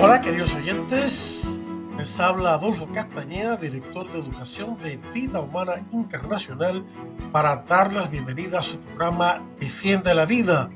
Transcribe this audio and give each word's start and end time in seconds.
Hola 0.00 0.20
queridos 0.20 0.54
oyentes, 0.54 1.58
les 1.98 2.20
habla 2.20 2.54
Adolfo 2.54 2.86
Castañeda, 2.86 3.56
director 3.56 4.08
de 4.12 4.20
Educación 4.20 4.78
de 4.78 4.96
Vida 5.12 5.40
Humana 5.40 5.84
Internacional, 5.90 6.84
para 7.32 7.56
dar 7.56 7.92
las 7.92 8.08
bienvenidas 8.08 8.60
a 8.60 8.70
su 8.70 8.78
programa 8.78 9.42
Defiende 9.58 10.14
la 10.14 10.24
Vida. 10.24 10.70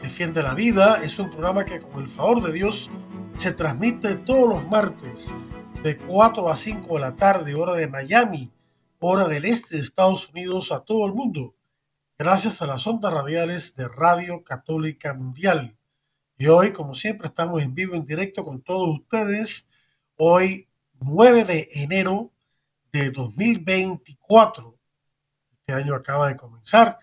Defiende 0.00 0.44
la 0.44 0.54
Vida 0.54 1.02
es 1.02 1.18
un 1.18 1.28
programa 1.28 1.64
que 1.64 1.80
con 1.80 2.02
el 2.02 2.08
favor 2.08 2.40
de 2.40 2.52
Dios 2.52 2.88
se 3.36 3.50
transmite 3.50 4.14
todos 4.14 4.48
los 4.48 4.70
martes 4.70 5.34
de 5.82 5.96
4 5.98 6.48
a 6.48 6.54
5 6.54 6.94
de 6.94 7.00
la 7.00 7.16
tarde, 7.16 7.52
hora 7.56 7.72
de 7.72 7.88
Miami, 7.88 8.52
hora 9.00 9.26
del 9.26 9.44
este 9.44 9.76
de 9.76 9.82
Estados 9.82 10.28
Unidos, 10.28 10.70
a 10.70 10.84
todo 10.84 11.04
el 11.06 11.14
mundo, 11.14 11.56
gracias 12.16 12.62
a 12.62 12.68
las 12.68 12.86
ondas 12.86 13.12
radiales 13.12 13.74
de 13.74 13.88
Radio 13.88 14.44
Católica 14.44 15.14
Mundial. 15.14 15.75
Y 16.38 16.48
hoy, 16.48 16.70
como 16.70 16.94
siempre, 16.94 17.28
estamos 17.28 17.62
en 17.62 17.74
vivo, 17.74 17.94
en 17.94 18.04
directo 18.04 18.44
con 18.44 18.60
todos 18.60 19.00
ustedes. 19.00 19.70
Hoy, 20.16 20.68
9 21.00 21.44
de 21.44 21.68
enero 21.72 22.30
de 22.92 23.10
2024. 23.10 24.78
Este 25.50 25.72
año 25.72 25.94
acaba 25.94 26.28
de 26.28 26.36
comenzar 26.36 26.98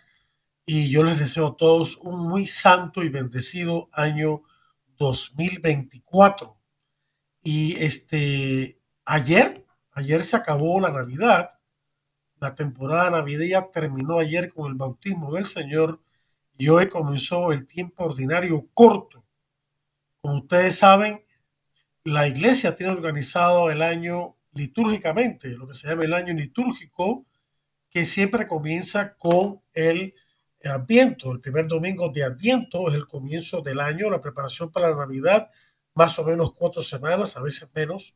y 0.68 0.92
yo 0.92 1.04
les 1.04 1.18
deseo 1.18 1.48
a 1.48 1.58
todos 1.58 1.98
un 1.98 2.28
muy 2.30 2.46
santo 2.46 3.02
y 3.02 3.10
bendecido 3.10 3.90
año 3.92 4.44
2024. 4.98 6.56
Y 7.42 7.76
este, 7.84 8.80
ayer, 9.04 9.66
ayer 9.94 10.24
se 10.24 10.36
acabó 10.36 10.80
la 10.80 10.92
Navidad. 10.92 11.60
La 12.40 12.54
temporada 12.54 13.10
navideña 13.10 13.72
terminó 13.72 14.20
ayer 14.20 14.54
con 14.54 14.70
el 14.70 14.78
bautismo 14.78 15.34
del 15.34 15.48
Señor 15.48 16.00
y 16.56 16.70
hoy 16.70 16.88
comenzó 16.88 17.52
el 17.52 17.66
tiempo 17.66 18.06
ordinario 18.06 18.70
corto 18.76 19.13
como 20.24 20.38
ustedes 20.38 20.78
saben, 20.78 21.22
la 22.06 22.26
iglesia 22.30 22.78
tiene 22.78 22.94
organizado 22.94 23.70
el 23.70 23.82
año 23.82 24.38
litúrgicamente, 24.54 25.50
lo 25.50 25.68
que 25.68 25.74
se 25.74 25.90
llama 25.90 26.06
el 26.06 26.14
año 26.14 26.34
litúrgico, 26.34 27.26
que 27.90 28.06
siempre 28.06 28.48
comienza 28.48 29.16
con 29.18 29.62
el 29.74 30.16
Adviento. 30.64 31.34
El 31.34 31.42
primer 31.42 31.68
domingo 31.68 32.08
de 32.08 32.24
Adviento 32.24 32.88
es 32.88 32.96
el 32.96 33.06
comienzo 33.06 33.62
del 33.62 33.82
año, 33.82 34.10
la 34.10 34.22
preparación 34.22 34.72
para 34.72 34.92
la 34.92 34.96
Navidad, 34.96 35.52
más 35.94 36.18
o 36.18 36.24
menos 36.24 36.54
cuatro 36.54 36.82
semanas, 36.82 37.36
a 37.36 37.42
veces 37.42 37.68
menos. 37.76 38.16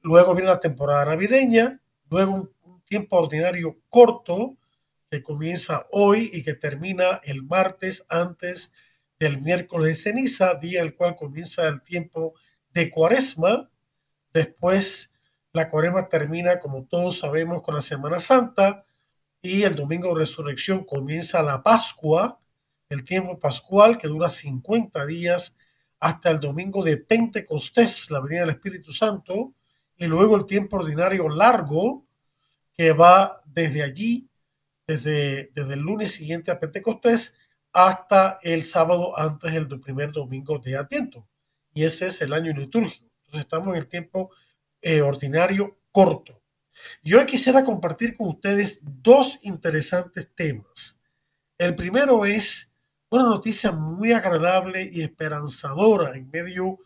Luego 0.00 0.32
viene 0.34 0.48
la 0.48 0.60
temporada 0.60 1.04
navideña, 1.04 1.78
luego 2.08 2.32
un, 2.32 2.82
tiempo 2.86 3.18
ordinario 3.18 3.76
corto 3.90 4.56
que 5.10 5.22
comienza 5.22 5.86
hoy 5.92 6.30
y 6.32 6.42
que 6.42 6.54
termina 6.54 7.20
el 7.22 7.42
martes 7.42 8.06
antes 8.08 8.72
de 8.72 8.78
del 9.18 9.40
miércoles 9.40 9.88
de 9.88 9.94
ceniza, 10.12 10.54
día 10.54 10.82
el 10.82 10.94
cual 10.94 11.16
comienza 11.16 11.66
el 11.68 11.82
tiempo 11.82 12.34
de 12.72 12.90
cuaresma. 12.90 13.70
Después 14.32 15.12
la 15.52 15.70
cuaresma 15.70 16.08
termina, 16.08 16.60
como 16.60 16.84
todos 16.84 17.18
sabemos, 17.18 17.62
con 17.62 17.74
la 17.74 17.82
Semana 17.82 18.18
Santa 18.18 18.84
y 19.42 19.62
el 19.62 19.74
domingo 19.74 20.08
de 20.08 20.20
resurrección 20.20 20.84
comienza 20.84 21.42
la 21.42 21.62
Pascua, 21.62 22.40
el 22.88 23.04
tiempo 23.04 23.38
pascual 23.38 23.98
que 23.98 24.08
dura 24.08 24.28
50 24.28 25.06
días 25.06 25.56
hasta 26.00 26.30
el 26.30 26.40
domingo 26.40 26.82
de 26.82 26.96
Pentecostés, 26.96 28.10
la 28.10 28.20
venida 28.20 28.40
del 28.40 28.50
Espíritu 28.50 28.92
Santo, 28.92 29.54
y 29.96 30.06
luego 30.06 30.36
el 30.36 30.46
tiempo 30.46 30.76
ordinario 30.76 31.28
largo 31.28 32.06
que 32.76 32.92
va 32.92 33.42
desde 33.46 33.82
allí, 33.82 34.28
desde, 34.86 35.50
desde 35.54 35.74
el 35.74 35.80
lunes 35.80 36.12
siguiente 36.12 36.50
a 36.50 36.60
Pentecostés, 36.60 37.36
hasta 37.78 38.40
el 38.42 38.64
sábado 38.64 39.16
antes 39.16 39.52
del 39.52 39.68
primer 39.78 40.10
domingo 40.10 40.58
de 40.58 40.76
Adviento. 40.76 41.28
Y 41.72 41.84
ese 41.84 42.08
es 42.08 42.20
el 42.20 42.32
año 42.32 42.52
litúrgico. 42.52 43.06
Entonces 43.20 43.42
estamos 43.42 43.68
en 43.68 43.76
el 43.76 43.86
tiempo 43.86 44.32
eh, 44.82 45.00
ordinario 45.00 45.78
corto. 45.92 46.42
Yo 47.04 47.24
quisiera 47.24 47.64
compartir 47.64 48.16
con 48.16 48.30
ustedes 48.30 48.80
dos 48.82 49.38
interesantes 49.42 50.28
temas. 50.34 50.98
El 51.56 51.76
primero 51.76 52.24
es 52.24 52.74
una 53.10 53.22
noticia 53.22 53.70
muy 53.70 54.10
agradable 54.10 54.90
y 54.92 55.02
esperanzadora 55.02 56.16
en 56.16 56.28
medio 56.32 56.80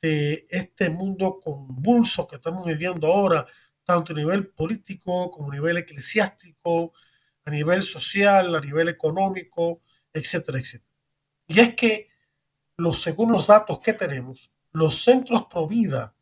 de 0.00 0.46
este 0.50 0.88
mundo 0.88 1.40
convulso 1.42 2.28
que 2.28 2.36
estamos 2.36 2.64
viviendo 2.64 3.08
ahora, 3.08 3.44
tanto 3.82 4.12
a 4.12 4.16
nivel 4.16 4.46
político 4.46 5.32
como 5.32 5.50
a 5.50 5.54
nivel 5.56 5.78
eclesiástico, 5.78 6.92
a 7.44 7.50
nivel 7.50 7.82
social, 7.82 8.54
a 8.54 8.60
nivel 8.60 8.88
económico, 8.88 9.82
etcétera, 10.12 10.58
etcétera. 10.58 10.90
Y 11.46 11.60
es 11.60 11.74
que, 11.74 12.08
los, 12.76 13.02
según 13.02 13.32
los 13.32 13.46
datos 13.46 13.80
que 13.80 13.92
tenemos, 13.92 14.52
los 14.72 15.02
centros 15.02 15.46
pro 15.50 15.66
vida 15.66 16.14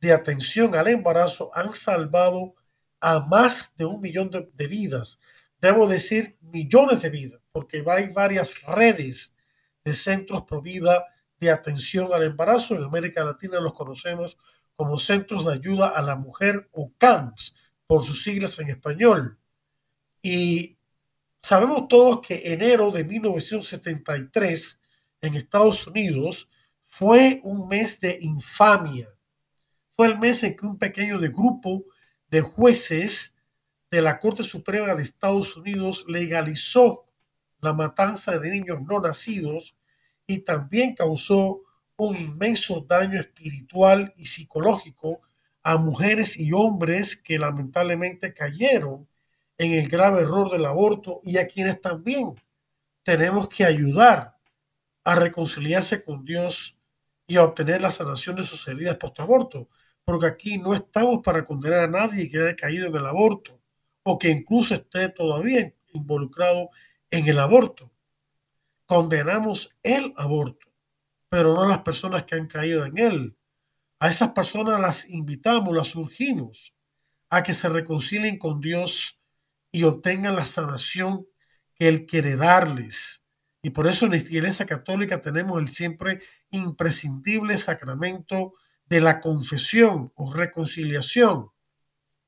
de 0.00 0.12
atención 0.12 0.74
al 0.74 0.88
embarazo 0.88 1.50
han 1.54 1.72
salvado 1.72 2.54
a 3.00 3.20
más 3.20 3.72
de 3.76 3.86
un 3.86 4.00
millón 4.00 4.30
de, 4.30 4.50
de 4.52 4.66
vidas. 4.66 5.18
Debo 5.60 5.86
decir 5.86 6.36
millones 6.40 7.02
de 7.02 7.10
vidas, 7.10 7.40
porque 7.52 7.82
hay 7.86 8.10
varias 8.10 8.60
redes 8.62 9.34
de 9.84 9.94
centros 9.94 10.44
pro 10.44 10.60
vida 10.60 11.04
de 11.38 11.50
atención 11.50 12.12
al 12.12 12.22
embarazo. 12.22 12.74
En 12.74 12.84
América 12.84 13.24
Latina 13.24 13.60
los 13.60 13.74
conocemos 13.74 14.38
como 14.76 14.98
Centros 14.98 15.46
de 15.46 15.54
Ayuda 15.54 15.88
a 15.88 16.02
la 16.02 16.16
Mujer 16.16 16.68
o 16.72 16.92
CAMPS, 16.98 17.54
por 17.86 18.02
sus 18.02 18.22
siglas 18.22 18.58
en 18.58 18.70
español. 18.70 19.38
Y 20.22 20.73
Sabemos 21.44 21.88
todos 21.88 22.26
que 22.26 22.54
enero 22.54 22.90
de 22.90 23.04
1973 23.04 24.80
en 25.20 25.34
Estados 25.34 25.86
Unidos 25.86 26.48
fue 26.88 27.42
un 27.44 27.68
mes 27.68 28.00
de 28.00 28.16
infamia. 28.22 29.10
Fue 29.94 30.06
el 30.06 30.18
mes 30.18 30.42
en 30.42 30.56
que 30.56 30.64
un 30.64 30.78
pequeño 30.78 31.18
grupo 31.18 31.84
de 32.30 32.40
jueces 32.40 33.36
de 33.90 34.00
la 34.00 34.18
Corte 34.18 34.42
Suprema 34.42 34.94
de 34.94 35.02
Estados 35.02 35.54
Unidos 35.54 36.06
legalizó 36.08 37.04
la 37.60 37.74
matanza 37.74 38.38
de 38.38 38.48
niños 38.48 38.78
no 38.80 39.00
nacidos 39.00 39.76
y 40.26 40.38
también 40.38 40.94
causó 40.94 41.60
un 41.98 42.16
inmenso 42.16 42.86
daño 42.88 43.20
espiritual 43.20 44.14
y 44.16 44.24
psicológico 44.24 45.20
a 45.62 45.76
mujeres 45.76 46.38
y 46.38 46.52
hombres 46.52 47.14
que 47.18 47.38
lamentablemente 47.38 48.32
cayeron 48.32 49.06
en 49.58 49.72
el 49.72 49.88
grave 49.88 50.22
error 50.22 50.50
del 50.50 50.66
aborto 50.66 51.20
y 51.24 51.38
a 51.38 51.46
quienes 51.46 51.80
también 51.80 52.34
tenemos 53.02 53.48
que 53.48 53.64
ayudar 53.64 54.36
a 55.04 55.14
reconciliarse 55.14 56.02
con 56.02 56.24
Dios 56.24 56.78
y 57.26 57.36
a 57.36 57.44
obtener 57.44 57.80
la 57.80 57.90
sanación 57.90 58.36
de 58.36 58.44
sus 58.44 58.66
heridas 58.66 58.96
post-aborto, 58.96 59.68
porque 60.04 60.26
aquí 60.26 60.58
no 60.58 60.74
estamos 60.74 61.22
para 61.22 61.44
condenar 61.44 61.84
a 61.84 61.88
nadie 61.88 62.30
que 62.30 62.38
haya 62.38 62.56
caído 62.56 62.86
en 62.86 62.96
el 62.96 63.06
aborto 63.06 63.60
o 64.02 64.18
que 64.18 64.30
incluso 64.30 64.74
esté 64.74 65.08
todavía 65.08 65.72
involucrado 65.92 66.70
en 67.10 67.26
el 67.28 67.38
aborto. 67.38 67.90
Condenamos 68.86 69.78
el 69.82 70.12
aborto, 70.16 70.66
pero 71.28 71.54
no 71.54 71.62
a 71.62 71.68
las 71.68 71.80
personas 71.80 72.24
que 72.24 72.34
han 72.34 72.46
caído 72.46 72.84
en 72.84 72.98
él. 72.98 73.36
A 73.98 74.10
esas 74.10 74.32
personas 74.32 74.80
las 74.80 75.08
invitamos, 75.08 75.74
las 75.74 75.94
urgimos 75.94 76.76
a 77.30 77.42
que 77.42 77.54
se 77.54 77.68
reconcilien 77.68 78.38
con 78.38 78.60
Dios 78.60 79.23
y 79.74 79.82
obtengan 79.82 80.36
la 80.36 80.46
sanación 80.46 81.26
que 81.74 81.88
Él 81.88 82.06
quiere 82.06 82.36
darles. 82.36 83.24
Y 83.60 83.70
por 83.70 83.88
eso 83.88 84.04
en 84.04 84.12
la 84.12 84.18
Iglesia 84.18 84.66
Católica 84.66 85.20
tenemos 85.20 85.60
el 85.60 85.68
siempre 85.68 86.20
imprescindible 86.50 87.58
sacramento 87.58 88.52
de 88.86 89.00
la 89.00 89.20
confesión 89.20 90.12
o 90.14 90.32
reconciliación 90.32 91.48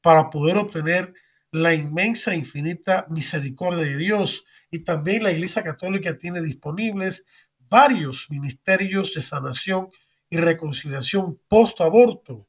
para 0.01 0.29
poder 0.29 0.57
obtener 0.57 1.15
la 1.53 1.73
inmensa, 1.73 2.35
infinita 2.35 3.07
misericordia 3.11 3.85
de 3.85 3.97
Dios. 3.97 4.45
Y 4.73 4.81
también 4.81 5.23
la 5.23 5.31
Iglesia 5.31 5.63
Católica 5.63 6.19
tiene 6.19 6.43
disponibles 6.43 7.27
varios 7.61 8.29
ministerios 8.29 9.15
de 9.15 9.23
sanación 9.23 9.91
y 10.29 10.39
reconciliación 10.39 11.41
post-aborto, 11.47 12.49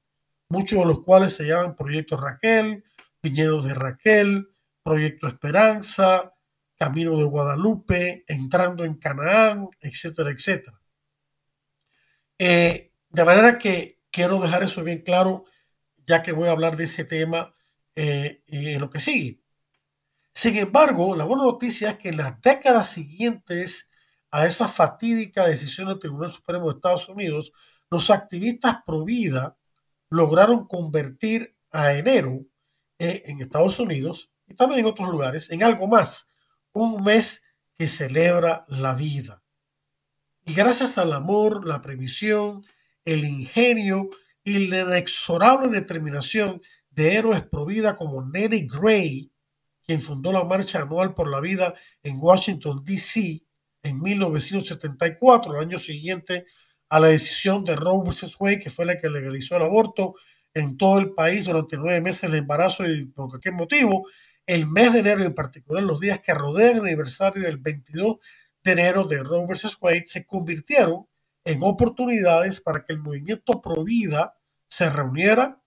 muchos 0.49 0.79
de 0.79 0.85
los 0.85 1.03
cuales 1.03 1.35
se 1.35 1.49
llaman 1.49 1.75
Proyecto 1.75 2.17
Raquel, 2.17 2.83
Viñedos 3.21 3.65
de 3.65 3.75
Raquel, 3.75 4.47
Proyecto 4.87 5.27
Esperanza, 5.27 6.33
Camino 6.77 7.17
de 7.17 7.25
Guadalupe, 7.25 8.23
entrando 8.25 8.85
en 8.85 8.95
Canaán, 8.95 9.67
etcétera, 9.81 10.31
etcétera. 10.31 10.79
Eh, 12.39 12.93
de 13.09 13.25
manera 13.25 13.59
que 13.59 13.99
quiero 14.09 14.39
dejar 14.39 14.63
eso 14.63 14.85
bien 14.85 15.01
claro, 15.01 15.43
ya 16.05 16.23
que 16.23 16.31
voy 16.31 16.47
a 16.47 16.53
hablar 16.53 16.77
de 16.77 16.85
ese 16.85 17.03
tema 17.03 17.53
eh, 17.95 18.43
en 18.47 18.79
lo 18.79 18.89
que 18.89 19.01
sigue. 19.01 19.41
Sin 20.33 20.55
embargo, 20.55 21.17
la 21.17 21.25
buena 21.25 21.43
noticia 21.43 21.89
es 21.89 21.97
que 21.97 22.07
en 22.07 22.17
las 22.17 22.39
décadas 22.39 22.87
siguientes 22.87 23.91
a 24.31 24.45
esa 24.45 24.69
fatídica 24.69 25.45
decisión 25.45 25.89
del 25.89 25.99
Tribunal 25.99 26.31
Supremo 26.31 26.67
de 26.67 26.75
Estados 26.75 27.09
Unidos, 27.09 27.51
los 27.89 28.09
activistas 28.09 28.77
pro 28.85 29.03
vida 29.03 29.57
lograron 30.09 30.65
convertir 30.65 31.57
a 31.71 31.91
enero 31.91 32.45
eh, 32.99 33.23
en 33.25 33.41
Estados 33.41 33.81
Unidos 33.81 34.31
y 34.47 34.55
también 34.55 34.81
en 34.81 34.85
otros 34.87 35.09
lugares 35.09 35.49
en 35.51 35.63
algo 35.63 35.87
más, 35.87 36.31
un 36.73 37.03
mes 37.03 37.43
que 37.77 37.87
celebra 37.87 38.65
la 38.67 38.93
vida. 38.93 39.43
Y 40.45 40.53
gracias 40.53 40.97
al 40.97 41.13
amor, 41.13 41.67
la 41.67 41.81
previsión, 41.81 42.65
el 43.05 43.25
ingenio 43.25 44.09
y 44.43 44.67
la 44.67 44.81
inexorable 44.81 45.67
determinación 45.67 46.61
de 46.89 47.15
héroes 47.15 47.43
pro 47.43 47.65
vida 47.65 47.95
como 47.95 48.25
Nelly 48.25 48.67
Gray, 48.67 49.31
quien 49.83 50.01
fundó 50.01 50.31
la 50.31 50.43
Marcha 50.43 50.81
Anual 50.81 51.13
por 51.13 51.29
la 51.29 51.39
Vida 51.39 51.73
en 52.01 52.15
Washington, 52.17 52.83
D.C. 52.83 53.43
en 53.83 54.01
1974, 54.01 55.53
el 55.53 55.61
año 55.61 55.79
siguiente 55.79 56.45
a 56.89 56.99
la 56.99 57.07
decisión 57.09 57.63
de 57.65 57.75
Roe 57.75 58.09
vs. 58.09 58.35
Wade, 58.39 58.59
que 58.59 58.69
fue 58.69 58.85
la 58.85 58.99
que 58.99 59.09
legalizó 59.09 59.57
el 59.57 59.63
aborto 59.63 60.15
en 60.53 60.77
todo 60.77 60.97
el 60.99 61.13
país 61.13 61.45
durante 61.45 61.77
nueve 61.77 62.01
meses 62.01 62.23
el 62.23 62.35
embarazo 62.35 62.89
y 62.89 63.05
por 63.05 63.39
qué 63.39 63.51
motivo, 63.51 64.07
el 64.47 64.65
mes 64.65 64.93
de 64.93 64.99
enero, 64.99 65.23
en 65.23 65.35
particular 65.35 65.83
los 65.83 65.99
días 65.99 66.21
que 66.21 66.33
rodean 66.33 66.77
el 66.77 66.85
aniversario 66.85 67.43
del 67.43 67.57
22 67.57 68.17
de 68.63 68.71
enero 68.71 69.03
de 69.03 69.21
Roe 69.21 69.45
vs. 69.45 69.77
Wade, 69.79 70.05
se 70.07 70.25
convirtieron 70.25 71.05
en 71.43 71.59
oportunidades 71.61 72.59
para 72.61 72.83
que 72.83 72.93
el 72.93 72.99
movimiento 72.99 73.61
pro 73.61 73.83
vida 73.83 74.37
se 74.67 74.89
reuniera, 74.89 75.61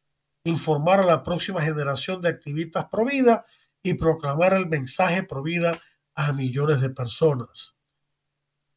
informara 0.45 1.03
a 1.03 1.07
la 1.07 1.23
próxima 1.23 1.63
generación 1.63 2.21
de 2.21 2.31
activistas 2.31 2.87
pro 2.91 3.05
vida 3.05 3.45
y 3.83 3.95
proclamar 3.95 4.55
el 4.55 4.67
mensaje 4.67 5.23
pro 5.23 5.43
vida 5.43 5.81
a 6.15 6.33
millones 6.33 6.81
de 6.81 6.91
personas. 6.91 7.77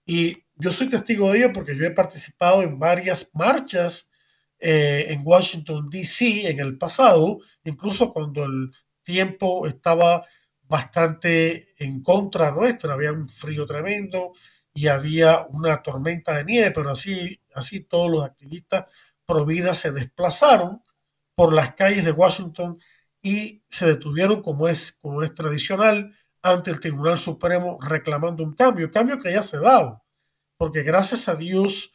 Y 0.06 0.44
yo 0.56 0.72
soy 0.72 0.90
testigo 0.90 1.32
de 1.32 1.40
ello 1.40 1.54
porque 1.54 1.76
yo 1.78 1.86
he 1.86 1.92
participado 1.92 2.62
en 2.62 2.78
varias 2.78 3.30
marchas 3.34 4.12
eh, 4.60 5.08
en 5.10 5.22
Washington, 5.24 5.90
D.C. 5.90 6.50
en 6.50 6.60
el 6.60 6.78
pasado, 6.78 7.40
incluso 7.64 8.14
cuando 8.14 8.46
el 8.46 8.72
tiempo 9.04 9.68
estaba 9.68 10.26
bastante 10.64 11.74
en 11.78 12.02
contra 12.02 12.52
nuestra, 12.52 12.94
había 12.94 13.12
un 13.12 13.30
frío 13.30 13.66
tremendo 13.66 14.34
y 14.74 14.88
había 14.88 15.46
una 15.50 15.82
tormenta 15.84 16.36
de 16.38 16.46
nieve, 16.46 16.72
pero 16.72 16.90
así, 16.90 17.40
así 17.54 17.82
todos 17.82 18.10
los 18.10 18.24
activistas 18.24 18.86
pro 19.26 19.46
vida 19.46 19.76
se 19.76 19.92
desplazaron 19.92 20.82
por 21.36 21.54
las 21.54 21.76
calles 21.76 22.06
de 22.06 22.12
Washington 22.12 22.80
y 23.22 23.64
se 23.70 23.86
detuvieron 23.86 24.42
como 24.42 24.68
es, 24.68 24.94
como 25.02 25.24
es 25.24 25.34
tradicional 25.34 26.16
ante 26.42 26.72
el 26.72 26.80
Tribunal 26.80 27.18
Supremo 27.18 27.78
reclamando 27.82 28.44
un 28.44 28.54
cambio, 28.54 28.92
cambio 28.92 29.22
que 29.22 29.32
ya 29.32 29.44
se 29.44 29.58
ha 29.58 29.62
dado, 29.62 30.04
porque 30.58 30.84
gracias 30.84 31.30
a 31.30 31.36
Dios 31.36 31.94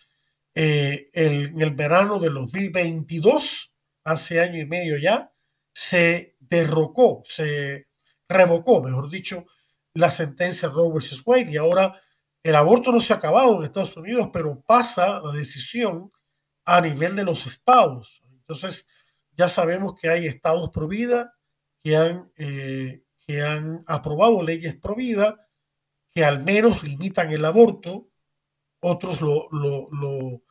eh, 0.54 1.10
en 1.12 1.60
el 1.60 1.70
verano 1.72 2.18
del 2.18 2.34
2022, 2.34 3.74
hace 4.04 4.40
año 4.40 4.58
y 4.58 4.66
medio 4.66 4.96
ya, 4.98 5.32
se 5.72 6.36
derrocó, 6.48 7.22
se 7.24 7.88
revocó, 8.28 8.82
mejor 8.82 9.10
dicho, 9.10 9.46
la 9.94 10.10
sentencia 10.10 10.68
Roe 10.68 10.92
vs. 10.92 11.22
Wade 11.24 11.50
y 11.50 11.56
ahora 11.56 12.00
el 12.42 12.54
aborto 12.54 12.92
no 12.92 13.00
se 13.00 13.12
ha 13.12 13.16
acabado 13.16 13.58
en 13.58 13.64
Estados 13.64 13.96
Unidos, 13.96 14.30
pero 14.32 14.62
pasa 14.66 15.20
la 15.20 15.32
decisión 15.32 16.10
a 16.64 16.80
nivel 16.80 17.16
de 17.16 17.24
los 17.24 17.46
estados. 17.46 18.22
Entonces, 18.30 18.86
ya 19.32 19.48
sabemos 19.48 19.94
que 20.00 20.08
hay 20.08 20.26
estados 20.26 20.70
pro 20.70 20.88
vida 20.88 21.34
que 21.82 21.96
han, 21.96 22.30
eh, 22.36 23.02
que 23.26 23.42
han 23.42 23.84
aprobado 23.86 24.42
leyes 24.42 24.76
pro 24.76 24.94
vida 24.94 25.48
que 26.10 26.24
al 26.24 26.42
menos 26.42 26.82
limitan 26.82 27.30
el 27.30 27.44
aborto, 27.44 28.08
otros 28.80 29.20
lo, 29.20 29.48
lo, 29.50 29.88
lo, 29.92 30.42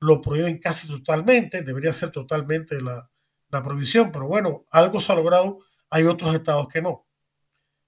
lo 0.00 0.20
prohíben 0.20 0.58
casi 0.58 0.86
totalmente, 0.86 1.62
debería 1.62 1.92
ser 1.92 2.10
totalmente 2.10 2.80
la, 2.80 3.10
la, 3.50 3.62
prohibición, 3.62 4.12
pero 4.12 4.26
bueno, 4.26 4.64
algo 4.70 5.00
se 5.00 5.12
ha 5.12 5.16
logrado, 5.16 5.60
hay 5.90 6.04
otros 6.04 6.34
estados 6.34 6.68
que 6.68 6.82
no. 6.82 7.06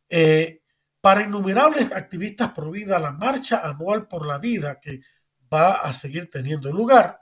Eh, 0.08 0.62
para 1.00 1.22
innumerables 1.22 1.92
activistas 1.92 2.52
pro 2.52 2.72
la 2.72 3.12
marcha 3.12 3.66
anual 3.66 4.06
por 4.06 4.26
la 4.26 4.38
vida 4.38 4.80
que 4.80 5.00
va 5.52 5.72
a 5.72 5.92
seguir 5.92 6.30
teniendo 6.30 6.70
lugar 6.72 7.20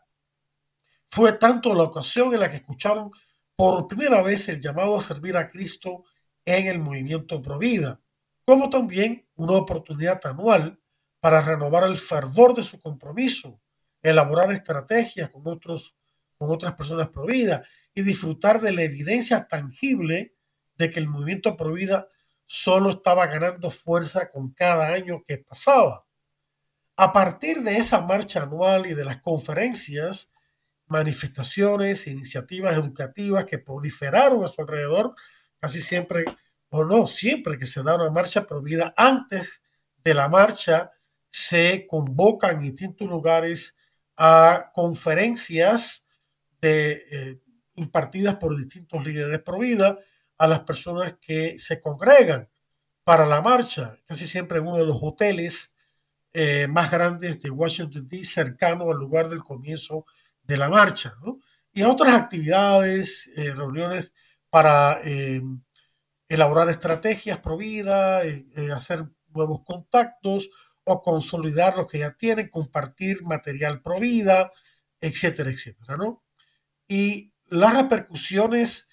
fue 1.11 1.32
tanto 1.32 1.75
la 1.75 1.85
ocasión 1.85 2.35
en 2.35 2.40
la 2.40 2.50
que 2.50 2.56
escucharon 2.56 3.11
por 3.56 3.88
primera 3.88 4.23
vez 4.23 4.49
el 4.49 4.61
llamado 4.61 4.96
a 4.96 5.00
servir 5.00 5.37
a 5.37 5.50
Cristo 5.50 6.05
en 6.44 6.67
el 6.67 6.79
movimiento 6.79 7.43
Provida, 7.43 8.00
como 8.44 8.69
también 8.69 9.26
una 9.35 9.55
oportunidad 9.55 10.25
anual 10.26 10.79
para 11.20 11.43
renovar 11.43 11.85
el 11.85 11.99
fervor 11.99 12.55
de 12.55 12.62
su 12.62 12.81
compromiso, 12.81 13.61
elaborar 14.02 14.52
estrategias 14.52 15.31
con, 15.31 15.43
otros, 15.46 15.96
con 16.37 16.50
otras 16.50 16.75
personas 16.75 17.08
Provida 17.08 17.64
y 17.99 18.03
disfrutar 18.03 18.61
de 18.61 18.71
la 18.71 18.83
evidencia 18.83 19.49
tangible 19.49 20.33
de 20.77 20.89
que 20.89 21.00
el 21.00 21.09
movimiento 21.09 21.56
Provida 21.56 22.06
solo 22.47 22.91
estaba 22.91 23.27
ganando 23.27 23.73
fuerza 23.73 24.31
con 24.31 24.53
cada 24.53 24.93
año 24.93 25.25
que 25.25 25.39
pasaba. 25.39 26.06
A 26.95 27.12
partir 27.12 27.65
de 27.65 27.77
esa 27.77 28.00
marcha 28.00 28.45
anual 28.45 28.87
y 28.87 28.95
de 28.95 29.05
las 29.05 29.21
conferencias, 29.21 30.31
manifestaciones, 30.87 32.06
iniciativas 32.06 32.75
educativas 32.75 33.47
que 33.47 33.59
proliferaron 33.59 34.45
a 34.45 34.49
su 34.49 34.61
alrededor, 34.61 35.17
casi 35.59 35.81
siempre, 35.81 36.25
o 36.69 36.85
no, 36.85 37.09
siempre 37.09 37.59
que 37.59 37.67
se 37.67 37.83
da 37.83 37.97
una 37.97 38.11
marcha 38.11 38.47
prohibida, 38.47 38.95
antes 38.97 39.61
de 40.05 40.15
la 40.15 40.29
marcha 40.29 40.93
se 41.31 41.85
convocan 41.89 42.59
en 42.59 42.62
distintos 42.62 43.09
lugares 43.09 43.77
a 44.17 44.71
conferencias 44.73 46.06
de, 46.61 47.03
eh, 47.11 47.41
impartidas 47.78 48.36
por 48.36 48.56
distintos 48.56 49.04
líderes 49.04 49.40
pro 49.42 49.58
vida 49.58 49.98
a 50.36 50.46
las 50.46 50.60
personas 50.60 51.16
que 51.20 51.58
se 51.58 51.80
congregan 51.80 52.48
para 53.04 53.26
la 53.26 53.40
marcha, 53.40 53.98
casi 54.06 54.26
siempre 54.26 54.58
en 54.58 54.66
uno 54.66 54.76
de 54.76 54.86
los 54.86 54.98
hoteles 55.00 55.75
eh, 56.32 56.66
más 56.69 56.90
grandes 56.90 57.40
de 57.40 57.50
Washington, 57.50 58.06
D.C., 58.08 58.25
cercano 58.25 58.90
al 58.90 58.99
lugar 58.99 59.28
del 59.28 59.42
comienzo 59.42 60.04
de 60.42 60.56
la 60.56 60.68
marcha, 60.68 61.14
¿no? 61.25 61.40
y 61.73 61.82
otras 61.82 62.14
actividades, 62.14 63.30
eh, 63.37 63.54
reuniones 63.54 64.12
para 64.50 65.00
eh, 65.04 65.40
elaborar 66.28 66.68
estrategias 66.68 67.38
pro 67.38 67.56
vida, 67.56 68.25
eh, 68.25 68.47
hacer 68.75 69.04
nuevos 69.28 69.61
contactos 69.64 70.50
o 70.85 71.02
consolidar 71.02 71.76
lo 71.76 71.87
que 71.87 72.00
ya 72.00 72.16
tienen, 72.16 72.49
compartir 72.49 73.23
material 73.23 73.82
pro 73.82 74.00
vida, 74.00 74.50
etcétera, 75.00 75.50
etcétera, 75.50 75.97
¿no? 75.97 76.25
Y 76.88 77.32
las 77.50 77.75
repercusiones 77.75 78.88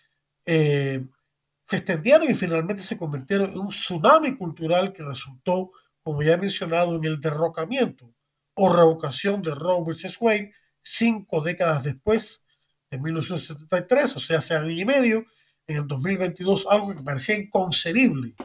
se 0.45 1.77
extendieron 1.77 2.29
y 2.29 2.35
finalmente 2.35 2.83
se 2.83 2.97
convirtieron 2.97 3.51
en 3.51 3.59
un 3.59 3.69
tsunami 3.69 4.35
cultural 4.37 4.93
que 4.93 5.03
resultó, 5.03 5.71
como 6.03 6.21
ya 6.21 6.33
he 6.33 6.37
mencionado, 6.37 6.95
en 6.95 7.05
el 7.05 7.19
derrocamiento 7.19 8.13
o 8.55 8.73
revocación 8.73 9.41
de 9.41 9.53
Roe 9.53 9.83
vs. 9.83 10.17
Wade, 10.19 10.53
cinco 10.81 11.41
décadas 11.41 11.83
después, 11.83 12.45
en 12.89 13.01
1973, 13.01 14.15
o 14.15 14.19
sea, 14.19 14.37
hace 14.37 14.55
año 14.55 14.69
y 14.69 14.85
medio, 14.85 15.25
en 15.67 15.77
el 15.77 15.87
2022, 15.87 16.67
algo 16.69 16.95
que 16.95 17.01
parecía 17.01 17.37
inconcebible 17.37 18.35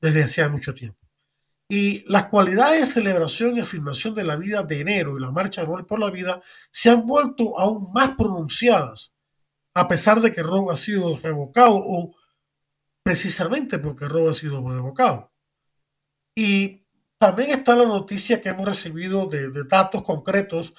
desde 0.00 0.24
hacía 0.24 0.48
mucho 0.48 0.74
tiempo. 0.74 0.98
Y 1.68 2.04
las 2.10 2.28
cualidades 2.28 2.80
de 2.80 2.86
celebración 2.86 3.56
y 3.56 3.60
afirmación 3.60 4.14
de 4.14 4.24
la 4.24 4.36
vida 4.36 4.62
de 4.62 4.80
enero 4.80 5.16
y 5.16 5.20
la 5.20 5.30
marcha 5.30 5.62
anual 5.62 5.86
por 5.86 6.00
la 6.00 6.10
vida 6.10 6.42
se 6.70 6.90
han 6.90 7.06
vuelto 7.06 7.58
aún 7.58 7.92
más 7.92 8.16
pronunciadas, 8.16 9.13
a 9.74 9.88
pesar 9.88 10.20
de 10.20 10.32
que 10.32 10.42
Roe 10.42 10.72
ha 10.72 10.76
sido 10.76 11.18
revocado 11.18 11.76
o 11.76 12.14
precisamente 13.02 13.78
porque 13.78 14.08
Roe 14.08 14.30
ha 14.30 14.34
sido 14.34 14.66
revocado. 14.68 15.32
Y 16.34 16.86
también 17.18 17.50
está 17.50 17.76
la 17.76 17.86
noticia 17.86 18.40
que 18.40 18.48
hemos 18.48 18.66
recibido 18.66 19.26
de, 19.26 19.50
de 19.50 19.64
datos 19.64 20.02
concretos 20.02 20.74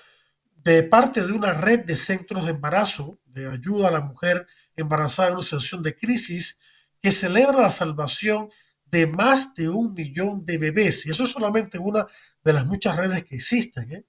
de 0.55 0.83
parte 0.83 1.25
de 1.25 1.31
una 1.31 1.53
red 1.53 1.85
de 1.85 1.95
centros 1.95 2.45
de 2.45 2.51
embarazo, 2.51 3.19
de 3.25 3.49
ayuda 3.49 3.89
a 3.89 3.91
la 3.91 4.01
mujer 4.01 4.47
embarazada 4.75 5.29
en 5.29 5.35
una 5.35 5.43
situación 5.43 5.83
de 5.83 5.95
crisis, 5.95 6.59
que 7.01 7.11
celebra 7.11 7.61
la 7.61 7.69
salvación 7.69 8.49
de 8.85 9.07
más 9.07 9.53
de 9.53 9.69
un 9.69 9.93
millón 9.93 10.45
de 10.45 10.57
bebés. 10.57 11.05
Y 11.05 11.11
eso 11.11 11.23
es 11.23 11.29
solamente 11.29 11.77
una 11.77 12.07
de 12.43 12.53
las 12.53 12.65
muchas 12.65 12.95
redes 12.95 13.23
que 13.23 13.35
existen. 13.35 13.91
¿eh? 13.91 14.05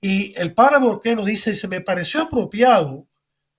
Y 0.00 0.34
el 0.36 0.54
padre 0.54 0.78
Borqueno 0.80 1.24
dice, 1.24 1.54
se 1.54 1.68
me 1.68 1.80
pareció 1.80 2.22
apropiado 2.22 3.06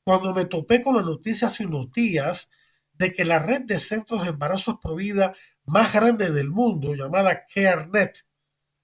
cuando 0.03 0.33
me 0.33 0.45
topé 0.45 0.81
con 0.81 0.95
la 0.95 1.01
noticia 1.01 1.47
hace 1.47 1.65
unos 1.65 1.91
días 1.91 2.51
de 2.93 3.13
que 3.13 3.25
la 3.25 3.39
red 3.39 3.61
de 3.61 3.79
centros 3.79 4.23
de 4.23 4.29
embarazos 4.29 4.77
provida 4.81 5.35
más 5.65 5.93
grande 5.93 6.31
del 6.31 6.49
mundo, 6.49 6.93
llamada 6.93 7.45
CareNet, 7.45 8.25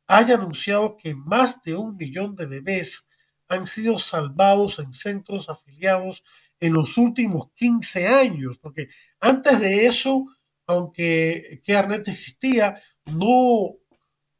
haya 0.07 0.35
anunciado 0.35 0.95
que 0.97 1.13
más 1.15 1.61
de 1.63 1.75
un 1.75 1.97
millón 1.97 2.35
de 2.35 2.45
bebés 2.45 3.09
han 3.49 3.67
sido 3.67 3.99
salvados 3.99 4.79
en 4.79 4.93
centros 4.93 5.49
afiliados 5.49 6.23
en 6.59 6.73
los 6.73 6.97
últimos 6.97 7.51
15 7.55 8.07
años, 8.07 8.57
porque 8.57 8.89
antes 9.19 9.59
de 9.59 9.85
eso, 9.85 10.25
aunque 10.65 11.61
Kearnet 11.63 12.07
existía, 12.07 12.81
no, 13.05 13.75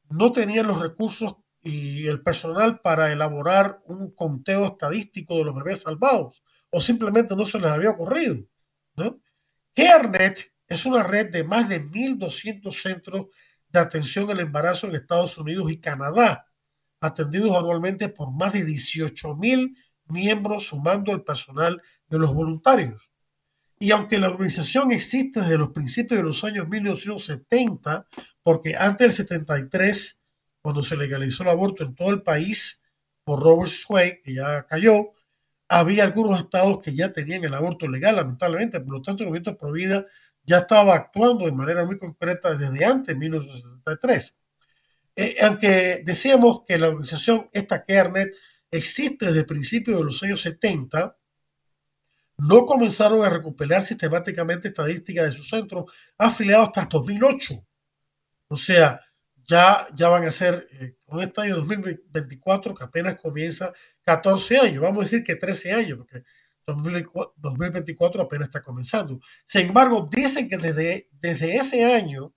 no 0.10 0.32
tenían 0.32 0.68
los 0.68 0.82
recursos 0.82 1.36
y 1.62 2.08
el 2.08 2.22
personal 2.22 2.80
para 2.82 3.12
elaborar 3.12 3.82
un 3.86 4.12
conteo 4.12 4.66
estadístico 4.66 5.38
de 5.38 5.46
los 5.46 5.56
bebés 5.56 5.82
salvados, 5.82 6.44
o 6.70 6.82
simplemente 6.82 7.36
no 7.36 7.46
se 7.46 7.60
les 7.60 7.72
había 7.72 7.92
ocurrido. 7.92 8.44
¿no? 8.96 9.20
CareNet 9.74 10.52
es 10.68 10.86
una 10.86 11.04
red 11.04 11.32
de 11.32 11.44
más 11.44 11.70
de 11.70 11.82
1.200 11.82 12.72
centros 12.74 13.28
de 13.70 13.80
atención 13.80 14.30
al 14.30 14.40
embarazo 14.40 14.88
en 14.88 14.96
Estados 14.96 15.38
Unidos 15.38 15.72
y 15.72 15.80
Canadá, 15.80 16.48
atendidos 17.00 17.56
anualmente 17.56 18.10
por 18.10 18.32
más 18.32 18.54
de 18.54 18.66
18.000 18.66 19.76
miembros, 20.08 20.68
sumando 20.68 21.12
el 21.12 21.24
personal 21.24 21.82
de 22.08 22.18
los 22.18 22.34
voluntarios. 22.34 23.12
Y 23.80 23.92
aunque 23.92 24.18
la 24.18 24.30
organización 24.30 24.92
existe 24.92 25.42
desde 25.42 25.58
los 25.58 25.70
principios 25.70 26.18
de 26.18 26.24
los 26.24 26.44
años 26.44 26.68
1970, 26.68 28.08
porque 28.42 28.76
antes 28.76 29.08
del 29.08 29.28
73, 29.28 30.22
cuando 30.62 30.82
se 30.82 30.98
legalizó 30.98 31.44
el 31.44 31.50
aborto 31.50 31.84
en 31.84 31.94
todo 31.94 32.10
el 32.10 32.24
país 32.24 32.84
por 33.24 33.44
Robert 33.44 33.70
Sway, 33.70 34.22
que 34.24 34.34
ya 34.34 34.66
cayó, 34.66 35.14
había 35.70 36.04
algunos 36.04 36.40
estados 36.40 36.80
que 36.82 36.96
ya 36.96 37.12
tenían 37.12 37.44
el 37.44 37.54
aborto 37.54 37.88
legal, 37.88 38.16
lamentablemente. 38.16 38.80
Por 38.80 38.94
lo 38.94 39.02
tanto, 39.02 39.24
el 39.24 39.30
movimiento 39.30 39.58
Pro 39.58 39.72
Vida 39.72 40.06
ya 40.44 40.60
estaba 40.60 40.96
actuando 40.96 41.46
de 41.46 41.52
manera 41.52 41.86
muy 41.86 41.98
concreta 41.98 42.56
desde 42.56 42.86
antes 42.86 43.08
de 43.08 43.16
1973. 43.16 44.40
Eh, 45.16 45.36
aunque 45.42 46.04
decíamos 46.06 46.62
que 46.66 46.78
la 46.78 46.90
organización, 46.90 47.50
esta 47.52 47.84
CareNet, 47.84 48.34
existe 48.72 49.26
desde 49.28 49.44
principios 49.44 49.98
de 49.98 50.06
los 50.06 50.24
años 50.24 50.42
70, 50.42 51.18
no 52.38 52.66
comenzaron 52.66 53.26
a 53.26 53.30
recuperar 53.30 53.82
sistemáticamente 53.82 54.68
estadísticas 54.70 55.26
de 55.26 55.32
sus 55.32 55.50
centros 55.50 55.92
afiliados 56.18 56.68
hasta 56.68 56.86
2008. 56.86 57.66
O 58.50 58.56
sea, 58.56 59.02
ya, 59.48 59.88
ya 59.96 60.10
van 60.10 60.26
a 60.26 60.32
ser, 60.32 60.68
eh, 60.72 60.96
con 61.06 61.22
este 61.22 61.42
año 61.42 61.56
2024, 61.58 62.76
que 62.76 62.84
apenas 62.84 63.16
comienza 63.20 63.74
14 64.08 64.58
años, 64.58 64.82
vamos 64.82 65.02
a 65.02 65.04
decir 65.04 65.22
que 65.22 65.36
13 65.36 65.74
años, 65.74 65.98
porque 65.98 66.24
2024 66.66 68.22
apenas 68.22 68.48
está 68.48 68.62
comenzando. 68.62 69.20
Sin 69.46 69.68
embargo, 69.68 70.08
dicen 70.10 70.48
que 70.48 70.58
desde, 70.58 71.10
desde 71.12 71.58
ese 71.58 71.94
año 71.94 72.34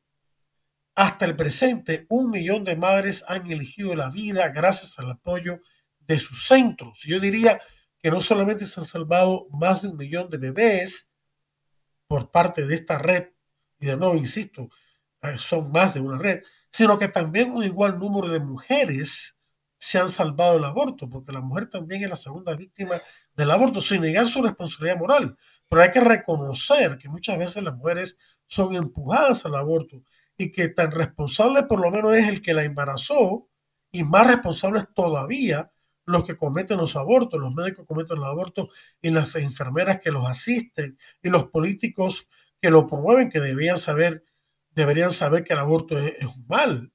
hasta 0.97 1.27
el 1.27 1.37
presente, 1.37 2.07
un 2.09 2.33
millón 2.33 2.65
de 2.65 2.75
madres 2.75 3.25
han 3.29 3.49
elegido 3.49 3.95
la 3.95 4.11
vida 4.11 4.49
gracias 4.49 4.99
al 4.99 5.13
apoyo 5.13 5.61
de 6.01 6.19
sus 6.19 6.45
centros. 6.45 7.03
Yo 7.05 7.21
diría 7.21 7.61
que 8.03 8.11
no 8.11 8.21
solamente 8.21 8.67
se 8.67 8.81
han 8.81 8.87
salvado 8.87 9.47
más 9.53 9.83
de 9.83 9.91
un 9.91 9.97
millón 9.97 10.29
de 10.29 10.39
bebés 10.39 11.13
por 12.09 12.33
parte 12.33 12.67
de 12.67 12.75
esta 12.75 12.99
red, 12.99 13.29
y 13.79 13.87
de 13.87 13.97
nuevo 13.97 14.17
insisto, 14.17 14.71
eh, 15.23 15.39
son 15.39 15.71
más 15.71 15.95
de 15.95 16.01
una 16.01 16.19
red, 16.19 16.43
sino 16.73 16.99
que 16.99 17.07
también 17.07 17.53
un 17.53 17.63
igual 17.63 17.97
número 17.97 18.27
de 18.27 18.41
mujeres 18.41 19.37
se 19.81 19.99
han 19.99 20.11
salvado 20.11 20.55
del 20.55 20.65
aborto, 20.67 21.09
porque 21.09 21.33
la 21.33 21.41
mujer 21.41 21.71
también 21.71 22.05
es 22.05 22.11
la 22.11 22.17
segunda 22.17 22.55
víctima 22.55 23.01
del 23.35 23.51
aborto, 23.51 23.81
sin 23.81 24.03
negar 24.03 24.27
su 24.27 24.43
responsabilidad 24.43 24.99
moral. 24.99 25.39
Pero 25.69 25.83
hay 25.83 25.91
que 25.91 26.03
reconocer 26.03 26.99
que 26.99 27.09
muchas 27.09 27.39
veces 27.39 27.63
las 27.63 27.75
mujeres 27.75 28.19
son 28.47 28.75
empujadas 28.75 29.47
al 29.47 29.55
aborto 29.55 30.03
y 30.37 30.53
que 30.53 30.69
tan 30.69 30.91
responsable 30.91 31.63
por 31.63 31.81
lo 31.81 31.91
menos 31.91 32.13
es 32.13 32.29
el 32.29 32.43
que 32.43 32.53
la 32.53 32.65
embarazó 32.65 33.49
y 33.91 34.05
más 34.05 34.27
responsables 34.27 34.85
todavía 34.95 35.73
los 36.05 36.25
que 36.25 36.37
cometen 36.37 36.77
los 36.77 36.95
abortos, 36.95 37.41
los 37.41 37.55
médicos 37.55 37.87
cometen 37.87 38.19
los 38.19 38.29
abortos 38.29 38.69
y 39.01 39.11
las 39.11 39.35
enfermeras 39.37 40.01
que 40.01 40.11
los 40.11 40.29
asisten 40.29 40.99
y 41.23 41.31
los 41.31 41.45
políticos 41.45 42.29
que 42.61 42.71
lo 42.71 42.87
promueven, 42.87 43.31
que 43.31 43.41
deberían 43.41 43.79
saber, 43.79 44.25
deberían 44.73 45.13
saber 45.13 45.43
que 45.45 45.55
el 45.55 45.61
aborto 45.61 45.99
es, 45.99 46.17
es 46.19 46.37
un 46.37 46.47
mal. 46.49 46.93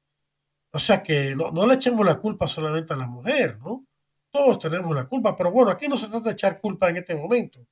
O 0.75 0.79
sea 0.79 1.01
que 1.01 1.33
no, 1.37 1.51
no, 1.51 1.65
le 1.65 1.75
echemos 1.75 2.05
la 2.05 2.15
culpa 2.15 2.49
solamente 2.49 2.93
a 2.93 2.97
la 2.97 3.07
mujer, 3.07 3.57
¿no? 3.59 3.87
Todos 4.29 4.59
tenemos 4.59 4.93
la 4.93 5.05
culpa, 5.05 5.37
pero 5.37 5.49
bueno, 5.49 5.71
aquí 5.71 5.87
no 5.87 5.97
se 5.97 6.09
trata 6.09 6.27
de 6.27 6.33
echar 6.33 6.59
culpa 6.59 6.89
en 6.89 6.97
este 6.97 7.15
momento. 7.15 7.65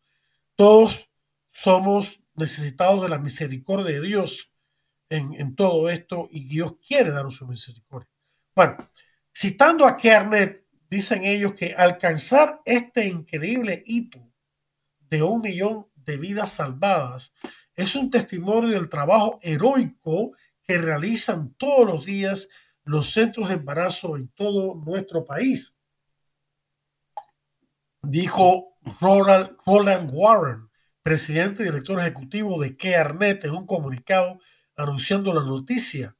Todos 0.55 1.05
somos 1.51 2.21
necesitados 2.35 3.01
de 3.01 3.09
la 3.09 3.19
misericordia 3.19 3.99
de 3.99 4.07
Dios 4.07 4.53
en, 5.09 5.33
en 5.33 5.53
todo 5.53 5.89
esto 5.89 6.29
y 6.31 6.45
Dios 6.45 6.77
quiere 6.77 7.11
darnos 7.11 7.35
su 7.35 7.45
misericordia. 7.45 8.09
Bueno, 8.55 8.77
citando 9.35 9.85
a 9.85 9.97
Kernet, 9.97 10.65
dicen 10.89 11.25
ellos 11.25 11.55
que 11.55 11.73
alcanzar 11.73 12.61
este 12.63 13.05
increíble 13.05 13.83
hito 13.85 14.25
de 15.09 15.21
un 15.21 15.41
millón 15.41 15.87
de 15.93 16.15
vidas 16.15 16.51
salvadas 16.51 17.33
es 17.75 17.95
un 17.95 18.09
testimonio 18.09 18.69
del 18.69 18.87
trabajo 18.87 19.39
heroico 19.41 20.31
que 20.63 20.77
realizan 20.77 21.53
todos 21.55 21.85
los 21.85 22.05
días 22.05 22.47
los 22.85 23.11
centros 23.11 23.49
de 23.49 23.55
embarazo 23.55 24.17
en 24.17 24.27
todo 24.29 24.75
nuestro 24.75 25.25
país. 25.25 25.73
Dijo 28.01 28.75
Roland 28.99 30.11
Warren, 30.11 30.69
presidente 31.01 31.63
y 31.63 31.65
director 31.65 31.99
ejecutivo 31.99 32.59
de 32.61 32.75
CareNet, 32.75 33.45
en 33.45 33.51
un 33.51 33.65
comunicado 33.65 34.39
anunciando 34.75 35.33
la 35.33 35.43
noticia. 35.43 36.15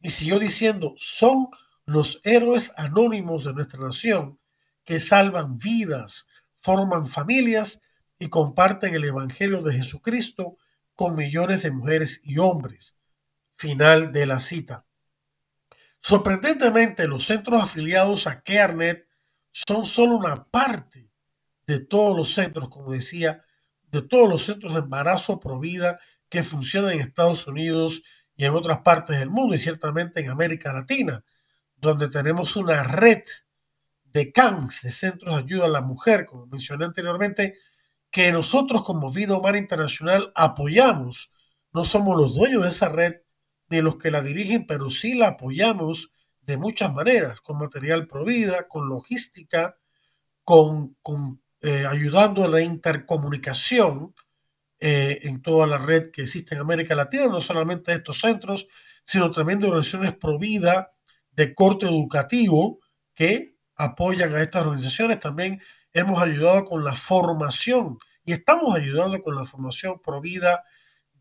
Y 0.00 0.10
siguió 0.10 0.38
diciendo, 0.38 0.94
son 0.96 1.48
los 1.84 2.20
héroes 2.24 2.72
anónimos 2.76 3.44
de 3.44 3.52
nuestra 3.52 3.80
nación 3.80 4.38
que 4.84 5.00
salvan 5.00 5.58
vidas, 5.58 6.28
forman 6.60 7.06
familias 7.08 7.82
y 8.18 8.28
comparten 8.28 8.94
el 8.94 9.04
Evangelio 9.04 9.62
de 9.62 9.74
Jesucristo 9.74 10.56
con 10.94 11.14
millones 11.14 11.62
de 11.62 11.70
mujeres 11.70 12.20
y 12.24 12.38
hombres. 12.38 12.96
Final 13.56 14.12
de 14.12 14.26
la 14.26 14.40
cita. 14.40 14.84
Sorprendentemente, 16.00 17.06
los 17.06 17.26
centros 17.26 17.62
afiliados 17.62 18.26
a 18.26 18.40
CareNet 18.42 19.06
son 19.50 19.86
solo 19.86 20.16
una 20.16 20.44
parte 20.44 21.10
de 21.66 21.80
todos 21.80 22.16
los 22.16 22.32
centros, 22.32 22.68
como 22.68 22.92
decía, 22.92 23.44
de 23.90 24.02
todos 24.02 24.28
los 24.28 24.44
centros 24.44 24.74
de 24.74 24.80
embarazo 24.80 25.40
pro 25.40 25.58
vida 25.58 25.98
que 26.28 26.42
funcionan 26.42 26.92
en 26.92 27.00
Estados 27.00 27.46
Unidos 27.46 28.02
y 28.36 28.44
en 28.44 28.54
otras 28.54 28.78
partes 28.78 29.18
del 29.18 29.30
mundo 29.30 29.54
y 29.54 29.58
ciertamente 29.58 30.20
en 30.20 30.30
América 30.30 30.72
Latina, 30.72 31.24
donde 31.76 32.08
tenemos 32.08 32.56
una 32.56 32.82
red 32.84 33.22
de 34.04 34.32
CANS, 34.32 34.82
de 34.82 34.90
Centros 34.90 35.34
de 35.34 35.42
Ayuda 35.42 35.66
a 35.66 35.68
la 35.68 35.80
Mujer, 35.80 36.26
como 36.26 36.46
mencioné 36.46 36.84
anteriormente, 36.84 37.58
que 38.10 38.32
nosotros 38.32 38.84
como 38.84 39.12
Vida 39.12 39.36
Humana 39.36 39.58
Internacional 39.58 40.32
apoyamos. 40.34 41.32
No 41.72 41.84
somos 41.84 42.16
los 42.16 42.34
dueños 42.34 42.62
de 42.62 42.68
esa 42.68 42.88
red, 42.88 43.16
ni 43.70 43.80
los 43.80 43.96
que 43.96 44.10
la 44.10 44.22
dirigen, 44.22 44.66
pero 44.66 44.90
sí 44.90 45.14
la 45.14 45.28
apoyamos 45.28 46.12
de 46.42 46.56
muchas 46.56 46.92
maneras, 46.94 47.40
con 47.40 47.58
material 47.58 48.06
provida, 48.06 48.68
con 48.68 48.88
logística, 48.88 49.76
con, 50.44 50.96
con 51.02 51.42
eh, 51.60 51.84
ayudando 51.86 52.44
a 52.44 52.48
la 52.48 52.60
intercomunicación 52.62 54.14
eh, 54.80 55.18
en 55.22 55.42
toda 55.42 55.66
la 55.66 55.78
red 55.78 56.10
que 56.10 56.22
existe 56.22 56.54
en 56.54 56.60
América 56.60 56.94
Latina, 56.94 57.26
no 57.26 57.40
solamente 57.40 57.92
estos 57.92 58.20
centros, 58.20 58.68
sino 59.04 59.30
también 59.30 59.58
de 59.58 59.66
organizaciones 59.66 60.14
provida 60.14 60.92
de 61.32 61.54
corte 61.54 61.86
educativo 61.86 62.80
que 63.14 63.56
apoyan 63.74 64.34
a 64.34 64.42
estas 64.42 64.62
organizaciones. 64.62 65.18
También 65.20 65.60
hemos 65.92 66.22
ayudado 66.22 66.64
con 66.64 66.84
la 66.84 66.94
formación 66.94 67.98
y 68.24 68.32
estamos 68.32 68.74
ayudando 68.76 69.22
con 69.22 69.34
la 69.34 69.44
formación 69.44 70.00
provida 70.00 70.64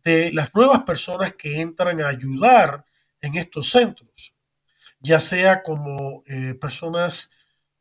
de 0.08 0.32
las 0.32 0.56
nuevas 0.56 0.84
personas 0.84 1.34
que 1.34 1.60
entran 1.60 2.00
a 2.00 2.08
ayudar 2.08 2.86
en 3.20 3.36
estos 3.36 3.72
centros, 3.72 4.38
ya 5.02 5.20
sea 5.20 5.64
como 5.64 6.24
eh, 6.28 6.54
personas 6.54 7.30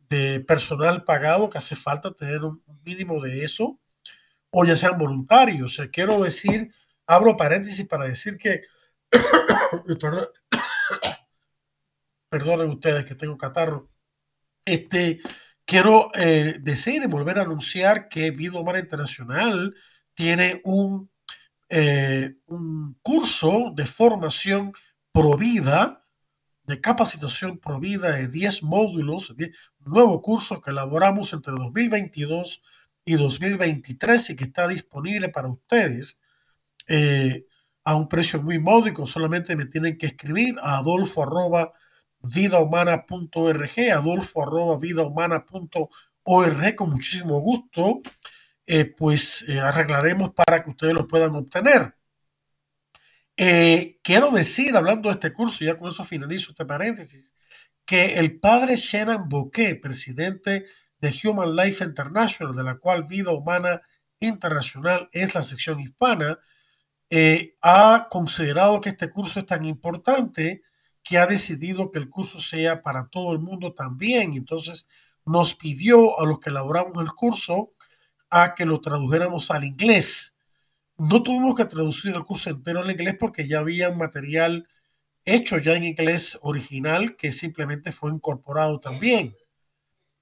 de 0.09 0.40
personal 0.40 1.04
pagado, 1.04 1.49
que 1.49 1.59
hace 1.59 1.76
falta 1.76 2.11
tener 2.11 2.42
un 2.42 2.61
mínimo 2.85 3.23
de 3.23 3.45
eso, 3.45 3.78
o 4.50 4.64
ya 4.64 4.75
sean 4.75 4.99
voluntarios. 4.99 5.80
quiero 5.92 6.21
decir, 6.21 6.75
abro 7.06 7.37
paréntesis 7.37 7.87
para 7.87 8.06
decir 8.06 8.37
que, 8.38 8.62
perdonen 12.28 12.71
ustedes 12.71 13.04
que 13.04 13.14
tengo 13.14 13.38
catarro, 13.38 13.88
este, 14.64 15.21
quiero 15.64 16.11
eh, 16.14 16.56
decir 16.61 17.04
y 17.04 17.06
volver 17.06 17.38
a 17.38 17.42
anunciar 17.42 18.09
que 18.09 18.30
Humana 18.30 18.80
Internacional 18.80 19.76
tiene 20.12 20.61
un 20.64 21.09
eh, 21.68 22.37
un 22.46 22.96
curso 23.02 23.73
de 23.75 23.87
formación 23.87 24.73
provida, 25.12 26.04
de 26.64 26.80
capacitación 26.80 27.58
provida 27.58 28.12
de 28.12 28.28
10 28.28 28.62
módulos, 28.62 29.30
un 29.30 29.52
nuevo 29.85 30.20
curso 30.23 30.61
que 30.61 30.70
elaboramos 30.70 31.32
entre 31.32 31.52
2022 31.52 32.62
y 33.04 33.14
2023 33.14 34.30
y 34.30 34.37
que 34.37 34.44
está 34.44 34.68
disponible 34.68 35.28
para 35.28 35.49
ustedes 35.49 36.20
eh, 36.88 37.46
a 37.85 37.94
un 37.94 38.08
precio 38.08 38.42
muy 38.42 38.58
módico. 38.58 39.06
Solamente 39.06 39.56
me 39.56 39.66
tienen 39.66 39.96
que 39.96 40.06
escribir 40.06 40.56
a 40.61 40.78
adolfo 40.78 41.23
arroba 41.23 41.73
vidahumana.org, 42.20 43.92
adolfo 43.92 44.42
arroba 44.42 44.78
vidahumana.org 44.78 46.75
con 46.75 46.90
muchísimo 46.90 47.38
gusto, 47.38 48.02
eh, 48.66 48.85
pues 48.85 49.44
eh, 49.49 49.61
arreglaremos 49.61 50.32
para 50.35 50.62
que 50.64 50.70
ustedes 50.70 50.94
lo 50.94 51.06
puedan 51.06 51.35
obtener. 51.37 51.94
quiero 54.02 54.30
decir, 54.30 54.76
hablando 54.76 55.08
de 55.08 55.14
este 55.14 55.32
curso, 55.32 55.64
ya 55.64 55.78
con 55.78 55.90
eso 55.90 56.04
finalizo 56.04 56.50
este 56.50 56.64
paréntesis, 56.64 57.32
que 57.85 58.14
el 58.14 58.38
padre 58.40 58.76
Shannon 58.76 59.28
Bouquet, 59.28 59.80
presidente 59.80 60.66
de 60.99 61.14
Human 61.25 61.54
Life 61.54 61.85
International, 61.85 62.54
de 62.54 62.62
la 62.62 62.78
cual 62.78 63.04
Vida 63.04 63.32
Humana 63.32 63.82
Internacional 64.20 65.08
es 65.12 65.35
la 65.35 65.42
sección 65.42 65.80
hispana, 65.80 66.38
eh, 67.11 67.56
ha 67.62 68.08
considerado 68.11 68.80
que 68.80 68.90
este 68.90 69.11
curso 69.11 69.40
es 69.40 69.46
tan 69.46 69.64
importante 69.64 70.62
que 71.02 71.18
ha 71.18 71.26
decidido 71.26 71.92
que 71.92 72.00
el 72.00 72.11
curso 72.11 72.40
sea 72.40 72.82
para 72.82 73.08
todo 73.08 73.32
el 73.32 73.38
mundo 73.38 73.75
también. 73.75 74.35
Entonces 74.35 74.88
nos 75.25 75.54
pidió 75.54 76.18
a 76.20 76.26
los 76.26 76.40
que 76.40 76.50
elaboramos 76.50 77.00
el 77.00 77.12
curso 77.12 77.73
a 78.30 78.54
que 78.54 78.66
lo 78.66 78.80
tradujéramos 78.80 79.50
al 79.50 79.64
inglés. 79.64 80.37
No 80.99 81.23
tuvimos 81.23 81.54
que 81.54 81.64
traducir 81.64 82.14
el 82.14 82.25
curso 82.25 82.50
entero 82.50 82.80
al 82.80 82.90
inglés 82.90 83.16
porque 83.18 83.47
ya 83.47 83.59
había 83.59 83.90
material 83.90 84.66
hecho 85.25 85.59
ya 85.59 85.75
en 85.75 85.85
inglés 85.85 86.38
original 86.42 87.16
que 87.16 87.33
simplemente 87.33 87.92
fue 87.92 88.12
incorporado 88.12 88.80
también. 88.80 89.37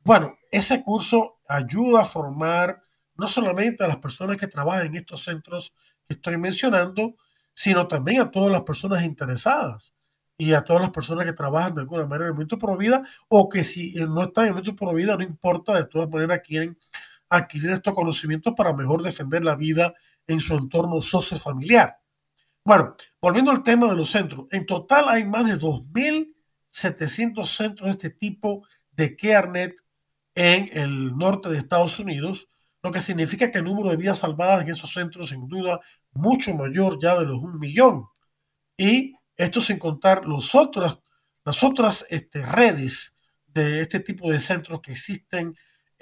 Bueno, 0.03 0.37
ese 0.51 0.83
curso 0.83 1.41
ayuda 1.49 2.03
a 2.03 2.07
formar 2.07 2.83
no 3.17 3.29
solamente 3.29 3.85
a 3.85 3.89
las 3.89 3.99
personas 3.99 4.37
que 4.37 4.49
trabajan 4.49 4.87
en 4.87 4.97
estos 4.97 5.25
centros 5.25 5.75
que 6.05 6.15
estoy 6.15 6.37
mencionando, 6.37 7.17
sino 7.55 7.87
también 7.87 8.21
a 8.21 8.31
todas 8.31 8.51
las 8.51 8.63
personas 8.63 9.05
interesadas 9.05 9.95
y 10.37 10.53
a 10.53 10.63
todas 10.63 10.83
las 10.83 10.91
personas 10.91 11.25
que 11.25 11.33
trabajan 11.33 11.75
de 11.75 11.83
alguna 11.83 12.07
manera 12.07 12.25
en 12.25 12.29
el 12.29 12.33
movimiento 12.35 12.59
por 12.59 12.77
vida 12.77 13.03
o 13.29 13.49
que 13.49 13.63
si 13.63 13.95
no 13.95 14.25
están 14.25 14.45
en 14.45 14.49
el 14.49 14.55
movimiento 14.55 14.77
por 14.77 14.95
vida, 14.95 15.17
no 15.17 15.23
importa, 15.23 15.75
de 15.77 15.87
todas 15.87 16.09
maneras 16.11 16.41
quieren 16.45 16.77
adquirir 17.37 17.71
estos 17.71 17.95
conocimientos 17.95 18.55
para 18.57 18.73
mejor 18.73 19.03
defender 19.03 19.45
la 19.45 19.57
vida 19.57 19.95
en 20.27 20.41
su 20.41 20.55
entorno 20.55 21.01
sociofamiliar. 21.01 21.99
Bueno, 22.65 22.97
volviendo 23.21 23.51
al 23.51 23.63
tema 23.63 23.89
de 23.89 23.97
los 23.97 24.11
centros, 24.11 24.47
en 24.51 24.65
total 24.65 25.09
hay 25.09 25.25
más 25.25 25.47
de 25.47 25.59
2.700 25.59 27.47
centros 27.47 27.87
de 27.87 27.93
este 27.93 28.11
tipo 28.11 28.67
de 28.93 29.17
CareNet 29.17 29.77
en 30.35 30.71
el 30.73 31.17
norte 31.17 31.49
de 31.51 31.59
Estados 31.59 31.99
Unidos, 31.99 32.49
lo 32.83 32.91
que 32.91 33.01
significa 33.01 33.51
que 33.51 33.59
el 33.59 33.65
número 33.65 33.91
de 33.91 33.97
vidas 33.97 34.19
salvadas 34.19 34.63
en 34.63 34.71
esos 34.71 34.93
centros 34.93 35.29
sin 35.29 35.47
duda 35.49 35.81
mucho 36.13 36.55
mayor 36.55 36.99
ya 37.01 37.19
de 37.19 37.27
los 37.27 37.37
un 37.37 37.59
millón. 37.59 38.07
Y 38.77 39.15
esto 39.37 39.61
sin 39.61 39.79
contar 39.79 40.27
los 40.27 40.55
otros, 40.55 41.01
las 41.45 41.63
otras 41.63 42.07
este, 42.09 42.45
redes 42.45 43.15
de 43.47 43.81
este 43.81 44.01
tipo 44.01 44.31
de 44.31 44.39
centros 44.39 44.81
que 44.81 44.93
existen 44.93 45.55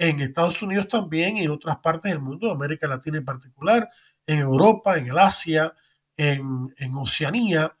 en 0.09 0.19
Estados 0.19 0.61
Unidos 0.61 0.89
también 0.89 1.37
y 1.37 1.43
en 1.43 1.51
otras 1.51 1.77
partes 1.77 2.11
del 2.11 2.19
mundo, 2.19 2.51
América 2.51 2.87
Latina 2.87 3.19
en 3.19 3.25
particular, 3.25 3.89
en 4.27 4.39
Europa, 4.39 4.97
en 4.97 5.07
el 5.07 5.17
Asia, 5.17 5.73
en, 6.17 6.73
Oceanía, 6.95 7.73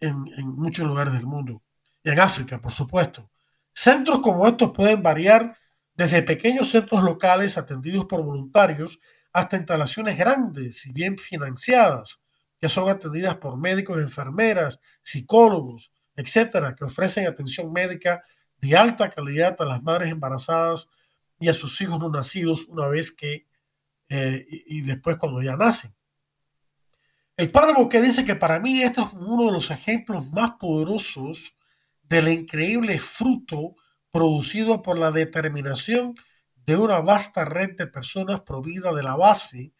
en, 0.00 0.26
en 0.36 0.48
muchos 0.48 0.86
lugares 0.86 1.12
del 1.12 1.24
mundo, 1.24 1.62
y 2.02 2.10
en 2.10 2.18
África, 2.18 2.60
por 2.60 2.72
supuesto. 2.72 3.30
Centros 3.72 4.18
como 4.20 4.46
estos 4.46 4.72
pueden 4.72 5.04
variar 5.04 5.56
desde 5.94 6.22
pequeños 6.22 6.68
centros 6.68 7.02
locales 7.04 7.56
atendidos 7.56 8.06
por 8.06 8.24
voluntarios 8.24 8.98
hasta 9.32 9.56
instalaciones 9.56 10.18
grandes 10.18 10.84
y 10.84 10.92
bien 10.92 11.16
financiadas, 11.16 12.20
que 12.60 12.68
son 12.68 12.88
atendidas 12.88 13.36
por 13.36 13.56
médicos, 13.56 13.98
enfermeras, 13.98 14.80
psicólogos, 15.00 15.92
etcétera, 16.16 16.74
que 16.74 16.84
ofrecen 16.84 17.28
atención 17.28 17.72
médica 17.72 18.24
de 18.56 18.76
alta 18.76 19.10
calidad 19.10 19.54
a 19.60 19.64
las 19.64 19.80
madres 19.80 20.10
embarazadas 20.10 20.88
y 21.40 21.48
a 21.48 21.54
sus 21.54 21.80
hijos 21.80 21.98
no 21.98 22.08
nacidos 22.08 22.64
una 22.66 22.88
vez 22.88 23.12
que 23.12 23.46
eh, 24.08 24.46
y, 24.48 24.80
después 24.82 25.18
cuando 25.18 25.42
ya 25.42 25.56
nacen. 25.56 25.94
El 27.36 27.50
padre 27.50 27.74
que 27.88 28.00
dice 28.00 28.24
que 28.24 28.34
para 28.34 28.58
mí 28.58 28.82
este 28.82 29.02
es 29.02 29.12
uno 29.12 29.46
de 29.46 29.52
los 29.52 29.70
ejemplos 29.70 30.28
más 30.30 30.52
poderosos 30.58 31.58
del 32.02 32.28
increíble 32.28 32.98
fruto 32.98 33.74
producido 34.10 34.82
por 34.82 34.98
la 34.98 35.10
determinación 35.10 36.14
de 36.54 36.76
una 36.76 37.00
vasta 37.00 37.44
red 37.44 37.76
de 37.76 37.86
personas 37.86 38.40
providas 38.40 38.94
de 38.94 39.02
la 39.02 39.14
base 39.14 39.72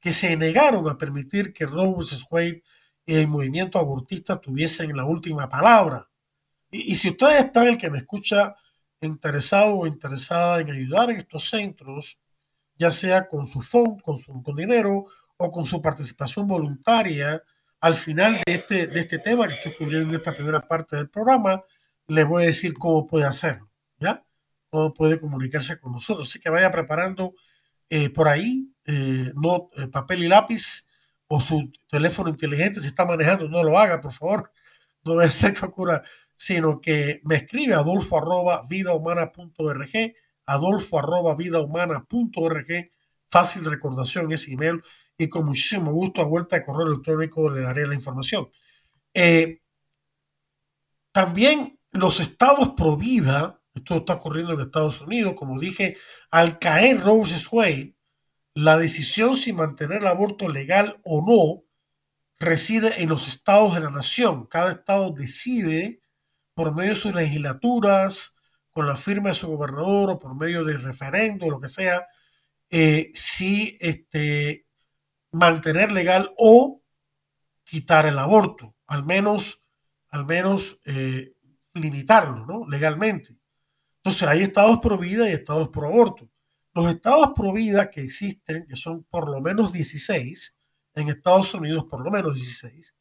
que 0.00 0.12
se 0.12 0.36
negaron 0.36 0.88
a 0.88 0.96
permitir 0.96 1.52
que 1.52 1.66
Roe. 1.66 1.96
Wade 2.30 2.62
y 3.06 3.14
el 3.14 3.26
movimiento 3.26 3.78
abortista 3.78 4.40
tuviesen 4.40 4.96
la 4.96 5.04
última 5.04 5.48
palabra. 5.48 6.08
Y, 6.70 6.94
si 6.94 7.10
usted 7.10 7.38
está 7.38 7.68
el 7.68 7.76
que 7.76 7.90
me 7.90 7.98
escucha 7.98 8.56
interesado 9.06 9.76
o 9.76 9.86
interesada 9.86 10.60
en 10.60 10.70
ayudar 10.70 11.10
en 11.10 11.18
estos 11.18 11.48
centros, 11.48 12.18
ya 12.76 12.90
sea 12.90 13.28
con 13.28 13.46
su 13.46 13.62
fondo, 13.62 14.02
con 14.02 14.18
su 14.18 14.42
con 14.42 14.56
dinero 14.56 15.06
o 15.36 15.50
con 15.50 15.64
su 15.64 15.80
participación 15.82 16.46
voluntaria, 16.46 17.42
al 17.80 17.96
final 17.96 18.40
de 18.46 18.54
este, 18.54 18.86
de 18.86 19.00
este 19.00 19.18
tema 19.18 19.46
que 19.46 19.54
estoy 19.54 19.72
cubriendo 19.74 20.08
en 20.10 20.16
esta 20.16 20.32
primera 20.32 20.60
parte 20.60 20.96
del 20.96 21.10
programa, 21.10 21.62
le 22.06 22.24
voy 22.24 22.44
a 22.44 22.46
decir 22.46 22.74
cómo 22.74 23.06
puede 23.06 23.26
hacerlo, 23.26 23.68
¿ya? 23.98 24.24
Cómo 24.70 24.94
puede 24.94 25.18
comunicarse 25.18 25.78
con 25.78 25.92
nosotros. 25.92 26.28
Así 26.28 26.40
que 26.40 26.50
vaya 26.50 26.70
preparando 26.70 27.34
eh, 27.90 28.10
por 28.10 28.28
ahí, 28.28 28.72
eh, 28.86 29.32
no, 29.34 29.70
eh, 29.76 29.86
papel 29.88 30.24
y 30.24 30.28
lápiz 30.28 30.88
o 31.26 31.40
su 31.40 31.70
teléfono 31.90 32.30
inteligente, 32.30 32.80
si 32.80 32.88
está 32.88 33.04
manejando, 33.04 33.48
no 33.48 33.62
lo 33.62 33.78
haga, 33.78 34.00
por 34.00 34.12
favor. 34.12 34.50
No 35.04 35.18
a 35.20 35.30
ser 35.30 35.52
que 35.52 35.66
ocurra, 35.66 36.02
sino 36.36 36.80
que 36.80 37.20
me 37.24 37.36
escribe 37.36 37.74
adolfo 37.74 38.18
arroba 38.18 38.64
vidahumana.org, 38.68 39.90
adolfo 40.46 40.98
arroba 40.98 41.34
vidahumana.org, 41.34 42.92
fácil 43.30 43.64
recordación 43.64 44.32
ese 44.32 44.52
email 44.52 44.82
y 45.16 45.28
con 45.28 45.46
muchísimo 45.46 45.92
gusto 45.92 46.20
a 46.20 46.24
vuelta 46.24 46.56
de 46.56 46.64
correo 46.64 46.86
electrónico 46.86 47.50
le 47.50 47.62
daré 47.62 47.86
la 47.86 47.94
información. 47.94 48.48
también 51.12 51.78
los 51.92 52.18
estados 52.18 52.70
pro 52.76 52.96
vida, 52.96 53.62
esto 53.72 53.98
está 53.98 54.14
ocurriendo 54.14 54.54
en 54.54 54.60
Estados 54.60 55.00
Unidos, 55.00 55.34
como 55.34 55.60
dije, 55.60 55.96
al 56.30 56.58
caer 56.58 57.00
Rose 57.00 57.46
Wade, 57.50 57.94
la 58.54 58.76
decisión 58.78 59.36
si 59.36 59.52
mantener 59.52 60.00
el 60.00 60.06
aborto 60.06 60.48
legal 60.48 61.00
o 61.04 61.24
no 61.26 61.64
reside 62.38 63.02
en 63.02 63.08
los 63.08 63.28
estados 63.28 63.74
de 63.74 63.80
la 63.80 63.90
nación. 63.90 64.46
Cada 64.46 64.72
estado 64.72 65.12
decide 65.12 66.00
por 66.54 66.74
medio 66.74 66.90
de 66.90 67.00
sus 67.00 67.14
legislaturas, 67.14 68.36
con 68.70 68.86
la 68.86 68.96
firma 68.96 69.28
de 69.30 69.34
su 69.34 69.48
gobernador 69.48 70.10
o 70.10 70.18
por 70.18 70.34
medio 70.34 70.64
de 70.64 70.76
referendo 70.78 71.50
lo 71.50 71.60
que 71.60 71.68
sea, 71.68 72.06
eh, 72.70 73.10
si 73.14 73.76
este, 73.80 74.66
mantener 75.30 75.92
legal 75.92 76.32
o 76.38 76.82
quitar 77.64 78.06
el 78.06 78.18
aborto, 78.18 78.74
al 78.86 79.04
menos, 79.04 79.64
al 80.08 80.24
menos 80.26 80.80
eh, 80.84 81.34
limitarlo, 81.74 82.46
¿no? 82.46 82.68
Legalmente. 82.68 83.36
Entonces 83.96 84.28
hay 84.28 84.42
estados 84.42 84.80
pro 84.80 84.98
vida 84.98 85.28
y 85.28 85.32
estados 85.32 85.68
pro 85.68 85.88
aborto. 85.88 86.28
Los 86.72 86.90
estados 86.90 87.30
pro 87.34 87.52
vida 87.52 87.90
que 87.90 88.02
existen, 88.02 88.66
que 88.66 88.76
son 88.76 89.04
por 89.04 89.30
lo 89.30 89.40
menos 89.40 89.72
16, 89.72 90.58
en 90.94 91.08
Estados 91.08 91.54
Unidos 91.54 91.86
por 91.88 92.04
lo 92.04 92.10
menos 92.10 92.34
16, 92.34 92.94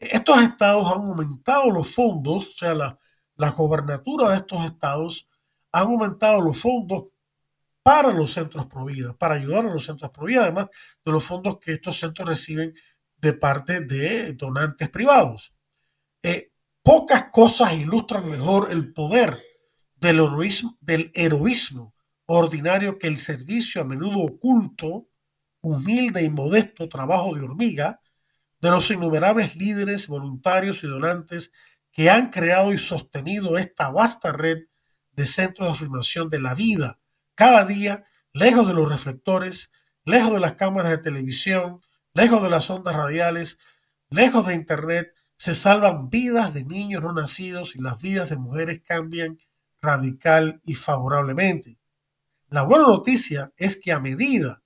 estos 0.00 0.42
estados 0.42 0.86
han 0.86 1.02
aumentado 1.02 1.70
los 1.70 1.94
fondos, 1.94 2.48
o 2.48 2.52
sea, 2.52 2.74
la, 2.74 2.98
la 3.36 3.50
gobernatura 3.50 4.30
de 4.30 4.36
estos 4.36 4.64
estados 4.64 5.28
han 5.72 5.86
aumentado 5.86 6.40
los 6.40 6.58
fondos 6.58 7.04
para 7.82 8.12
los 8.12 8.32
centros 8.32 8.66
pro 8.66 8.86
vida, 8.86 9.16
para 9.16 9.34
ayudar 9.34 9.66
a 9.66 9.72
los 9.72 9.84
centros 9.84 10.10
pro 10.10 10.26
vida, 10.26 10.42
además 10.42 10.66
de 11.04 11.12
los 11.12 11.24
fondos 11.24 11.58
que 11.58 11.72
estos 11.72 11.98
centros 11.98 12.28
reciben 12.28 12.74
de 13.16 13.32
parte 13.32 13.80
de 13.80 14.32
donantes 14.32 14.88
privados. 14.88 15.54
Eh, 16.22 16.50
Pocas 16.82 17.28
cosas 17.30 17.74
ilustran 17.74 18.28
mejor 18.28 18.72
el 18.72 18.92
poder 18.94 19.42
del 19.96 20.18
heroísmo, 20.20 20.78
del 20.80 21.12
heroísmo 21.14 21.94
ordinario 22.24 22.98
que 22.98 23.06
el 23.06 23.18
servicio 23.18 23.82
a 23.82 23.84
menudo 23.84 24.20
oculto, 24.20 25.08
humilde 25.60 26.22
y 26.22 26.30
modesto 26.30 26.88
trabajo 26.88 27.34
de 27.34 27.42
hormiga 27.42 28.00
de 28.60 28.70
los 28.70 28.90
innumerables 28.90 29.56
líderes, 29.56 30.06
voluntarios 30.06 30.82
y 30.82 30.86
donantes 30.86 31.52
que 31.92 32.10
han 32.10 32.30
creado 32.30 32.72
y 32.72 32.78
sostenido 32.78 33.58
esta 33.58 33.90
vasta 33.90 34.32
red 34.32 34.66
de 35.12 35.26
centros 35.26 35.68
de 35.68 35.72
afirmación 35.74 36.30
de 36.30 36.40
la 36.40 36.54
vida, 36.54 36.98
cada 37.34 37.64
día 37.64 38.04
lejos 38.32 38.66
de 38.66 38.74
los 38.74 38.88
reflectores, 38.88 39.72
lejos 40.04 40.32
de 40.32 40.40
las 40.40 40.54
cámaras 40.54 40.92
de 40.92 40.98
televisión, 40.98 41.80
lejos 42.14 42.42
de 42.42 42.50
las 42.50 42.70
ondas 42.70 42.94
radiales, 42.94 43.58
lejos 44.08 44.46
de 44.46 44.54
Internet, 44.54 45.14
se 45.36 45.54
salvan 45.54 46.10
vidas 46.10 46.52
de 46.52 46.64
niños 46.64 47.02
no 47.02 47.12
nacidos 47.12 47.74
y 47.74 47.80
las 47.80 48.00
vidas 48.00 48.30
de 48.30 48.36
mujeres 48.36 48.82
cambian 48.84 49.38
radical 49.80 50.60
y 50.64 50.74
favorablemente. 50.74 51.78
La 52.50 52.62
buena 52.62 52.84
noticia 52.84 53.52
es 53.56 53.80
que 53.80 53.92
a 53.92 54.00
medida 54.00 54.62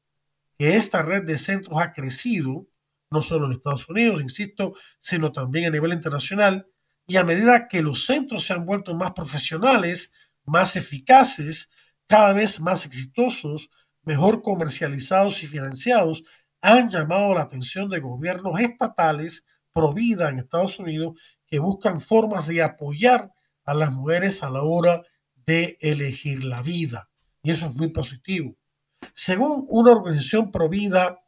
que 0.58 0.76
esta 0.76 1.02
red 1.02 1.24
de 1.24 1.38
centros 1.38 1.80
ha 1.80 1.92
crecido, 1.92 2.66
no 3.14 3.22
solo 3.22 3.46
en 3.46 3.52
Estados 3.52 3.88
Unidos, 3.88 4.20
insisto, 4.20 4.74
sino 5.00 5.32
también 5.32 5.66
a 5.66 5.70
nivel 5.70 5.92
internacional, 5.92 6.66
y 7.06 7.16
a 7.16 7.24
medida 7.24 7.68
que 7.68 7.82
los 7.82 8.04
centros 8.04 8.44
se 8.44 8.52
han 8.52 8.66
vuelto 8.66 8.94
más 8.94 9.12
profesionales, 9.12 10.12
más 10.44 10.76
eficaces, 10.76 11.70
cada 12.06 12.32
vez 12.32 12.60
más 12.60 12.84
exitosos, 12.84 13.70
mejor 14.02 14.42
comercializados 14.42 15.42
y 15.42 15.46
financiados, 15.46 16.22
han 16.60 16.90
llamado 16.90 17.34
la 17.34 17.42
atención 17.42 17.88
de 17.88 18.00
gobiernos 18.00 18.58
estatales 18.60 19.46
pro 19.72 19.92
vida 19.92 20.30
en 20.30 20.38
Estados 20.38 20.78
Unidos 20.78 21.14
que 21.46 21.58
buscan 21.58 22.00
formas 22.00 22.46
de 22.46 22.62
apoyar 22.62 23.32
a 23.64 23.74
las 23.74 23.92
mujeres 23.92 24.42
a 24.42 24.50
la 24.50 24.62
hora 24.62 25.02
de 25.46 25.78
elegir 25.80 26.44
la 26.44 26.62
vida. 26.62 27.10
Y 27.42 27.50
eso 27.50 27.66
es 27.66 27.74
muy 27.74 27.88
positivo. 27.88 28.56
Según 29.12 29.66
una 29.68 29.92
organización 29.92 30.50
pro 30.50 30.68
vida, 30.68 31.18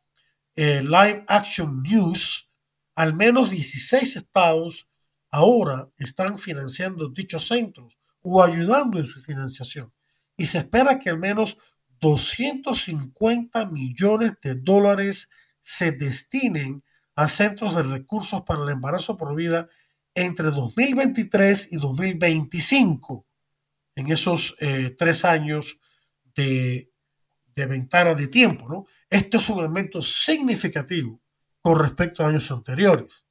eh, 0.56 0.82
Live 0.82 1.24
Action 1.28 1.82
News, 1.82 2.50
al 2.94 3.14
menos 3.14 3.50
16 3.50 4.16
estados 4.16 4.88
ahora 5.30 5.88
están 5.98 6.38
financiando 6.38 7.10
dichos 7.10 7.46
centros 7.46 7.98
o 8.22 8.42
ayudando 8.42 8.98
en 8.98 9.04
su 9.04 9.20
financiación. 9.20 9.92
Y 10.36 10.46
se 10.46 10.58
espera 10.58 10.98
que 10.98 11.10
al 11.10 11.18
menos 11.18 11.58
250 12.00 13.66
millones 13.66 14.32
de 14.42 14.54
dólares 14.54 15.30
se 15.60 15.92
destinen 15.92 16.82
a 17.14 17.28
centros 17.28 17.76
de 17.76 17.82
recursos 17.82 18.42
para 18.42 18.62
el 18.62 18.70
embarazo 18.70 19.16
por 19.16 19.34
vida 19.34 19.68
entre 20.14 20.46
2023 20.46 21.72
y 21.72 21.76
2025, 21.76 23.26
en 23.94 24.12
esos 24.12 24.56
eh, 24.60 24.94
tres 24.98 25.24
años 25.24 25.80
de, 26.34 26.90
de 27.54 27.66
ventana 27.66 28.14
de 28.14 28.28
tiempo. 28.28 28.68
¿no? 28.68 28.86
Esto 29.08 29.38
es 29.38 29.48
un 29.48 29.60
aumento 29.60 30.02
significativo 30.02 31.20
con 31.60 31.78
respecto 31.78 32.22
a 32.22 32.28
años 32.28 32.50
anteriores 32.50 33.24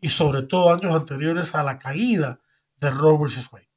y 0.00 0.08
sobre 0.08 0.42
todo 0.42 0.72
años 0.72 0.94
anteriores 0.94 1.54
a 1.54 1.62
la 1.62 1.78
caída 1.78 2.40
de 2.76 2.90
Roe 2.90 3.18
vs. 3.18 3.48
Wade. 3.52 3.68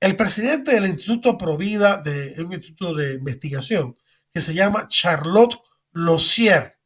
El 0.00 0.16
presidente 0.16 0.74
del 0.74 0.86
Instituto 0.86 1.36
Provida, 1.38 1.96
de 1.96 2.34
un 2.38 2.52
instituto 2.52 2.94
de 2.94 3.14
investigación 3.14 3.96
que 4.32 4.40
se 4.40 4.54
llama 4.54 4.86
Charlotte 4.88 5.58
Lossier, 5.92 6.78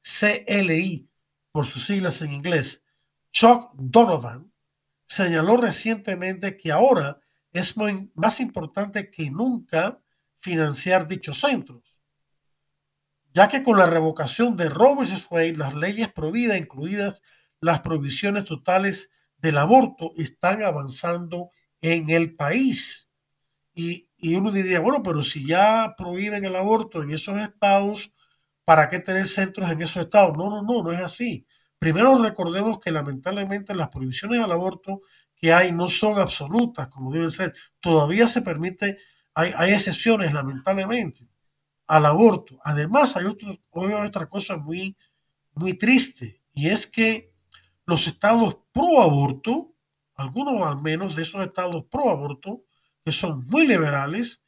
CLI, 0.00 1.08
por 1.50 1.66
sus 1.66 1.84
siglas 1.84 2.20
en 2.22 2.32
inglés, 2.32 2.84
Chuck 3.32 3.72
Donovan, 3.74 4.52
señaló 5.06 5.56
recientemente 5.56 6.56
que 6.56 6.72
ahora 6.72 7.20
es 7.52 7.74
más 8.14 8.40
importante 8.40 9.10
que 9.10 9.30
nunca 9.30 10.00
financiar 10.40 11.06
dichos 11.06 11.40
centros, 11.40 11.93
ya 13.34 13.48
que 13.48 13.64
con 13.64 13.76
la 13.76 13.86
revocación 13.86 14.56
de 14.56 14.68
Roe 14.68 14.94
vs. 14.94 15.26
Wade, 15.28 15.56
las 15.56 15.74
leyes 15.74 16.10
prohibidas, 16.12 16.56
incluidas 16.56 17.20
las 17.60 17.80
prohibiciones 17.80 18.44
totales 18.44 19.10
del 19.38 19.58
aborto, 19.58 20.12
están 20.16 20.62
avanzando 20.62 21.50
en 21.82 22.10
el 22.10 22.34
país. 22.34 23.10
Y, 23.74 24.08
y 24.16 24.36
uno 24.36 24.52
diría, 24.52 24.78
bueno, 24.78 25.02
pero 25.02 25.24
si 25.24 25.44
ya 25.44 25.94
prohíben 25.98 26.44
el 26.44 26.54
aborto 26.54 27.02
en 27.02 27.10
esos 27.10 27.36
estados, 27.40 28.14
¿para 28.64 28.88
qué 28.88 29.00
tener 29.00 29.26
centros 29.26 29.68
en 29.68 29.82
esos 29.82 30.04
estados? 30.04 30.36
No, 30.38 30.48
no, 30.48 30.62
no, 30.62 30.84
no 30.84 30.92
es 30.92 31.00
así. 31.00 31.44
Primero 31.80 32.22
recordemos 32.22 32.78
que 32.78 32.92
lamentablemente 32.92 33.74
las 33.74 33.88
prohibiciones 33.88 34.40
al 34.40 34.52
aborto 34.52 35.02
que 35.34 35.52
hay 35.52 35.72
no 35.72 35.88
son 35.88 36.20
absolutas 36.20 36.86
como 36.86 37.12
deben 37.12 37.30
ser. 37.30 37.52
Todavía 37.80 38.28
se 38.28 38.42
permite, 38.42 38.98
hay, 39.34 39.52
hay 39.56 39.72
excepciones 39.72 40.32
lamentablemente 40.32 41.33
al 41.86 42.06
aborto. 42.06 42.58
Además 42.64 43.16
hay, 43.16 43.26
otro, 43.26 43.58
otra 43.70 44.26
cosa 44.26 44.56
muy, 44.56 44.96
muy 45.54 45.74
triste 45.74 46.42
y 46.52 46.68
es 46.68 46.86
que 46.86 47.32
los 47.86 48.06
estados 48.06 48.58
pro 48.72 49.02
aborto, 49.02 49.74
algunos 50.14 50.62
al 50.64 50.80
menos 50.80 51.16
de 51.16 51.22
esos 51.22 51.44
estados 51.44 51.84
pro 51.90 52.10
aborto, 52.10 52.62
que 53.04 53.12
son 53.12 53.46
muy 53.48 53.66
liberales, 53.66 54.42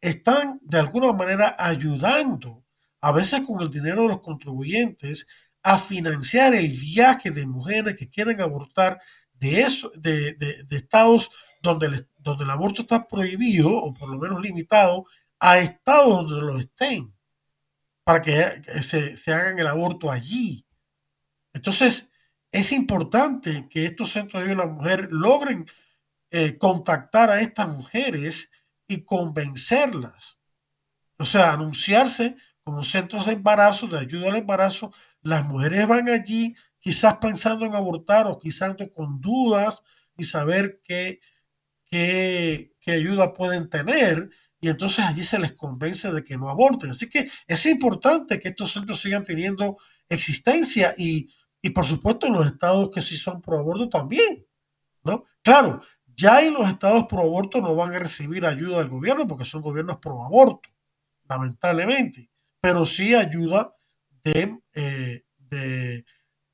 están 0.00 0.60
de 0.62 0.78
alguna 0.78 1.12
manera 1.12 1.56
ayudando 1.58 2.62
a 3.00 3.12
veces 3.12 3.40
con 3.46 3.62
el 3.62 3.70
dinero 3.70 4.02
de 4.02 4.08
los 4.08 4.20
contribuyentes, 4.20 5.26
a 5.62 5.78
financiar 5.78 6.54
el 6.54 6.70
viaje 6.70 7.30
de 7.30 7.46
mujeres 7.46 7.96
que 7.96 8.10
quieren 8.10 8.40
abortar 8.40 9.00
de, 9.32 9.60
eso, 9.60 9.90
de, 9.96 10.36
estados 10.70 11.30
donde, 11.62 12.06
donde 12.18 12.44
el 12.44 12.50
aborto 12.50 12.82
está 12.82 13.08
prohibido 13.08 13.70
o 13.70 13.94
por 13.94 14.10
lo 14.10 14.18
menos 14.18 14.42
limitado 14.42 15.06
a 15.38 15.58
estados 15.58 16.28
donde 16.28 16.46
lo 16.46 16.58
estén, 16.58 17.14
para 18.04 18.22
que 18.22 18.82
se, 18.82 19.32
hagan 19.32 19.58
el 19.58 19.66
aborto 19.66 20.10
allí. 20.10 20.66
Entonces, 21.52 22.10
es 22.52 22.72
importante 22.72 23.68
que 23.68 23.86
estos 23.86 24.12
centros 24.12 24.46
de 24.46 24.54
la 24.54 24.66
mujer 24.66 25.08
logren 25.10 25.66
eh, 26.30 26.56
contactar 26.58 27.30
a 27.30 27.40
estas 27.40 27.68
mujeres 27.68 28.50
y 28.86 29.04
convencerlas. 29.04 30.40
O 31.18 31.24
sea, 31.24 31.52
anunciarse 31.52 32.36
como 32.62 32.82
centros 32.82 33.26
de 33.26 33.32
embarazo, 33.32 33.86
de 33.86 33.98
ayuda 33.98 34.30
al 34.30 34.36
embarazo, 34.36 34.92
las 35.22 35.44
mujeres 35.44 35.86
van 35.86 36.08
allí 36.08 36.54
quizás 36.80 37.16
pensando 37.16 37.64
en 37.64 37.74
abortar 37.74 38.26
o 38.26 38.38
quizás 38.38 38.76
con 38.94 39.20
dudas 39.20 39.82
y 40.16 40.24
saber 40.24 40.80
qué, 40.84 41.20
qué, 41.86 42.74
qué 42.80 42.92
ayuda 42.92 43.34
pueden 43.34 43.70
tener 43.70 44.30
y 44.64 44.68
entonces 44.68 45.04
allí 45.04 45.22
se 45.22 45.38
les 45.38 45.52
convence 45.52 46.12
de 46.12 46.24
que 46.24 46.36
no 46.36 46.48
aborten. 46.48 46.90
Así 46.90 47.08
que 47.08 47.30
es 47.46 47.66
importante 47.66 48.40
que 48.40 48.48
estos 48.48 48.72
centros 48.72 49.00
sigan 49.00 49.24
teniendo 49.24 49.78
existencia 50.08 50.94
y, 50.96 51.28
y 51.62 51.70
por 51.70 51.84
supuesto 51.84 52.30
los 52.30 52.46
estados 52.46 52.90
que 52.90 53.02
sí 53.02 53.16
son 53.16 53.40
pro 53.40 53.58
aborto 53.58 53.88
también, 53.88 54.46
¿no? 55.02 55.24
Claro, 55.42 55.82
ya 56.16 56.42
en 56.42 56.54
los 56.54 56.68
estados 56.68 57.06
pro 57.06 57.20
aborto 57.20 57.60
no 57.60 57.74
van 57.74 57.94
a 57.94 57.98
recibir 57.98 58.46
ayuda 58.46 58.78
del 58.78 58.88
gobierno 58.88 59.26
porque 59.26 59.44
son 59.44 59.62
gobiernos 59.62 59.98
pro 59.98 60.22
aborto, 60.22 60.68
lamentablemente 61.28 62.30
pero 62.64 62.86
sí 62.86 63.14
ayuda 63.14 63.76
eh, 64.24 64.56
de, 65.36 66.06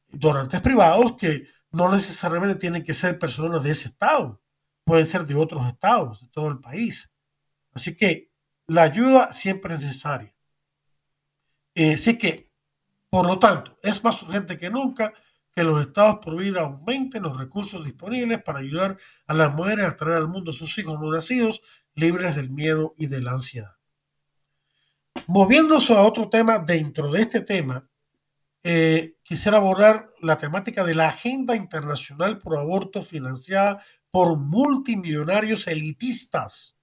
donantes 0.08 0.60
privados 0.60 1.16
que 1.16 1.46
no 1.70 1.88
necesariamente 1.88 2.56
tienen 2.56 2.82
que 2.82 2.94
ser 2.94 3.16
personas 3.16 3.62
de 3.62 3.70
ese 3.70 3.86
estado, 3.86 4.42
pueden 4.82 5.06
ser 5.06 5.24
de 5.24 5.36
otros 5.36 5.64
estados, 5.68 6.20
de 6.20 6.26
todo 6.30 6.48
el 6.48 6.58
país. 6.58 7.09
Así 7.80 7.96
que 7.96 8.30
la 8.66 8.82
ayuda 8.82 9.32
siempre 9.32 9.74
es 9.74 9.80
necesaria. 9.80 10.34
Eh, 11.74 11.94
así 11.94 12.18
que, 12.18 12.52
por 13.08 13.26
lo 13.26 13.38
tanto, 13.38 13.78
es 13.82 14.04
más 14.04 14.22
urgente 14.22 14.58
que 14.58 14.68
nunca 14.68 15.14
que 15.54 15.64
los 15.64 15.80
estados 15.80 16.18
por 16.18 16.36
vida 16.36 16.60
aumenten 16.60 17.22
los 17.22 17.38
recursos 17.38 17.82
disponibles 17.82 18.42
para 18.42 18.58
ayudar 18.58 18.98
a 19.26 19.32
las 19.32 19.54
mujeres 19.54 19.86
a 19.86 19.96
traer 19.96 20.18
al 20.18 20.28
mundo 20.28 20.50
a 20.50 20.54
sus 20.54 20.76
hijos 20.78 21.00
no 21.00 21.10
nacidos 21.10 21.62
libres 21.94 22.36
del 22.36 22.50
miedo 22.50 22.94
y 22.98 23.06
de 23.06 23.22
la 23.22 23.32
ansiedad. 23.32 23.76
Moviéndonos 25.26 25.88
a 25.88 26.02
otro 26.02 26.28
tema 26.28 26.58
dentro 26.58 27.10
de 27.10 27.22
este 27.22 27.40
tema, 27.40 27.88
eh, 28.62 29.16
quisiera 29.22 29.56
abordar 29.56 30.10
la 30.20 30.36
temática 30.36 30.84
de 30.84 30.94
la 30.94 31.08
Agenda 31.08 31.56
Internacional 31.56 32.36
por 32.40 32.58
Aborto 32.58 33.02
financiada 33.02 33.82
por 34.10 34.36
multimillonarios 34.36 35.66
elitistas. 35.66 36.76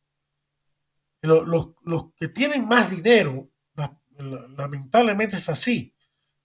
Los, 1.28 2.14
que 2.16 2.30
tienen 2.30 2.68
más 2.68 2.90
dinero, 2.90 3.50
lamentablemente 4.58 5.36
es 5.36 5.50
así. 5.50 5.94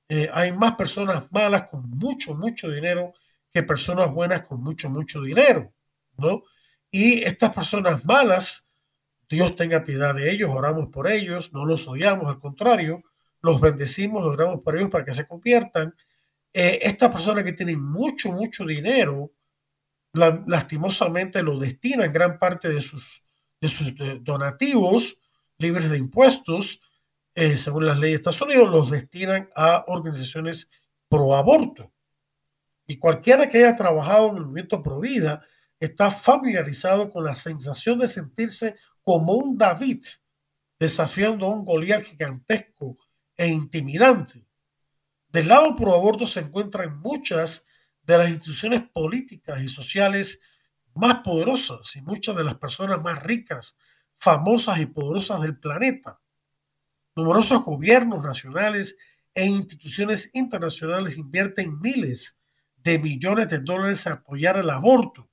Eh, 0.08 0.28
hay 0.32 0.52
más 0.52 0.74
personas 0.74 1.30
malas 1.32 1.68
con 1.70 1.88
mucho, 1.88 2.34
mucho 2.34 2.68
dinero 2.68 3.14
que 3.52 3.62
personas 3.62 4.10
buenas 4.10 4.42
con 4.42 4.62
mucho, 4.62 4.90
mucho 4.90 5.22
dinero, 5.22 5.72
¿no? 6.16 6.42
Y 6.90 7.22
estas 7.22 7.54
personas 7.54 8.04
malas 8.04 8.68
Dios 9.32 9.56
tenga 9.56 9.82
piedad 9.82 10.14
de 10.14 10.30
ellos, 10.30 10.50
oramos 10.52 10.88
por 10.90 11.10
ellos, 11.10 11.54
no 11.54 11.64
los 11.64 11.88
odiamos, 11.88 12.26
al 12.26 12.38
contrario, 12.38 13.02
los 13.40 13.62
bendecimos, 13.62 14.22
oramos 14.26 14.60
por 14.60 14.76
ellos 14.76 14.90
para 14.90 15.06
que 15.06 15.14
se 15.14 15.26
conviertan. 15.26 15.94
Eh, 16.52 16.80
estas 16.82 17.10
personas 17.10 17.42
que 17.42 17.54
tienen 17.54 17.80
mucho, 17.82 18.30
mucho 18.30 18.66
dinero, 18.66 19.32
lastimosamente 20.12 21.42
lo 21.42 21.58
destinan 21.58 22.12
gran 22.12 22.38
parte 22.38 22.68
de 22.68 22.82
sus, 22.82 23.21
de 23.62 23.68
sus 23.68 23.94
donativos 24.22 25.20
libres 25.56 25.88
de 25.88 25.96
impuestos, 25.96 26.82
eh, 27.32 27.56
según 27.56 27.86
las 27.86 27.96
leyes 27.96 28.14
de 28.14 28.16
Estados 28.16 28.42
Unidos, 28.42 28.68
los 28.68 28.90
destinan 28.90 29.48
a 29.54 29.84
organizaciones 29.86 30.68
pro 31.08 31.36
aborto. 31.36 31.92
Y 32.88 32.98
cualquiera 32.98 33.48
que 33.48 33.58
haya 33.58 33.76
trabajado 33.76 34.30
en 34.30 34.38
el 34.38 34.42
movimiento 34.42 34.82
pro 34.82 34.98
vida 34.98 35.46
está 35.78 36.10
familiarizado 36.10 37.08
con 37.08 37.24
la 37.24 37.36
sensación 37.36 38.00
de 38.00 38.08
sentirse 38.08 38.76
como 39.02 39.34
un 39.34 39.56
David 39.56 40.04
desafiando 40.78 41.46
a 41.46 41.50
un 41.50 41.64
Goliat 41.64 42.02
gigantesco 42.02 42.98
e 43.36 43.46
intimidante. 43.46 44.44
Del 45.28 45.46
lado 45.46 45.76
pro 45.76 45.94
aborto 45.94 46.26
se 46.26 46.40
encuentran 46.40 46.98
muchas 46.98 47.64
de 48.02 48.18
las 48.18 48.28
instituciones 48.28 48.82
políticas 48.92 49.62
y 49.62 49.68
sociales 49.68 50.40
más 50.94 51.18
poderosas 51.18 51.94
y 51.96 52.02
muchas 52.02 52.36
de 52.36 52.44
las 52.44 52.56
personas 52.56 53.02
más 53.02 53.22
ricas, 53.22 53.76
famosas 54.18 54.78
y 54.80 54.86
poderosas 54.86 55.40
del 55.40 55.58
planeta. 55.58 56.20
Numerosos 57.14 57.64
gobiernos 57.64 58.24
nacionales 58.24 58.96
e 59.34 59.46
instituciones 59.46 60.30
internacionales 60.34 61.16
invierten 61.16 61.80
miles 61.80 62.38
de 62.76 62.98
millones 62.98 63.48
de 63.48 63.60
dólares 63.60 64.06
a 64.06 64.14
apoyar 64.14 64.56
el 64.56 64.70
aborto. 64.70 65.28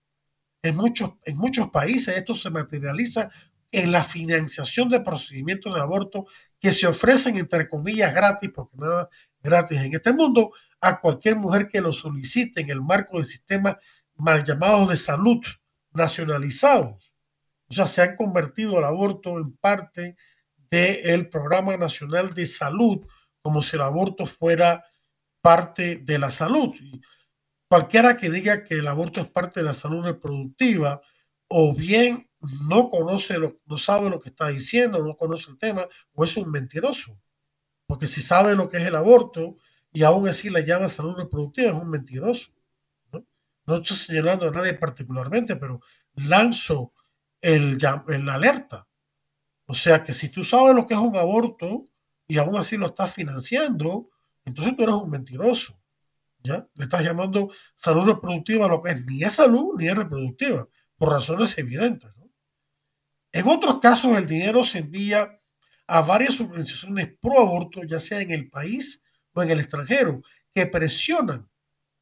En 0.62 0.76
muchos, 0.76 1.14
en 1.24 1.38
muchos 1.38 1.70
países 1.70 2.18
esto 2.18 2.36
se 2.36 2.50
materializa 2.50 3.30
en 3.72 3.92
la 3.92 4.04
financiación 4.04 4.90
de 4.90 5.00
procedimientos 5.00 5.74
de 5.74 5.82
aborto 5.82 6.26
que 6.60 6.74
se 6.74 6.88
ofrecen, 6.88 7.38
entre 7.38 7.68
comillas, 7.68 8.14
gratis, 8.14 8.52
porque 8.54 8.78
nada 8.78 9.10
gratis 9.42 9.80
en 9.80 9.94
este 9.94 10.12
mundo, 10.12 10.52
a 10.82 11.00
cualquier 11.00 11.36
mujer 11.36 11.68
que 11.68 11.82
lo 11.82 11.94
solicite 11.94 12.62
en 12.62 12.70
el 12.70 12.82
marco 12.82 13.18
del 13.18 13.26
sistema 13.26 13.78
mal 14.20 14.44
llamados 14.44 14.90
de 14.90 14.98
salud 14.98 15.40
nacionalizados. 15.92 17.14
O 17.70 17.74
sea, 17.74 17.88
se 17.88 18.02
han 18.02 18.16
convertido 18.16 18.80
el 18.80 18.86
aborto 18.86 19.38
en 19.38 19.56
parte 19.58 20.16
del 20.70 21.30
Programa 21.30 21.78
Nacional 21.78 22.34
de 22.34 22.46
Salud, 22.46 23.06
como 23.42 23.64
si 23.64 23.76
el 23.76 23.82
aborto 23.82 24.26
fuera 24.26 24.84
parte 25.42 25.98
de 25.98 26.20
la 26.20 26.32
salud. 26.32 26.74
Cualquiera 27.68 28.18
que 28.18 28.30
diga 28.30 28.64
que 28.64 28.76
el 28.76 28.88
aborto 28.88 29.22
es 29.22 29.28
parte 29.28 29.60
de 29.60 29.66
la 29.66 29.74
salud 29.74 30.04
reproductiva, 30.04 31.02
o 31.48 31.74
bien 31.74 32.30
no 32.42 32.90
conoce, 32.90 33.38
lo, 33.38 33.60
no 33.66 33.78
sabe 33.78 34.10
lo 34.10 34.20
que 34.20 34.30
está 34.30 34.48
diciendo, 34.50 35.04
no 35.04 35.16
conoce 35.16 35.52
el 35.52 35.58
tema, 35.58 35.86
o 36.14 36.24
es 36.24 36.38
un 36.38 36.50
mentiroso. 36.52 37.20
Porque 37.88 38.08
si 38.08 38.22
sabe 38.22 38.56
lo 38.56 38.70
que 38.70 38.78
es 38.78 38.88
el 38.88 38.96
aborto 38.96 39.58
y 39.92 40.04
aún 40.04 40.28
así 40.28 40.50
le 40.50 40.66
llama 40.66 40.90
salud 40.90 41.16
reproductiva, 41.16 41.70
es 41.70 41.76
un 41.76 41.90
mentiroso. 41.90 42.52
No, 43.70 43.76
estoy 43.76 43.98
señalando 43.98 44.48
a 44.48 44.52
nadie 44.52 44.74
particularmente, 44.74 45.56
pero 45.56 45.82
lanzo 46.16 46.94
el, 47.40 47.78
el 48.08 48.30
alerta. 48.30 48.88
O 49.68 49.76
sea 49.76 50.04
que 50.04 50.12
si 50.12 50.30
tú 50.30 50.44
sabes 50.44 50.76
lo 50.76 50.88
que 50.88 50.96
es 50.96 51.00
un 51.00 51.16
aborto 51.16 51.88
y 52.28 52.40
aún 52.40 52.58
así 52.58 52.78
lo 52.78 52.88
estás 52.88 53.14
financiando, 53.14 54.10
entonces 54.44 54.76
tú 54.76 54.84
eres 54.84 54.96
un 54.96 55.12
mentiroso. 55.12 55.80
¿Ya? 56.44 56.68
Le 56.74 56.86
estás 56.86 57.04
llamando 57.04 57.52
salud 57.76 58.08
reproductiva 58.08 58.66
a 58.66 58.70
lo 58.70 58.82
que 58.82 58.92
es 58.92 59.06
ni 59.06 59.24
es 59.24 59.34
salud 59.34 59.76
ni 59.78 59.88
es 59.88 59.96
reproductiva, 59.96 60.68
por 60.98 61.10
razones 61.10 61.56
evidentes. 61.58 62.10
En 63.32 63.48
otros 63.48 63.80
casos, 63.80 64.18
el 64.18 64.26
dinero 64.26 64.64
se 64.64 64.80
envía 64.80 65.40
a 65.86 66.02
varias 66.02 66.40
organizaciones 66.40 67.14
pro 67.22 67.40
aborto, 67.40 67.84
ya 67.84 68.00
sea 68.00 68.22
en 68.22 68.32
el 68.32 68.50
país 68.50 69.04
o 69.34 69.44
en 69.44 69.52
el 69.52 69.60
extranjero, 69.60 70.22
que 70.56 70.66
presionan 70.66 71.48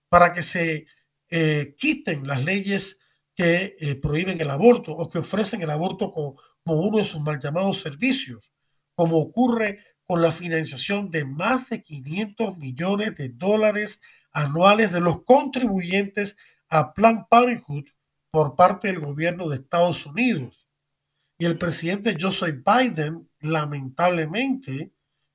para 0.08 0.32
que 0.32 0.44
se 0.44 0.88
eh, 1.30 1.76
quiten 1.78 2.26
las 2.26 2.44
leyes 2.44 3.00
que 3.36 3.76
eh, 3.80 3.96
prohíben 3.96 4.42
el 4.42 4.50
aborto 4.50 4.92
o 4.92 5.10
que 5.10 5.20
ofrecen 5.20 5.62
el 5.62 5.70
aborto 5.70 6.12
como, 6.12 6.82
uno 6.82 6.98
de 6.98 7.04
sus 7.04 7.22
mal 7.22 7.40
llamados 7.40 7.82
servicios, 7.82 8.52
como 8.96 9.18
ocurre 9.18 9.80
con 10.06 10.22
la 10.22 10.32
financiación 10.32 11.12
de 11.12 11.24
más 11.24 11.70
de 11.70 11.84
500 11.84 12.58
millones 12.58 13.16
de 13.16 13.30
dólares 13.30 14.02
anuales 14.32 14.92
de 14.92 15.02
los 15.02 15.24
contribuyentes 15.24 16.38
a 16.70 16.94
Planned 16.94 17.26
Parenthood 17.30 17.86
por 18.32 18.56
parte 18.56 18.88
del 18.88 19.00
gobierno 19.00 19.48
de 19.50 19.58
Estados 19.58 20.06
Unidos. 20.06 20.68
Y 21.38 21.46
el 21.46 21.58
presidente 21.58 22.18
Joseph 22.20 22.64
Biden, 22.66 23.30
lamentablemente, 23.40 24.94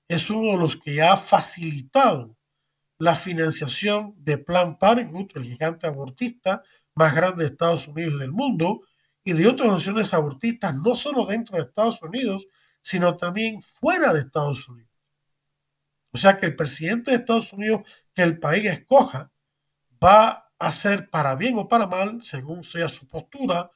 es 0.08 0.28
uno 0.28 0.52
de 0.52 0.58
los 0.58 0.76
que 0.76 1.00
ha 1.00 1.16
facilitado 1.16 2.36
la 3.02 3.16
financiación 3.16 4.14
de 4.16 4.38
Planned 4.38 4.76
Parenthood, 4.76 5.32
el 5.34 5.42
gigante 5.42 5.88
abortista 5.88 6.62
más 6.94 7.12
grande 7.12 7.42
de 7.42 7.50
Estados 7.50 7.88
Unidos 7.88 8.14
y 8.14 8.18
del 8.20 8.30
mundo, 8.30 8.82
y 9.24 9.32
de 9.32 9.48
otras 9.48 9.66
organizaciones 9.66 10.14
abortistas, 10.14 10.76
no 10.76 10.94
solo 10.94 11.26
dentro 11.26 11.56
de 11.56 11.64
Estados 11.64 12.00
Unidos, 12.00 12.46
sino 12.80 13.16
también 13.16 13.60
fuera 13.60 14.12
de 14.12 14.20
Estados 14.20 14.68
Unidos. 14.68 14.92
O 16.12 16.16
sea 16.16 16.38
que 16.38 16.46
el 16.46 16.54
presidente 16.54 17.10
de 17.10 17.16
Estados 17.16 17.52
Unidos, 17.52 17.80
que 18.14 18.22
el 18.22 18.38
país 18.38 18.66
escoja, 18.66 19.32
va 20.02 20.52
a 20.56 20.70
ser 20.70 21.10
para 21.10 21.34
bien 21.34 21.58
o 21.58 21.66
para 21.66 21.88
mal, 21.88 22.22
según 22.22 22.62
sea 22.62 22.88
su 22.88 23.08
postura, 23.08 23.72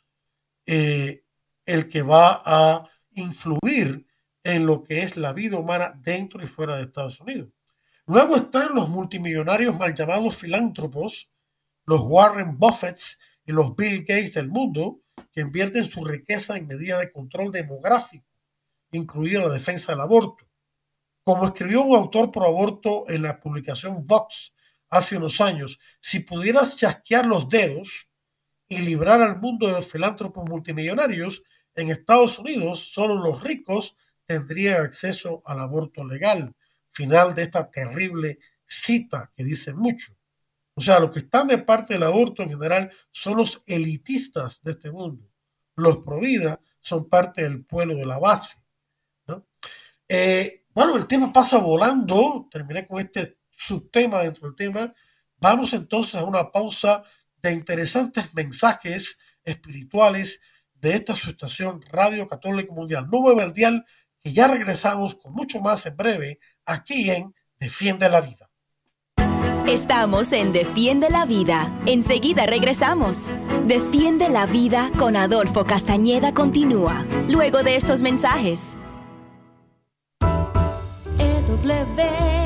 eh, 0.67 1.25
el 1.65 1.89
que 1.89 2.03
va 2.03 2.43
a 2.45 2.89
influir 3.17 4.07
en 4.45 4.67
lo 4.67 4.85
que 4.85 5.03
es 5.03 5.17
la 5.17 5.33
vida 5.33 5.59
humana 5.59 5.93
dentro 6.01 6.45
y 6.45 6.47
fuera 6.47 6.77
de 6.77 6.85
Estados 6.85 7.21
Unidos. 7.21 7.56
Luego 8.07 8.37
están 8.37 8.75
los 8.75 8.89
multimillonarios 8.89 9.79
mal 9.79 9.95
llamados 9.95 10.37
filántropos, 10.37 11.33
los 11.87 12.01
Warren 12.03 12.59
Buffetts 12.59 13.19
y 13.45 13.53
los 13.53 13.75
Bill 13.75 14.01
Gates 14.01 14.35
del 14.35 14.49
mundo, 14.49 15.01
que 15.33 15.41
invierten 15.41 15.85
su 15.85 16.05
riqueza 16.05 16.57
en 16.57 16.67
medidas 16.67 17.01
de 17.01 17.13
control 17.13 17.53
demográfico 17.53 18.27
incluida 18.93 19.41
la 19.41 19.53
defensa 19.53 19.93
del 19.93 20.01
aborto. 20.01 20.45
Como 21.25 21.45
escribió 21.45 21.83
un 21.83 21.97
autor 21.97 22.31
pro 22.31 22.45
aborto 22.45 23.05
en 23.09 23.23
la 23.23 23.41
publicación 23.41 24.05
Vox 24.05 24.55
hace 24.89 25.17
unos 25.17 25.41
años, 25.41 25.79
si 26.01 26.21
pudieras 26.21 26.77
chasquear 26.77 27.27
los 27.27 27.49
dedos 27.49 28.09
y 28.69 28.79
librar 28.79 29.21
al 29.21 29.41
mundo 29.41 29.67
de 29.67 29.75
los 29.75 29.91
filántropos 29.91 30.49
multimillonarios, 30.49 31.43
en 31.75 31.91
Estados 31.91 32.39
Unidos 32.39 32.93
solo 32.93 33.17
los 33.17 33.43
ricos 33.43 33.97
tendrían 34.25 34.83
acceso 34.83 35.43
al 35.45 35.61
aborto 35.61 36.05
legal. 36.05 36.55
Final 36.97 37.35
de 37.35 37.43
esta 37.43 37.71
terrible 37.71 38.39
cita 38.65 39.31
que 39.37 39.45
dice 39.45 39.75
mucho. 39.75 40.17
O 40.73 40.81
sea, 40.81 40.99
los 40.99 41.11
que 41.11 41.19
están 41.19 41.47
de 41.47 41.59
parte 41.59 41.93
del 41.93 42.05
aborto 42.05 42.43
en 42.43 42.49
general 42.49 42.91
son 43.11 43.37
los 43.37 43.63
elitistas 43.67 44.63
de 44.63 44.73
este 44.73 44.91
mundo. 44.91 45.31
Los 45.75 45.99
pro 45.99 46.21
vida 46.21 46.59
son 46.81 47.07
parte 47.07 47.43
del 47.43 47.67
pueblo 47.67 47.97
de 47.97 48.07
la 48.07 48.19
base. 48.19 48.63
Eh, 50.09 50.65
bueno, 50.73 50.97
el 50.97 51.07
tema 51.07 51.31
pasa 51.31 51.59
volando. 51.59 52.49
Terminé 52.51 52.87
con 52.87 52.99
este 52.99 53.41
subtema 53.51 54.23
dentro 54.23 54.47
del 54.47 54.57
tema. 54.57 54.95
Vamos 55.37 55.75
entonces 55.75 56.15
a 56.15 56.25
una 56.25 56.51
pausa 56.51 57.05
de 57.43 57.53
interesantes 57.53 58.33
mensajes 58.33 59.19
espirituales 59.45 60.41
de 60.73 60.95
esta 60.95 61.13
asociación 61.13 61.83
Radio 61.91 62.27
Católica 62.27 62.73
Mundial. 62.73 63.07
No 63.13 63.21
mueve 63.21 63.43
el 63.43 63.53
dial, 63.53 63.85
que 64.23 64.33
ya 64.33 64.49
regresamos 64.49 65.15
con 65.15 65.35
mucho 65.35 65.61
más 65.61 65.85
en 65.85 65.95
breve 65.95 66.39
aquí 66.67 67.11
en 67.11 67.35
Defiende 67.59 68.09
la 68.11 68.21
Vida. 68.21 68.51
Estamos 69.67 70.33
en 70.33 70.53
Defiende 70.53 71.11
la 71.11 71.25
Vida. 71.25 71.71
Enseguida 71.87 72.47
regresamos. 72.47 73.33
Defiende 73.65 74.29
la 74.29 74.47
Vida 74.47 74.91
con 74.99 75.17
Adolfo 75.17 75.65
Castañeda 75.65 76.33
continúa, 76.35 77.05
luego 77.29 77.63
de 77.63 77.77
estos 77.77 78.03
mensajes. 78.03 78.77
WTN, 81.49 82.46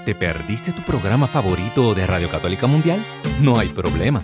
¿Te 0.06 0.16
perdiste 0.16 0.72
tu 0.72 0.82
programa 0.82 1.28
favorito 1.28 1.94
de 1.94 2.08
Radio 2.08 2.30
Católica 2.30 2.66
Mundial? 2.66 3.04
No 3.42 3.60
hay 3.60 3.68
problema. 3.68 4.24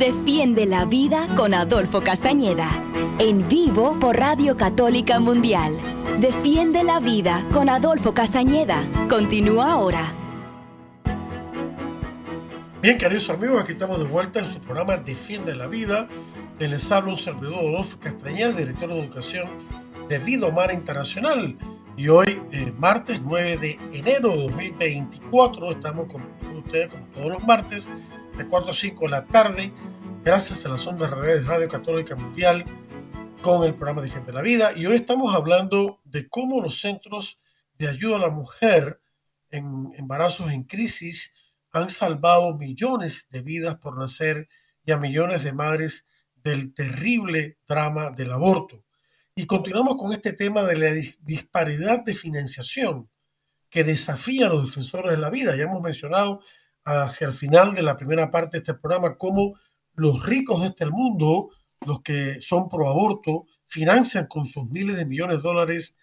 Defiende 0.00 0.64
la 0.64 0.86
Vida 0.86 1.28
con 1.36 1.52
Adolfo 1.52 2.00
Castañeda. 2.00 2.70
En 3.18 3.46
vivo 3.48 3.98
por 4.00 4.16
Radio 4.16 4.56
Católica 4.56 5.20
Mundial. 5.20 5.76
Defiende 6.18 6.82
la 6.82 7.00
Vida 7.00 7.46
con 7.52 7.68
Adolfo 7.68 8.14
Castañeda. 8.14 8.82
Continúa 9.10 9.72
ahora. 9.72 10.10
Bien, 12.80 12.96
queridos 12.96 13.28
amigos, 13.28 13.62
aquí 13.62 13.72
estamos 13.72 13.98
de 13.98 14.06
vuelta 14.06 14.40
en 14.40 14.50
su 14.50 14.58
programa 14.60 14.96
Defiende 14.96 15.54
la 15.54 15.66
Vida. 15.66 16.08
Les 16.58 16.90
habla 16.90 17.12
un 17.12 17.18
servidor 17.18 17.58
Adolfo 17.58 17.98
Castañeda, 18.00 18.52
director 18.52 18.88
de 18.88 19.00
educación 19.00 19.50
de 20.08 20.18
Vida 20.18 20.50
Mar 20.50 20.72
Internacional. 20.72 21.58
Y 21.98 22.08
hoy, 22.08 22.40
eh, 22.52 22.72
martes 22.78 23.20
9 23.22 23.58
de 23.58 23.78
enero 23.92 24.30
de 24.30 24.42
2024, 24.44 25.72
estamos 25.72 26.10
con 26.10 26.22
ustedes 26.56 26.88
como 26.88 27.04
todos 27.08 27.32
los 27.32 27.44
martes 27.44 27.90
de 28.38 28.46
4 28.46 28.70
a 28.70 28.74
5 28.74 29.04
de 29.04 29.10
la 29.10 29.24
tarde, 29.26 29.72
gracias 30.22 30.66
a 30.66 30.68
las 30.68 30.86
ondas 30.86 31.10
redes 31.10 31.46
Radio 31.46 31.68
Católica 31.68 32.14
Mundial 32.14 32.64
con 33.42 33.64
el 33.64 33.74
programa 33.74 34.02
Defiende 34.02 34.32
la 34.32 34.42
Vida. 34.42 34.72
Y 34.76 34.84
hoy 34.86 34.96
estamos 34.96 35.34
hablando 35.34 36.00
de 36.04 36.28
cómo 36.28 36.60
los 36.60 36.78
centros 36.78 37.40
de 37.78 37.88
ayuda 37.88 38.16
a 38.16 38.20
la 38.20 38.30
mujer 38.30 39.00
en 39.50 39.92
embarazos 39.96 40.50
en 40.50 40.64
crisis 40.64 41.32
han 41.72 41.88
salvado 41.88 42.54
millones 42.54 43.28
de 43.30 43.40
vidas 43.40 43.76
por 43.76 43.98
nacer 43.98 44.48
y 44.84 44.92
a 44.92 44.98
millones 44.98 45.42
de 45.42 45.52
madres 45.52 46.04
del 46.42 46.74
terrible 46.74 47.58
drama 47.66 48.10
del 48.10 48.32
aborto. 48.32 48.84
Y 49.34 49.46
continuamos 49.46 49.96
con 49.96 50.12
este 50.12 50.34
tema 50.34 50.64
de 50.64 50.76
la 50.76 51.10
disparidad 51.20 52.04
de 52.04 52.12
financiación 52.12 53.08
que 53.70 53.84
desafía 53.84 54.48
a 54.48 54.50
los 54.50 54.66
defensores 54.66 55.12
de 55.12 55.18
la 55.18 55.30
vida. 55.30 55.56
Ya 55.56 55.64
hemos 55.64 55.80
mencionado 55.80 56.42
hacia 56.84 57.26
el 57.26 57.32
final 57.32 57.74
de 57.74 57.82
la 57.82 57.96
primera 57.96 58.30
parte 58.30 58.56
de 58.56 58.58
este 58.58 58.74
programa 58.74 59.16
cómo 59.16 59.54
los 60.00 60.24
ricos 60.24 60.62
de 60.62 60.68
este 60.68 60.86
mundo, 60.86 61.50
los 61.86 62.00
que 62.00 62.40
son 62.40 62.70
pro 62.70 62.88
aborto, 62.88 63.44
financian 63.66 64.26
con 64.26 64.46
sus 64.46 64.70
miles 64.70 64.96
de 64.96 65.04
millones 65.04 65.36
de 65.36 65.42
dólares 65.42 65.96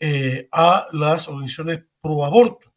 eh, 0.00 0.48
a 0.50 0.88
las 0.92 1.28
organizaciones 1.28 1.84
pro 2.00 2.24
aborto. 2.24 2.74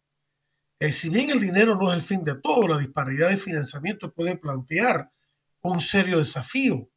Eh, 0.80 0.92
si 0.92 1.10
bien 1.10 1.32
el 1.32 1.40
dinero 1.40 1.76
no 1.76 1.90
es 1.90 1.96
el 1.96 2.04
fin 2.04 2.24
de 2.24 2.36
todo, 2.36 2.68
la 2.68 2.78
disparidad 2.78 3.30
de 3.30 3.38
financiamiento 3.38 4.14
puede 4.14 4.38
plantear 4.38 5.12
un 5.62 5.82
serio 5.82 6.20
desafío 6.20 6.88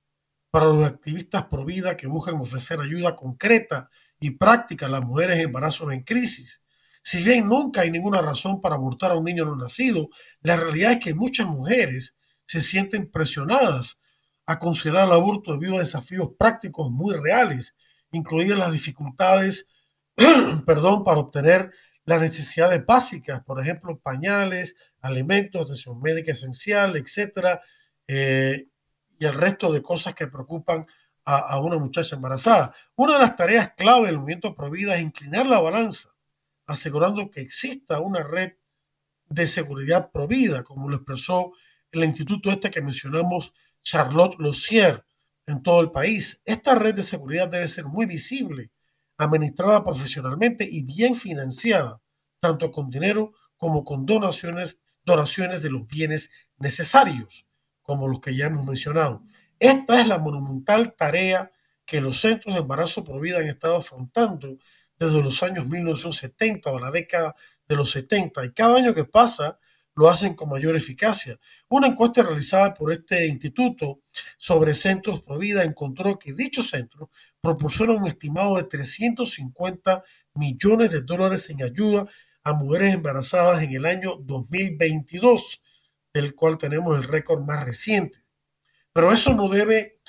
para 0.50 0.66
los 0.66 0.84
activistas 0.84 1.46
pro 1.46 1.64
vida 1.64 1.96
que 1.96 2.06
buscan 2.06 2.34
ofrecer 2.34 2.78
ayuda 2.78 3.16
concreta 3.16 3.88
y 4.20 4.32
práctica 4.32 4.84
a 4.84 4.90
las 4.90 5.02
mujeres 5.02 5.38
en 5.38 5.46
embarazos 5.46 5.90
en 5.94 6.02
crisis. 6.02 6.62
Si 7.02 7.24
bien 7.24 7.48
nunca 7.48 7.80
hay 7.80 7.90
ninguna 7.90 8.20
razón 8.20 8.60
para 8.60 8.74
abortar 8.74 9.12
a 9.12 9.16
un 9.16 9.24
niño 9.24 9.46
no 9.46 9.56
nacido, 9.56 10.10
la 10.42 10.56
realidad 10.56 10.92
es 10.92 10.98
que 10.98 11.14
muchas 11.14 11.46
mujeres 11.46 12.18
se 12.52 12.60
sienten 12.60 13.10
presionadas 13.10 14.02
a 14.44 14.58
considerar 14.58 15.06
el 15.06 15.14
aborto 15.14 15.52
debido 15.52 15.76
a 15.76 15.78
desafíos 15.78 16.32
prácticos 16.38 16.90
muy 16.90 17.14
reales, 17.16 17.74
incluidas 18.10 18.58
las 18.58 18.72
dificultades 18.72 19.70
perdón, 20.66 21.02
para 21.02 21.20
obtener 21.20 21.72
las 22.04 22.20
necesidades 22.20 22.84
básicas, 22.84 23.42
por 23.42 23.58
ejemplo, 23.58 23.98
pañales, 23.98 24.76
alimentos, 25.00 25.62
atención 25.62 25.98
médica 26.02 26.32
esencial, 26.32 26.94
etcétera, 26.96 27.62
eh, 28.06 28.66
y 29.18 29.24
el 29.24 29.32
resto 29.32 29.72
de 29.72 29.80
cosas 29.80 30.14
que 30.14 30.26
preocupan 30.26 30.86
a, 31.24 31.38
a, 31.38 31.58
una 31.58 31.78
muchacha 31.78 32.16
embarazada. 32.16 32.74
Una 32.96 33.14
de 33.14 33.20
las 33.20 33.34
tareas 33.34 33.72
clave 33.74 34.08
del 34.08 34.18
movimiento 34.18 34.54
Provida 34.54 34.96
es 34.96 35.02
inclinar 35.02 35.46
la 35.46 35.58
balanza, 35.58 36.10
asegurando 36.66 37.30
que 37.30 37.40
exista 37.40 37.98
una 38.00 38.22
red 38.22 38.52
de 39.30 39.46
seguridad 39.46 40.10
provida, 40.12 40.62
como 40.64 40.90
lo 40.90 40.96
expresó 40.96 41.54
el 41.92 42.04
instituto 42.04 42.50
este 42.50 42.70
que 42.70 42.80
mencionamos, 42.80 43.52
Charlotte 43.82 44.36
Lossier, 44.38 45.04
en 45.46 45.62
todo 45.62 45.80
el 45.80 45.90
país. 45.90 46.42
Esta 46.44 46.74
red 46.74 46.94
de 46.94 47.02
seguridad 47.02 47.48
debe 47.48 47.68
ser 47.68 47.84
muy 47.84 48.06
visible 48.06 48.70
administrada 49.18 49.84
profesionalmente 49.84 50.66
y 50.68 50.82
bien 50.82 51.14
financiada, 51.14 52.00
tanto 52.40 52.72
con 52.72 52.90
dinero 52.90 53.32
como 53.56 53.84
con 53.84 54.06
donaciones, 54.06 54.78
donaciones 55.04 55.62
de 55.62 55.70
los 55.70 55.86
bienes 55.86 56.30
necesarios, 56.58 57.46
como 57.82 58.08
los 58.08 58.20
que 58.20 58.34
ya 58.34 58.46
hemos 58.46 58.66
mencionado. 58.66 59.22
Esta 59.58 60.00
es 60.00 60.08
la 60.08 60.18
monumental 60.18 60.94
tarea 60.96 61.52
que 61.84 62.00
los 62.00 62.20
centros 62.20 62.54
de 62.54 62.62
embarazo 62.62 63.04
por 63.04 63.20
vida 63.20 63.38
han 63.38 63.48
estado 63.48 63.76
afrontando 63.76 64.56
desde 64.98 65.22
los 65.22 65.42
años 65.42 65.66
1970 65.66 66.70
o 66.70 66.80
la 66.80 66.90
década 66.90 67.36
de 67.68 67.76
los 67.76 67.90
70 67.90 68.44
y 68.44 68.52
cada 68.52 68.76
año 68.76 68.94
que 68.94 69.04
pasa 69.04 69.58
lo 69.94 70.08
hacen 70.08 70.34
con 70.34 70.48
mayor 70.48 70.76
eficacia. 70.76 71.38
Una 71.68 71.88
encuesta 71.88 72.22
realizada 72.22 72.74
por 72.74 72.92
este 72.92 73.26
instituto 73.26 74.00
sobre 74.38 74.74
centros 74.74 75.20
por 75.20 75.38
vida 75.38 75.64
encontró 75.64 76.18
que 76.18 76.32
dichos 76.32 76.70
centros 76.70 77.08
proporciona 77.40 77.94
un 77.94 78.06
estimado 78.06 78.56
de 78.56 78.64
350 78.64 80.02
millones 80.34 80.90
de 80.90 81.02
dólares 81.02 81.50
en 81.50 81.62
ayuda 81.62 82.06
a 82.44 82.52
mujeres 82.52 82.94
embarazadas 82.94 83.62
en 83.62 83.72
el 83.72 83.84
año 83.84 84.16
2022, 84.16 85.62
del 86.12 86.34
cual 86.34 86.58
tenemos 86.58 86.96
el 86.96 87.04
récord 87.04 87.42
más 87.42 87.64
reciente. 87.64 88.24
Pero 88.92 89.12
eso 89.12 89.34
no 89.34 89.48
debe 89.48 90.00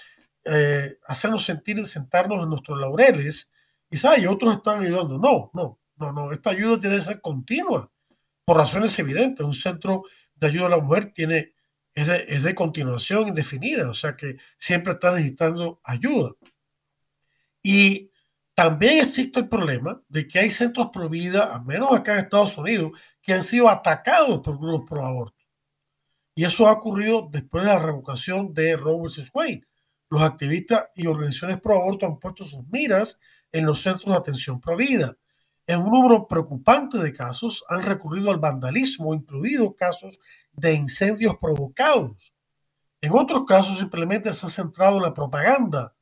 eh, 0.45 0.97
hacernos 1.07 1.45
sentir 1.45 1.77
y 1.77 1.85
sentarnos 1.85 2.43
en 2.43 2.49
nuestros 2.49 2.79
laureles 2.79 3.51
y 3.89 3.97
¿sabes? 3.97 4.25
otros 4.27 4.55
están 4.55 4.81
ayudando. 4.81 5.17
No, 5.17 5.51
no, 5.53 5.79
no, 5.97 6.11
no. 6.11 6.31
Esta 6.31 6.49
ayuda 6.49 6.79
tiene 6.79 6.95
que 6.97 7.01
ser 7.03 7.21
continua 7.21 7.92
por 8.45 8.57
razones 8.57 8.97
evidentes. 8.99 9.45
Un 9.45 9.53
centro 9.53 10.03
de 10.35 10.47
ayuda 10.47 10.67
a 10.67 10.69
la 10.69 10.79
mujer 10.79 11.11
tiene, 11.13 11.53
es 11.93 12.43
de, 12.43 12.55
continuación 12.55 13.27
indefinida, 13.29 13.89
o 13.89 13.93
sea 13.93 14.15
que 14.15 14.37
siempre 14.57 14.93
está 14.93 15.13
necesitando 15.13 15.79
ayuda. 15.83 16.31
Y 17.61 18.11
también 18.55 19.05
existe 19.05 19.39
el 19.39 19.49
problema 19.49 20.01
de 20.09 20.27
que 20.27 20.39
hay 20.39 20.51
centros 20.51 20.89
pro 20.91 21.09
vida, 21.09 21.55
al 21.55 21.65
menos 21.65 21.91
acá 21.93 22.13
en 22.13 22.25
Estados 22.25 22.57
Unidos, 22.57 22.91
que 23.21 23.33
han 23.33 23.43
sido 23.43 23.69
atacados 23.69 24.41
por 24.41 24.59
grupos 24.59 24.89
pro 24.89 25.05
aborto. 25.05 25.43
Y 26.35 26.45
eso 26.45 26.67
ha 26.67 26.73
ocurrido 26.73 27.29
después 27.31 27.63
de 27.63 27.69
la 27.69 27.79
revocación 27.79 28.53
de 28.53 28.75
Roe 28.75 29.03
vs. 29.03 29.29
Wade. 29.33 29.63
Los 30.09 30.21
activistas 30.21 30.89
y 30.95 31.07
organizaciones 31.07 31.61
pro 31.61 31.75
aborto 31.75 32.05
han 32.05 32.19
puesto 32.19 32.43
sus 32.43 32.67
miras 32.67 33.19
en 33.51 33.65
los 33.65 33.81
centros 33.81 34.13
de 34.13 34.19
atención 34.19 34.59
pro 34.59 34.75
vida. 34.75 35.15
En 35.65 35.79
un 35.79 35.91
número 35.91 36.27
preocupante 36.27 36.97
de 36.97 37.13
casos 37.13 37.63
han 37.69 37.83
recurrido 37.83 38.31
al 38.31 38.39
vandalismo, 38.39 39.13
incluidos 39.13 39.75
casos 39.77 40.19
de 40.51 40.73
incendios 40.73 41.37
provocados. 41.39 42.33
En 43.01 43.13
otros 43.13 43.43
casos 43.47 43.79
simplemente 43.79 44.33
se 44.33 44.45
ha 44.45 44.49
centrado 44.49 44.97
en 44.97 45.03
la 45.03 45.13
propaganda 45.13 45.95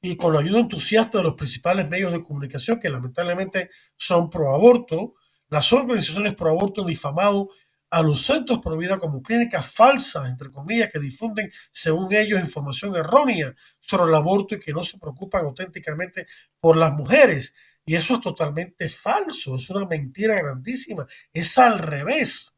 y 0.00 0.16
con 0.16 0.32
la 0.32 0.40
ayuda 0.40 0.60
entusiasta 0.60 1.18
de 1.18 1.24
los 1.24 1.34
principales 1.34 1.88
medios 1.88 2.12
de 2.12 2.22
comunicación 2.22 2.78
que 2.78 2.90
lamentablemente 2.90 3.70
son 3.96 4.28
pro 4.30 4.54
aborto, 4.54 5.14
las 5.48 5.72
organizaciones 5.72 6.34
pro 6.34 6.50
aborto 6.50 6.82
han 6.82 6.88
difamado 6.88 7.48
a 7.90 8.02
los 8.02 8.22
centros 8.22 8.60
pro 8.60 8.76
vida 8.76 8.98
como 8.98 9.22
clínicas 9.22 9.70
falsas, 9.72 10.28
entre 10.28 10.50
comillas, 10.50 10.90
que 10.92 10.98
difunden, 10.98 11.50
según 11.70 12.12
ellos, 12.12 12.40
información 12.40 12.94
errónea 12.96 13.54
sobre 13.80 14.10
el 14.10 14.14
aborto 14.14 14.56
y 14.56 14.60
que 14.60 14.72
no 14.72 14.82
se 14.82 14.98
preocupan 14.98 15.44
auténticamente 15.44 16.26
por 16.60 16.76
las 16.76 16.92
mujeres. 16.92 17.54
Y 17.86 17.94
eso 17.94 18.16
es 18.16 18.20
totalmente 18.20 18.88
falso, 18.88 19.56
es 19.56 19.70
una 19.70 19.86
mentira 19.86 20.34
grandísima, 20.34 21.06
es 21.32 21.56
al 21.56 21.78
revés. 21.78 22.52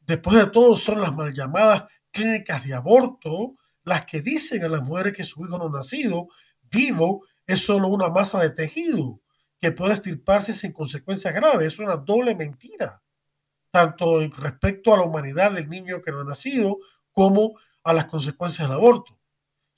Después 0.00 0.36
de 0.36 0.50
todo, 0.50 0.76
son 0.76 1.00
las 1.00 1.14
mal 1.14 1.32
llamadas 1.32 1.84
clínicas 2.10 2.64
de 2.64 2.74
aborto 2.74 3.54
las 3.84 4.04
que 4.06 4.20
dicen 4.20 4.64
a 4.64 4.68
las 4.68 4.82
mujeres 4.82 5.14
que 5.14 5.22
su 5.22 5.44
hijo 5.44 5.56
no 5.56 5.68
nacido 5.68 6.28
vivo 6.62 7.24
es 7.46 7.60
solo 7.60 7.88
una 7.88 8.08
masa 8.08 8.40
de 8.40 8.50
tejido 8.50 9.20
que 9.60 9.70
puede 9.70 9.94
estirparse 9.94 10.52
sin 10.52 10.72
consecuencias 10.72 11.32
graves. 11.32 11.74
Es 11.74 11.78
una 11.78 11.96
doble 11.96 12.34
mentira, 12.34 13.00
tanto 13.70 14.20
respecto 14.36 14.92
a 14.92 14.96
la 14.96 15.04
humanidad 15.04 15.52
del 15.52 15.68
niño 15.68 16.00
que 16.00 16.10
no 16.10 16.20
ha 16.20 16.24
nacido 16.24 16.78
como 17.12 17.56
a 17.84 17.92
las 17.92 18.06
consecuencias 18.06 18.68
del 18.68 18.76
aborto. 18.76 19.19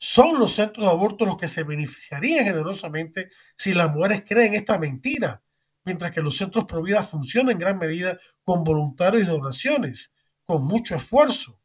Son 0.04 0.40
los 0.40 0.54
centros 0.54 0.84
de 0.84 0.90
aborto 0.90 1.24
los 1.24 1.36
que 1.36 1.46
se 1.46 1.62
beneficiarían 1.62 2.44
generosamente 2.44 3.30
si 3.56 3.72
las 3.72 3.88
mujeres 3.94 4.24
creen 4.26 4.52
esta 4.52 4.76
mentira, 4.76 5.44
mientras 5.84 6.10
que 6.10 6.20
los 6.20 6.36
centros 6.36 6.64
pro 6.64 6.82
vida 6.82 7.04
funcionan 7.04 7.52
en 7.52 7.60
gran 7.60 7.78
medida 7.78 8.18
con 8.42 8.64
voluntarios 8.64 9.22
y 9.22 9.26
donaciones, 9.26 10.12
con 10.42 10.64
mucho 10.64 10.96
esfuerzo. 10.96 11.56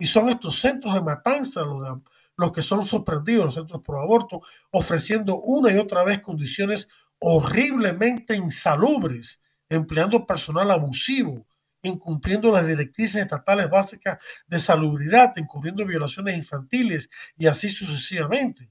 Y 0.00 0.06
son 0.06 0.28
estos 0.30 0.58
centros 0.58 0.94
de 0.94 1.00
matanza 1.00 1.62
los 1.62 2.00
los 2.36 2.50
que 2.50 2.62
son 2.62 2.84
sorprendidos 2.84 3.42
en 3.42 3.46
los 3.46 3.54
centros 3.54 3.82
pro 3.82 4.00
aborto, 4.00 4.42
ofreciendo 4.72 5.40
una 5.40 5.70
y 5.70 5.76
otra 5.76 6.02
vez 6.02 6.20
condiciones 6.20 6.88
horriblemente 7.20 8.34
insalubres, 8.34 9.40
empleando 9.68 10.26
personal 10.26 10.72
abusivo, 10.72 11.46
incumpliendo 11.82 12.52
las 12.52 12.66
directrices 12.66 13.22
estatales 13.22 13.70
básicas 13.70 14.18
de 14.46 14.60
salubridad, 14.60 15.32
incurriendo 15.36 15.86
violaciones 15.86 16.36
infantiles 16.36 17.08
y 17.36 17.46
así 17.46 17.68
sucesivamente. 17.68 18.70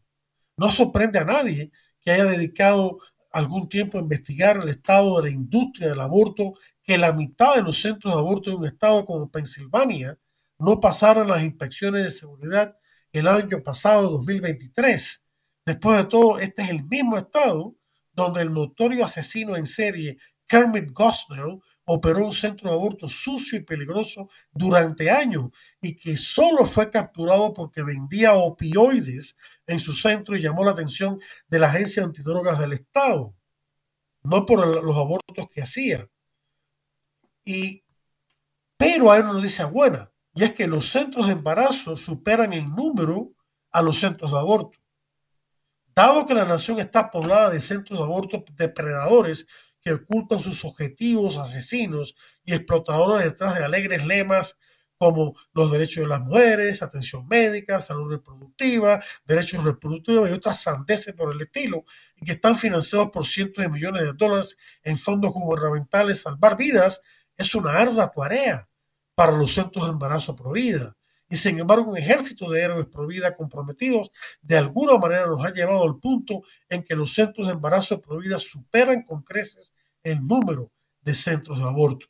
No 0.58 0.72
sorprende 0.72 1.20
a 1.20 1.26
nadie 1.26 1.72
que 2.02 2.12
haya 2.12 2.26
dedicado 2.26 3.00
algún 3.32 3.68
tiempo 3.68 3.98
a 3.98 4.02
investigar 4.02 4.58
el 4.58 4.70
estado 4.70 5.18
de 5.18 5.30
la 5.30 5.36
industria 5.36 5.90
del 5.90 6.00
aborto, 6.00 6.54
que 6.84 6.98
la 6.98 7.12
mitad 7.12 7.56
de 7.56 7.64
los 7.64 7.82
centros 7.82 8.14
de 8.14 8.20
aborto 8.20 8.50
de 8.52 8.56
un 8.56 8.66
estado 8.66 9.06
como 9.06 9.30
Pensilvania 9.30 10.18
no 10.58 10.80
pasaron 10.80 11.28
las 11.28 11.44
inspecciones 11.44 12.04
de 12.04 12.12
seguridad 12.12 12.78
el 13.12 13.28
año 13.28 13.62
pasado, 13.64 14.10
2023. 14.12 15.26
Después 15.66 15.98
de 15.98 16.06
todo, 16.06 16.40
este 16.40 16.62
es 16.64 16.70
el 16.70 16.84
mismo 16.84 17.18
estado 17.18 17.76
donde 18.14 18.42
el 18.42 18.54
notorio 18.54 19.04
asesino 19.04 19.56
en 19.56 19.66
serie 19.66 20.18
Kermit 20.48 20.92
Gosnell 20.92 21.60
operó 21.86 22.26
un 22.26 22.32
centro 22.32 22.70
de 22.70 22.76
aborto 22.76 23.08
sucio 23.08 23.58
y 23.58 23.64
peligroso 23.64 24.30
durante 24.52 25.10
años 25.10 25.52
y 25.80 25.96
que 25.96 26.18
solo 26.18 26.66
fue 26.66 26.90
capturado 26.90 27.54
porque 27.54 27.84
vendía 27.84 28.34
opioides 28.34 29.38
en 29.68 29.80
su 29.80 29.94
centro 29.94 30.36
y 30.36 30.42
llamó 30.42 30.64
la 30.64 30.72
atención 30.72 31.20
de 31.48 31.60
la 31.60 31.68
agencia 31.68 32.04
antidrogas 32.04 32.60
del 32.60 32.74
Estado, 32.74 33.36
no 34.24 34.46
por 34.46 34.84
los 34.84 34.98
abortos 34.98 35.48
que 35.50 35.62
hacía. 35.62 36.10
Y, 37.44 37.84
pero 38.78 39.12
hay 39.12 39.22
una 39.22 39.34
noticia 39.34 39.68
buena, 39.68 40.12
y 40.34 40.44
es 40.44 40.54
que 40.54 40.68
los 40.68 40.90
centros 40.90 41.28
de 41.28 41.34
embarazo 41.34 41.96
superan 41.96 42.54
en 42.54 42.76
número 42.76 43.32
a 43.72 43.82
los 43.82 44.00
centros 44.00 44.32
de 44.32 44.40
aborto. 44.40 44.80
Dado 45.96 46.26
que 46.26 46.34
la 46.34 46.46
nación 46.46 46.80
está 46.80 47.10
poblada 47.10 47.52
de 47.52 47.62
centros 47.62 47.98
de 47.98 48.04
aborto 48.04 48.44
depredadores 48.58 49.48
que 49.86 49.94
ocultan 49.94 50.40
sus 50.40 50.66
objetivos 50.66 51.38
asesinos 51.38 52.16
y 52.44 52.56
explotadores 52.56 53.24
detrás 53.24 53.54
de 53.54 53.64
alegres 53.64 54.04
lemas 54.04 54.58
como 54.98 55.36
los 55.54 55.72
derechos 55.72 56.04
de 56.04 56.08
las 56.08 56.22
mujeres, 56.22 56.82
atención 56.82 57.28
médica, 57.28 57.80
salud 57.82 58.10
reproductiva, 58.10 59.04
derechos 59.26 59.64
reproductivos 59.64 60.28
y 60.28 60.34
otras 60.34 60.64
sandeces 60.64 61.14
por 61.14 61.32
el 61.32 61.42
estilo, 61.42 61.86
y 62.16 62.26
que 62.26 62.32
están 62.32 62.58
financiados 62.58 63.12
por 63.12 63.28
cientos 63.28 63.64
de 63.64 63.70
millones 63.70 64.02
de 64.02 64.14
dólares 64.14 64.58
en 64.82 64.98
fondos 64.98 65.32
gubernamentales, 65.32 66.22
salvar 66.22 66.58
vidas 66.58 67.02
es 67.38 67.54
una 67.54 67.74
ardua 67.74 68.12
tarea 68.12 68.68
para 69.14 69.34
los 69.34 69.54
centros 69.54 69.86
de 69.86 69.92
embarazo 69.92 70.36
pro 70.36 70.52
vida. 70.52 70.98
Y 71.30 71.36
sin 71.36 71.60
embargo, 71.60 71.92
un 71.92 71.98
ejército 71.98 72.50
de 72.50 72.62
héroes 72.62 72.88
pro 72.88 73.06
vida 73.06 73.36
comprometidos 73.36 74.12
de 74.42 74.58
alguna 74.58 74.98
manera 74.98 75.28
nos 75.28 75.46
ha 75.46 75.52
llevado 75.52 75.84
al 75.84 76.00
punto 76.00 76.42
en 76.70 76.84
que 76.84 76.96
los 76.96 77.14
centros 77.14 77.48
de 77.48 77.54
embarazo 77.54 78.02
pro 78.02 78.18
vida 78.18 78.40
superan 78.40 79.04
con 79.04 79.22
creces 79.22 79.75
el 80.06 80.22
número 80.22 80.72
de 81.02 81.14
centros 81.14 81.58
de 81.58 81.66
aborto. 81.66 82.08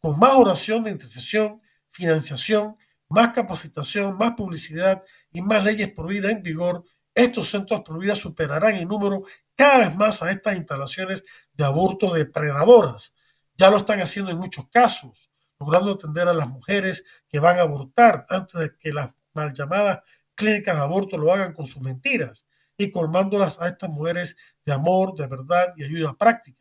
Con 0.00 0.18
más 0.18 0.32
oración 0.34 0.84
de 0.84 0.92
intercesión, 0.92 1.60
financiación, 1.90 2.76
más 3.08 3.32
capacitación, 3.32 4.16
más 4.16 4.32
publicidad 4.32 5.02
y 5.32 5.42
más 5.42 5.62
leyes 5.62 5.92
por 5.92 6.06
vida 6.06 6.30
en 6.30 6.42
vigor, 6.42 6.84
estos 7.14 7.50
centros 7.50 7.82
por 7.82 7.98
vida 7.98 8.14
superarán 8.14 8.76
en 8.76 8.88
número 8.88 9.24
cada 9.56 9.86
vez 9.86 9.96
más 9.96 10.22
a 10.22 10.30
estas 10.30 10.56
instalaciones 10.56 11.24
de 11.52 11.64
aborto 11.64 12.14
depredadoras. 12.14 13.14
Ya 13.56 13.70
lo 13.70 13.78
están 13.78 14.00
haciendo 14.00 14.30
en 14.30 14.38
muchos 14.38 14.68
casos, 14.70 15.30
logrando 15.58 15.92
atender 15.92 16.28
a 16.28 16.32
las 16.32 16.48
mujeres 16.48 17.04
que 17.28 17.40
van 17.40 17.58
a 17.58 17.62
abortar 17.62 18.24
antes 18.30 18.58
de 18.58 18.76
que 18.78 18.92
las 18.92 19.16
mal 19.34 19.52
llamadas 19.52 19.98
clínicas 20.34 20.76
de 20.76 20.82
aborto 20.82 21.18
lo 21.18 21.32
hagan 21.32 21.52
con 21.52 21.66
sus 21.66 21.82
mentiras 21.82 22.46
y 22.76 22.90
colmándolas 22.90 23.60
a 23.60 23.68
estas 23.68 23.90
mujeres 23.90 24.36
de 24.64 24.72
amor, 24.72 25.14
de 25.14 25.26
verdad 25.26 25.74
y 25.76 25.84
ayuda 25.84 26.16
práctica. 26.16 26.59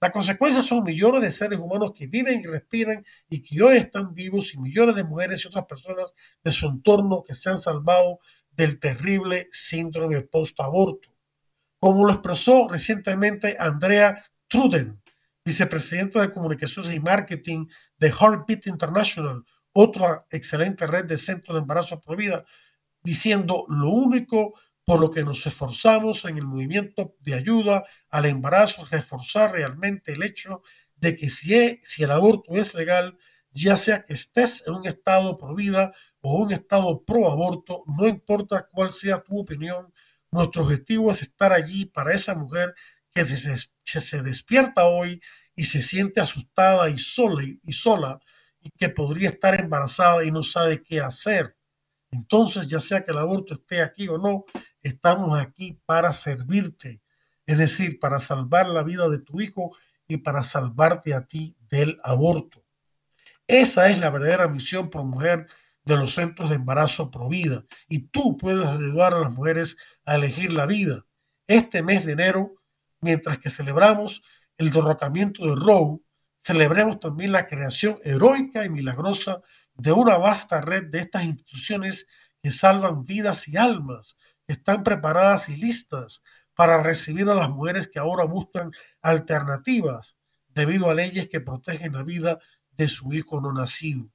La 0.00 0.12
consecuencia 0.12 0.62
son 0.62 0.84
millones 0.84 1.22
de 1.22 1.32
seres 1.32 1.58
humanos 1.58 1.92
que 1.94 2.06
viven 2.06 2.40
y 2.40 2.46
respiran 2.46 3.04
y 3.30 3.42
que 3.42 3.62
hoy 3.62 3.78
están 3.78 4.12
vivos 4.12 4.52
y 4.52 4.58
millones 4.58 4.94
de 4.94 5.04
mujeres 5.04 5.42
y 5.42 5.48
otras 5.48 5.64
personas 5.64 6.14
de 6.44 6.52
su 6.52 6.66
entorno 6.66 7.22
que 7.26 7.34
se 7.34 7.48
han 7.48 7.58
salvado 7.58 8.20
del 8.50 8.78
terrible 8.78 9.48
síndrome 9.50 10.20
post-aborto. 10.20 11.08
Como 11.78 12.04
lo 12.04 12.12
expresó 12.12 12.68
recientemente 12.68 13.56
Andrea 13.58 14.22
Truden, 14.48 15.00
vicepresidenta 15.44 16.20
de 16.20 16.30
comunicaciones 16.30 16.94
y 16.94 17.00
marketing 17.00 17.66
de 17.98 18.08
Heartbeat 18.08 18.66
International, 18.66 19.44
otra 19.72 20.26
excelente 20.30 20.86
red 20.86 21.06
de 21.06 21.16
centros 21.16 21.54
de 21.54 21.62
embarazo 21.62 22.00
por 22.00 22.16
vida, 22.16 22.44
diciendo 23.02 23.64
lo 23.68 23.90
único 23.90 24.54
por 24.86 25.00
lo 25.00 25.10
que 25.10 25.24
nos 25.24 25.44
esforzamos 25.46 26.24
en 26.24 26.38
el 26.38 26.44
movimiento 26.44 27.16
de 27.20 27.34
ayuda 27.34 27.84
al 28.08 28.24
embarazo, 28.24 28.86
reforzar 28.86 29.52
realmente 29.52 30.12
el 30.12 30.22
hecho 30.22 30.62
de 30.94 31.16
que 31.16 31.28
si, 31.28 31.54
e, 31.54 31.80
si 31.84 32.04
el 32.04 32.12
aborto 32.12 32.56
es 32.56 32.72
legal, 32.72 33.18
ya 33.50 33.76
sea 33.76 34.04
que 34.04 34.14
estés 34.14 34.62
en 34.66 34.74
un 34.74 34.86
estado 34.86 35.36
pro 35.38 35.56
vida 35.56 35.92
o 36.20 36.36
un 36.40 36.52
estado 36.52 37.04
pro 37.04 37.30
aborto, 37.30 37.82
no 37.98 38.06
importa 38.06 38.68
cuál 38.70 38.92
sea 38.92 39.20
tu 39.20 39.38
opinión, 39.38 39.92
nuestro 40.30 40.62
objetivo 40.62 41.10
es 41.10 41.20
estar 41.20 41.52
allí 41.52 41.86
para 41.86 42.14
esa 42.14 42.36
mujer 42.36 42.72
que 43.12 43.26
se 43.26 44.22
despierta 44.22 44.86
hoy 44.86 45.20
y 45.56 45.64
se 45.64 45.82
siente 45.82 46.20
asustada 46.20 46.88
y 46.90 46.98
sola, 46.98 47.42
y 47.44 47.72
sola 47.72 48.20
y 48.60 48.70
que 48.70 48.88
podría 48.88 49.30
estar 49.30 49.58
embarazada 49.60 50.24
y 50.24 50.30
no 50.30 50.44
sabe 50.44 50.82
qué 50.82 51.00
hacer. 51.00 51.56
Entonces, 52.10 52.68
ya 52.68 52.80
sea 52.80 53.04
que 53.04 53.12
el 53.12 53.18
aborto 53.18 53.54
esté 53.54 53.82
aquí 53.82 54.08
o 54.08 54.18
no, 54.18 54.44
estamos 54.86 55.38
aquí 55.38 55.80
para 55.84 56.12
servirte, 56.12 57.00
es 57.46 57.58
decir, 57.58 57.98
para 57.98 58.20
salvar 58.20 58.68
la 58.68 58.82
vida 58.82 59.08
de 59.08 59.18
tu 59.18 59.40
hijo 59.40 59.76
y 60.08 60.18
para 60.18 60.42
salvarte 60.42 61.14
a 61.14 61.26
ti 61.26 61.56
del 61.68 61.98
aborto. 62.02 62.64
Esa 63.46 63.90
es 63.90 63.98
la 63.98 64.10
verdadera 64.10 64.48
misión 64.48 64.90
por 64.90 65.04
mujer 65.04 65.46
de 65.84 65.96
los 65.96 66.14
centros 66.14 66.50
de 66.50 66.56
embarazo 66.56 67.10
pro 67.10 67.28
vida 67.28 67.64
y 67.88 68.00
tú 68.00 68.36
puedes 68.36 68.66
ayudar 68.66 69.14
a 69.14 69.20
las 69.20 69.32
mujeres 69.32 69.76
a 70.04 70.16
elegir 70.16 70.52
la 70.52 70.66
vida. 70.66 71.04
Este 71.46 71.82
mes 71.82 72.04
de 72.04 72.12
enero, 72.12 72.54
mientras 73.00 73.38
que 73.38 73.50
celebramos 73.50 74.22
el 74.58 74.70
derrocamiento 74.70 75.46
de 75.46 75.54
Roe, 75.54 76.00
celebremos 76.42 76.98
también 76.98 77.32
la 77.32 77.46
creación 77.46 77.98
heroica 78.04 78.64
y 78.64 78.70
milagrosa 78.70 79.42
de 79.74 79.92
una 79.92 80.16
vasta 80.16 80.60
red 80.60 80.84
de 80.84 81.00
estas 81.00 81.24
instituciones 81.24 82.08
que 82.42 82.50
salvan 82.50 83.04
vidas 83.04 83.46
y 83.48 83.56
almas 83.56 84.16
están 84.46 84.84
preparadas 84.84 85.48
y 85.48 85.56
listas 85.56 86.22
para 86.54 86.82
recibir 86.82 87.28
a 87.28 87.34
las 87.34 87.50
mujeres 87.50 87.88
que 87.88 87.98
ahora 87.98 88.24
buscan 88.24 88.72
alternativas 89.02 90.16
debido 90.48 90.90
a 90.90 90.94
leyes 90.94 91.28
que 91.28 91.40
protegen 91.40 91.92
la 91.92 92.02
vida 92.02 92.38
de 92.70 92.88
su 92.88 93.12
hijo 93.12 93.40
no 93.40 93.52
nacido. 93.52 94.08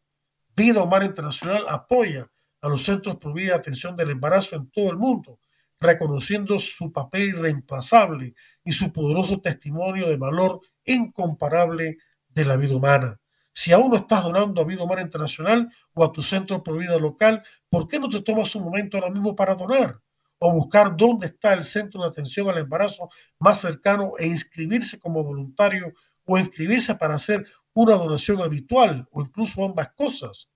Vida 0.56 0.84
Humana 0.84 1.06
Internacional 1.06 1.66
apoya 1.70 2.30
a 2.62 2.70
los 2.70 2.84
centros 2.84 3.18
por 3.18 3.34
vida 3.34 3.54
de 3.54 3.60
atención 3.60 3.96
del 3.96 4.12
embarazo 4.12 4.56
en 4.56 4.70
todo 4.70 4.90
el 4.90 4.98
mundo, 4.98 5.40
reconociendo 5.80 6.60
su 6.60 6.92
papel 6.92 7.30
irreemplazable 7.30 8.36
y 8.64 8.72
su 8.72 8.92
poderoso 8.92 9.40
testimonio 9.40 10.08
de 10.08 10.18
valor 10.18 10.62
incomparable 10.86 11.98
de 12.30 12.46
la 12.46 12.56
vida 12.56 12.76
humana. 12.76 13.20
Si 13.54 13.72
aún 13.74 13.90
no 13.90 13.98
estás 13.98 14.24
donando 14.24 14.62
a 14.62 14.66
Vida 14.66 14.84
Humana 14.84 15.02
Internacional 15.02 15.70
o 15.94 16.04
a 16.04 16.12
tu 16.12 16.22
centro 16.22 16.64
por 16.64 16.78
vida 16.78 16.98
local, 16.98 17.44
¿por 17.70 17.88
qué 17.88 18.00
no 18.00 18.10
te 18.10 18.22
tomas 18.22 18.56
un 18.56 18.64
momento 18.64 18.98
ahora 18.98 19.10
mismo 19.10 19.36
para 19.36 19.56
donar? 19.56 20.00
O 20.44 20.52
buscar 20.52 20.98
dónde 20.98 21.28
está 21.28 21.54
el 21.54 21.64
centro 21.64 22.02
de 22.02 22.08
atención 22.08 22.50
al 22.50 22.58
embarazo 22.58 23.10
más 23.38 23.62
cercano 23.62 24.14
e 24.18 24.26
inscribirse 24.26 25.00
como 25.00 25.24
voluntario 25.24 25.94
o 26.26 26.36
inscribirse 26.40 26.96
para 26.96 27.14
hacer 27.14 27.46
una 27.74 27.94
donación 27.94 28.42
habitual 28.42 29.08
o 29.12 29.22
incluso 29.22 29.64
ambas 29.64 29.92
cosas. 29.94 30.50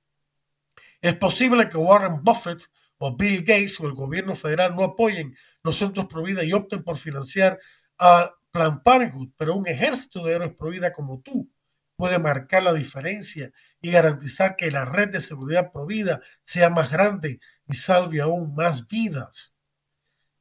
Es 1.00 1.16
posible 1.16 1.70
que 1.70 1.78
Warren 1.78 2.24
Buffett 2.24 2.64
o 2.98 3.16
Bill 3.16 3.42
Gates 3.42 3.80
o 3.80 3.86
el 3.86 3.94
gobierno 3.94 4.34
federal 4.34 4.76
no 4.76 4.84
apoyen 4.84 5.36
los 5.62 5.78
centros 5.78 6.08
Provida 6.08 6.44
y 6.44 6.52
opten 6.52 6.84
por 6.84 6.98
financiar 6.98 7.60
a 8.00 8.34
Plan 8.50 8.82
Parenthood, 8.82 9.34
pero 9.38 9.56
un 9.56 9.68
ejército 9.68 10.26
de 10.26 10.34
héroes 10.34 10.56
Provida 10.56 10.94
como 10.94 11.22
tú 11.22 11.48
puede 11.96 12.18
marcar 12.18 12.64
la 12.64 12.74
diferencia 12.74 13.52
y 13.82 13.92
garantizar 13.92 14.56
que 14.56 14.72
la 14.72 14.84
red 14.84 15.10
de 15.10 15.22
seguridad 15.22 15.72
Provida 15.72 16.22
sea 16.42 16.72
más 16.72 16.90
grande 16.90 17.40
y 17.68 17.76
salve 17.76 18.20
aún 18.20 18.56
más 18.56 18.88
vidas. 18.88 19.55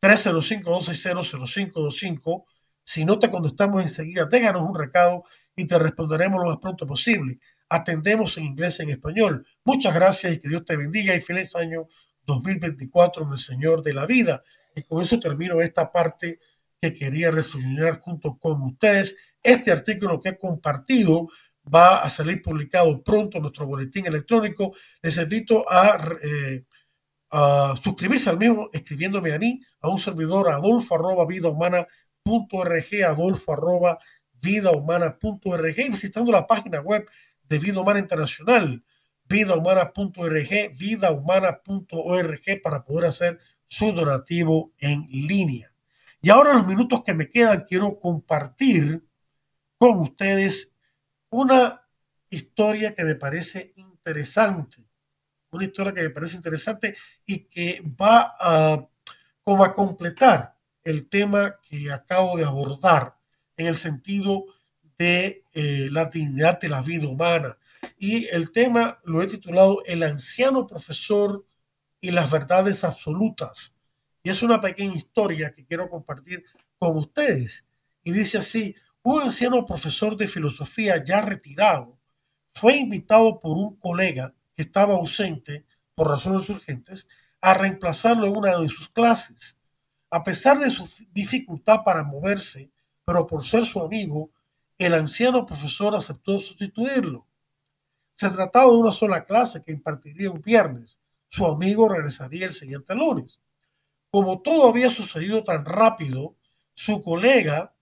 305-260-0525. 0.00 2.44
Si 2.84 3.04
no 3.04 3.18
te 3.18 3.28
contestamos 3.30 3.82
enseguida, 3.82 4.26
déjanos 4.26 4.62
un 4.62 4.78
recado 4.78 5.24
y 5.56 5.66
te 5.66 5.76
responderemos 5.78 6.40
lo 6.40 6.50
más 6.50 6.58
pronto 6.58 6.86
posible. 6.86 7.40
Atendemos 7.68 8.38
en 8.38 8.44
inglés 8.44 8.78
y 8.78 8.84
en 8.84 8.90
español. 8.90 9.44
Muchas 9.64 9.92
gracias 9.92 10.34
y 10.34 10.40
que 10.40 10.48
Dios 10.48 10.64
te 10.64 10.76
bendiga 10.76 11.12
y 11.14 11.20
feliz 11.20 11.56
año 11.56 11.88
2024 12.28 13.26
en 13.30 13.38
Señor 13.38 13.82
de 13.82 13.94
la 13.94 14.06
vida. 14.06 14.42
Y 14.76 14.82
con 14.82 15.02
eso 15.02 15.18
termino 15.18 15.60
esta 15.60 15.90
parte 15.90 16.38
que 16.80 16.94
quería 16.94 17.30
reflexionar 17.30 18.00
junto 18.00 18.38
con 18.38 18.62
ustedes. 18.62 19.16
Este 19.42 19.72
artículo 19.72 20.20
que 20.20 20.30
he 20.30 20.38
compartido 20.38 21.28
va 21.74 22.02
a 22.02 22.10
salir 22.10 22.42
publicado 22.42 23.02
pronto 23.02 23.38
en 23.38 23.42
nuestro 23.42 23.66
boletín 23.66 24.06
electrónico. 24.06 24.74
Les 25.02 25.16
invito 25.18 25.64
a, 25.68 26.16
eh, 26.22 26.64
a 27.30 27.74
suscribirse 27.82 28.30
al 28.30 28.38
mismo 28.38 28.68
escribiéndome 28.72 29.32
a 29.34 29.38
mí, 29.38 29.60
a 29.80 29.88
un 29.88 29.98
servidor 29.98 30.50
adolfo 30.50 30.94
arroba 30.94 31.26
vida 31.26 31.50
punto 32.22 32.62
rg, 32.62 33.04
adolfo 33.04 33.52
arroba 33.54 33.98
vida 34.40 34.70
humana 34.70 35.18
punto 35.18 35.56
rg, 35.56 35.76
visitando 35.90 36.30
la 36.30 36.46
página 36.46 36.80
web 36.80 37.06
de 37.48 37.58
Vida 37.58 37.80
Humana 37.80 37.98
Internacional, 37.98 38.84
vidahumana.org, 39.28 40.76
vidahumana.org 40.76 42.62
para 42.62 42.84
poder 42.84 43.04
hacer 43.04 43.38
su 43.66 43.92
donativo 43.92 44.72
en 44.78 45.06
línea. 45.10 45.72
Y 46.20 46.30
ahora 46.30 46.50
en 46.50 46.58
los 46.58 46.66
minutos 46.66 47.04
que 47.04 47.14
me 47.14 47.30
quedan 47.30 47.64
quiero 47.68 48.00
compartir 48.00 49.04
con 49.78 50.00
ustedes 50.00 50.72
una 51.30 51.82
historia 52.30 52.94
que 52.94 53.04
me 53.04 53.14
parece 53.14 53.72
interesante, 53.76 54.84
una 55.50 55.64
historia 55.64 55.92
que 55.92 56.02
me 56.02 56.10
parece 56.10 56.36
interesante 56.36 56.96
y 57.24 57.44
que 57.44 57.82
va 58.00 58.34
a, 58.38 58.86
como 59.44 59.64
a 59.64 59.74
completar 59.74 60.56
el 60.82 61.08
tema 61.08 61.56
que 61.62 61.92
acabo 61.92 62.36
de 62.36 62.44
abordar 62.44 63.16
en 63.56 63.66
el 63.66 63.76
sentido 63.76 64.44
de 64.98 65.44
eh, 65.52 65.88
la 65.90 66.06
dignidad 66.06 66.60
de 66.60 66.68
la 66.68 66.82
vida 66.82 67.08
humana. 67.08 67.56
Y 67.98 68.26
el 68.28 68.52
tema 68.52 69.00
lo 69.04 69.22
he 69.22 69.26
titulado 69.26 69.82
El 69.84 70.02
anciano 70.04 70.66
profesor 70.66 71.44
y 72.00 72.12
las 72.12 72.30
verdades 72.30 72.84
absolutas. 72.84 73.76
Y 74.22 74.30
es 74.30 74.42
una 74.42 74.60
pequeña 74.60 74.94
historia 74.94 75.52
que 75.52 75.66
quiero 75.66 75.90
compartir 75.90 76.44
con 76.78 76.96
ustedes. 76.96 77.64
Y 78.04 78.12
dice 78.12 78.38
así, 78.38 78.74
un 79.02 79.22
anciano 79.22 79.64
profesor 79.66 80.16
de 80.16 80.28
filosofía 80.28 81.02
ya 81.04 81.20
retirado 81.20 81.98
fue 82.54 82.76
invitado 82.76 83.40
por 83.40 83.56
un 83.56 83.76
colega 83.76 84.34
que 84.56 84.62
estaba 84.62 84.94
ausente 84.94 85.64
por 85.94 86.08
razones 86.08 86.48
urgentes 86.48 87.08
a 87.40 87.54
reemplazarlo 87.54 88.26
en 88.26 88.36
una 88.36 88.58
de 88.58 88.68
sus 88.68 88.88
clases. 88.88 89.56
A 90.10 90.24
pesar 90.24 90.58
de 90.58 90.70
su 90.70 90.88
dificultad 91.12 91.84
para 91.84 92.02
moverse, 92.02 92.70
pero 93.04 93.26
por 93.26 93.44
ser 93.44 93.64
su 93.64 93.80
amigo, 93.80 94.30
el 94.76 94.94
anciano 94.94 95.46
profesor 95.46 95.94
aceptó 95.94 96.40
sustituirlo. 96.40 97.27
Se 98.18 98.28
trataba 98.30 98.72
de 98.72 98.78
una 98.78 98.90
sola 98.90 99.24
clase 99.24 99.62
que 99.62 99.70
impartiría 99.70 100.28
un 100.28 100.42
viernes. 100.42 101.00
Su 101.28 101.46
amigo 101.46 101.88
regresaría 101.88 102.46
el 102.46 102.52
siguiente 102.52 102.92
lunes. 102.96 103.40
Como 104.10 104.42
todo 104.42 104.68
había 104.68 104.90
sucedido 104.90 105.44
tan 105.44 105.64
rápido, 105.64 106.34
su 106.74 107.00
colega 107.00 107.76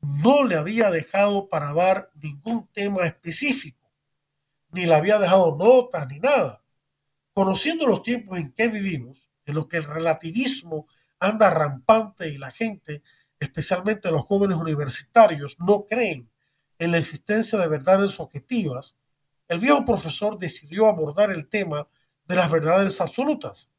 no 0.00 0.44
le 0.44 0.54
había 0.54 0.92
dejado 0.92 1.48
para 1.48 1.72
dar 1.72 2.12
ningún 2.14 2.68
tema 2.68 3.04
específico, 3.04 3.90
ni 4.70 4.86
le 4.86 4.94
había 4.94 5.18
dejado 5.18 5.56
notas 5.56 6.06
ni 6.06 6.20
nada. 6.20 6.62
Conociendo 7.32 7.88
los 7.88 8.04
tiempos 8.04 8.38
en 8.38 8.52
que 8.52 8.68
vivimos, 8.68 9.28
en 9.44 9.56
los 9.56 9.66
que 9.66 9.78
el 9.78 9.84
relativismo 9.84 10.86
anda 11.18 11.50
rampante 11.50 12.28
y 12.28 12.38
la 12.38 12.52
gente 12.52 13.02
especialmente 13.40 14.12
los 14.12 14.22
jóvenes 14.22 14.56
universitarios, 14.56 15.58
no 15.58 15.86
creen 15.86 16.30
en 16.78 16.92
la 16.92 16.98
existencia 16.98 17.58
de 17.58 17.66
verdades 17.66 18.20
objetivas, 18.20 18.96
el 19.54 19.60
viejo 19.60 19.84
profesor 19.84 20.38
decidió 20.38 20.86
abordar 20.86 21.30
el 21.30 21.48
tema 21.48 21.88
de 22.26 22.36
las 22.36 22.50
verdades 22.50 23.00
absolutas. 23.00 23.70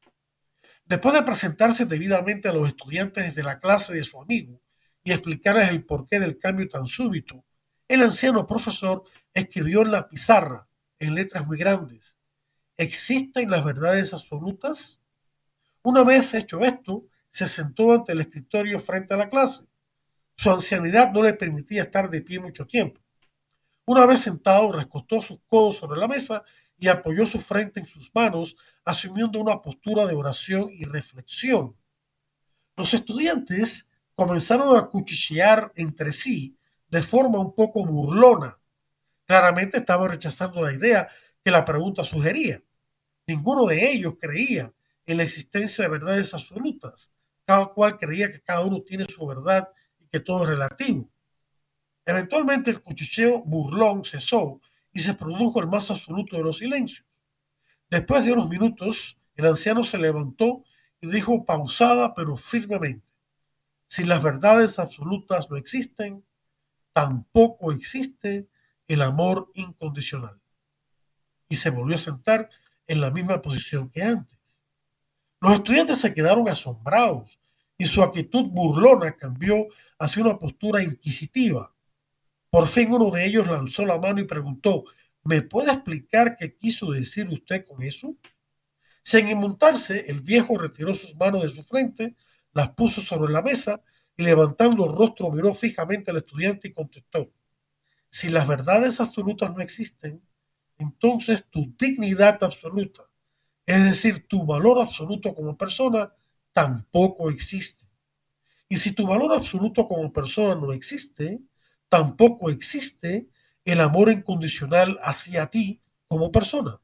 Después 0.84 1.14
de 1.14 1.22
presentarse 1.22 1.84
debidamente 1.84 2.48
a 2.48 2.52
los 2.52 2.68
estudiantes 2.68 3.34
de 3.34 3.42
la 3.42 3.58
clase 3.58 3.92
de 3.92 4.04
su 4.04 4.20
amigo 4.20 4.60
y 5.02 5.12
explicarles 5.12 5.68
el 5.68 5.84
porqué 5.84 6.18
del 6.18 6.38
cambio 6.38 6.68
tan 6.68 6.86
súbito, 6.86 7.44
el 7.88 8.02
anciano 8.02 8.46
profesor 8.46 9.04
escribió 9.34 9.82
en 9.82 9.92
la 9.92 10.08
pizarra, 10.08 10.68
en 10.98 11.14
letras 11.14 11.46
muy 11.46 11.58
grandes, 11.58 12.18
¿existen 12.76 13.50
las 13.50 13.64
verdades 13.64 14.12
absolutas? 14.12 15.00
Una 15.82 16.02
vez 16.04 16.34
hecho 16.34 16.60
esto, 16.60 17.06
se 17.30 17.48
sentó 17.48 17.92
ante 17.92 18.12
el 18.12 18.20
escritorio 18.22 18.80
frente 18.80 19.14
a 19.14 19.16
la 19.16 19.28
clase. 19.28 19.64
Su 20.36 20.50
ancianidad 20.50 21.12
no 21.12 21.22
le 21.22 21.34
permitía 21.34 21.82
estar 21.82 22.08
de 22.08 22.22
pie 22.22 22.40
mucho 22.40 22.66
tiempo. 22.66 23.00
Una 23.86 24.04
vez 24.04 24.20
sentado, 24.20 24.72
recostó 24.72 25.22
sus 25.22 25.38
codos 25.46 25.76
sobre 25.76 25.98
la 25.98 26.08
mesa 26.08 26.44
y 26.78 26.88
apoyó 26.88 27.26
su 27.26 27.40
frente 27.40 27.80
en 27.80 27.86
sus 27.86 28.10
manos, 28.14 28.56
asumiendo 28.84 29.40
una 29.40 29.62
postura 29.62 30.04
de 30.04 30.14
oración 30.14 30.68
y 30.70 30.84
reflexión. 30.84 31.74
Los 32.76 32.92
estudiantes 32.92 33.88
comenzaron 34.14 34.76
a 34.76 34.86
cuchichear 34.86 35.72
entre 35.76 36.12
sí 36.12 36.58
de 36.88 37.02
forma 37.02 37.38
un 37.38 37.54
poco 37.54 37.86
burlona. 37.86 38.58
Claramente 39.24 39.78
estaban 39.78 40.10
rechazando 40.10 40.62
la 40.62 40.74
idea 40.74 41.08
que 41.42 41.50
la 41.50 41.64
pregunta 41.64 42.04
sugería. 42.04 42.62
Ninguno 43.26 43.64
de 43.66 43.90
ellos 43.90 44.14
creía 44.20 44.72
en 45.06 45.16
la 45.16 45.22
existencia 45.22 45.84
de 45.84 45.90
verdades 45.90 46.34
absolutas 46.34 47.10
cada 47.46 47.66
cual 47.66 47.96
creía 47.96 48.30
que 48.30 48.42
cada 48.42 48.62
uno 48.66 48.82
tiene 48.82 49.06
su 49.06 49.24
verdad 49.24 49.72
y 50.00 50.08
que 50.08 50.20
todo 50.20 50.42
es 50.42 50.50
relativo. 50.50 51.08
Eventualmente 52.06 52.70
el 52.70 52.80
cuchicheo 52.80 53.42
burlón 53.42 54.04
cesó 54.04 54.60
y 54.92 55.00
se 55.00 55.14
produjo 55.14 55.60
el 55.60 55.66
más 55.66 55.90
absoluto 55.90 56.36
de 56.36 56.44
los 56.44 56.58
silencios. 56.58 57.04
Después 57.90 58.24
de 58.24 58.32
unos 58.32 58.48
minutos, 58.48 59.20
el 59.34 59.46
anciano 59.46 59.84
se 59.84 59.98
levantó 59.98 60.64
y 61.00 61.08
dijo 61.08 61.44
pausada 61.44 62.14
pero 62.14 62.36
firmemente, 62.36 63.04
si 63.88 64.04
las 64.04 64.22
verdades 64.22 64.78
absolutas 64.78 65.50
no 65.50 65.56
existen, 65.56 66.24
tampoco 66.92 67.72
existe 67.72 68.48
el 68.88 69.02
amor 69.02 69.50
incondicional. 69.54 70.40
Y 71.48 71.56
se 71.56 71.70
volvió 71.70 71.96
a 71.96 71.98
sentar 71.98 72.48
en 72.86 73.00
la 73.00 73.10
misma 73.10 73.42
posición 73.42 73.90
que 73.90 74.02
antes. 74.02 74.58
Los 75.40 75.54
estudiantes 75.54 75.98
se 75.98 76.14
quedaron 76.14 76.48
asombrados 76.48 77.38
y 77.76 77.86
su 77.86 78.02
actitud 78.02 78.44
burlona 78.44 79.16
cambió 79.16 79.56
hacia 79.98 80.22
una 80.22 80.38
postura 80.38 80.82
inquisitiva. 80.82 81.75
Por 82.50 82.68
fin 82.68 82.92
uno 82.92 83.10
de 83.10 83.26
ellos 83.26 83.46
lanzó 83.46 83.84
la 83.84 83.98
mano 83.98 84.20
y 84.20 84.24
preguntó, 84.24 84.84
¿me 85.24 85.42
puede 85.42 85.72
explicar 85.72 86.36
qué 86.38 86.56
quiso 86.56 86.90
decir 86.90 87.28
usted 87.28 87.64
con 87.64 87.82
eso? 87.82 88.16
Sin 89.02 89.28
inmontarse, 89.28 90.10
el 90.10 90.20
viejo 90.20 90.58
retiró 90.58 90.94
sus 90.94 91.14
manos 91.16 91.42
de 91.42 91.50
su 91.50 91.62
frente, 91.62 92.16
las 92.52 92.70
puso 92.70 93.00
sobre 93.00 93.32
la 93.32 93.42
mesa 93.42 93.82
y 94.16 94.22
levantando 94.22 94.86
el 94.86 94.96
rostro 94.96 95.30
miró 95.30 95.54
fijamente 95.54 96.10
al 96.10 96.18
estudiante 96.18 96.68
y 96.68 96.72
contestó, 96.72 97.30
si 98.08 98.28
las 98.28 98.46
verdades 98.48 99.00
absolutas 99.00 99.54
no 99.54 99.60
existen, 99.60 100.22
entonces 100.78 101.44
tu 101.50 101.74
dignidad 101.78 102.42
absoluta 102.42 103.06
es 103.66 103.82
decir, 103.82 104.26
tu 104.28 104.46
valor 104.46 104.80
absoluto 104.80 105.34
como 105.34 105.56
persona 105.56 106.14
tampoco 106.52 107.28
existe. 107.30 107.84
Y 108.68 108.76
si 108.78 108.92
tu 108.92 109.06
valor 109.06 109.32
absoluto 109.34 109.88
como 109.88 110.12
persona 110.12 110.54
no 110.54 110.72
existe, 110.72 111.40
tampoco 111.88 112.50
existe 112.50 113.28
el 113.64 113.80
amor 113.80 114.10
incondicional 114.10 114.98
hacia 115.02 115.46
ti 115.46 115.82
como 116.08 116.30
persona. 116.30 116.80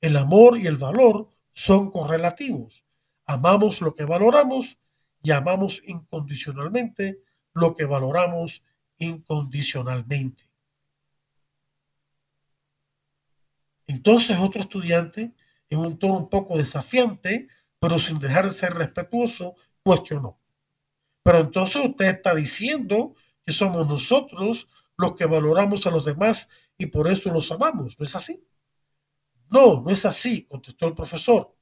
El 0.00 0.16
amor 0.16 0.58
y 0.58 0.66
el 0.66 0.76
valor 0.76 1.28
son 1.52 1.90
correlativos. 1.90 2.84
Amamos 3.26 3.80
lo 3.80 3.94
que 3.94 4.04
valoramos 4.04 4.78
y 5.22 5.30
amamos 5.30 5.82
incondicionalmente 5.86 7.20
lo 7.52 7.74
que 7.74 7.84
valoramos 7.84 8.64
incondicionalmente. 8.98 10.44
Entonces 13.86 14.38
otro 14.38 14.60
estudiante 14.60 15.34
en 15.68 15.78
un 15.78 15.98
tono 15.98 16.18
un 16.18 16.28
poco 16.28 16.56
desafiante, 16.56 17.48
pero 17.78 17.98
sin 17.98 18.18
dejar 18.18 18.46
de 18.46 18.52
ser 18.52 18.74
respetuoso, 18.74 19.56
cuestionó. 19.82 20.38
Pero 21.22 21.38
entonces 21.38 21.84
usted 21.84 22.06
está 22.06 22.34
diciendo 22.34 23.14
somos 23.52 23.88
nosotros 23.88 24.68
los 24.96 25.14
que 25.14 25.26
valoramos 25.26 25.86
a 25.86 25.90
los 25.90 26.04
demás 26.04 26.50
y 26.76 26.86
por 26.86 27.10
eso 27.10 27.32
los 27.32 27.50
amamos, 27.50 27.98
¿no 27.98 28.04
es 28.04 28.16
así? 28.16 28.44
No, 29.50 29.82
no 29.82 29.90
es 29.90 30.04
así, 30.06 30.46
contestó 30.46 30.86
el 30.86 30.94
profesor, 30.94 31.54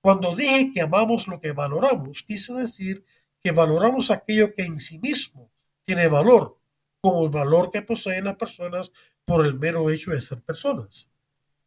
Cuando 0.00 0.34
dije 0.36 0.72
que 0.72 0.82
amamos 0.82 1.26
lo 1.26 1.40
que 1.40 1.52
valoramos, 1.52 2.22
quise 2.22 2.52
decir 2.54 3.04
que 3.42 3.50
valoramos 3.52 4.10
aquello 4.10 4.54
que 4.54 4.64
en 4.64 4.78
sí 4.78 4.98
mismo 4.98 5.50
tiene 5.84 6.08
valor, 6.08 6.58
como 7.00 7.24
el 7.24 7.30
valor 7.30 7.70
que 7.70 7.82
poseen 7.82 8.24
las 8.24 8.36
personas 8.36 8.92
por 9.24 9.44
el 9.44 9.54
mero 9.54 9.90
hecho 9.90 10.12
de 10.12 10.20
ser 10.20 10.42
personas. 10.42 11.10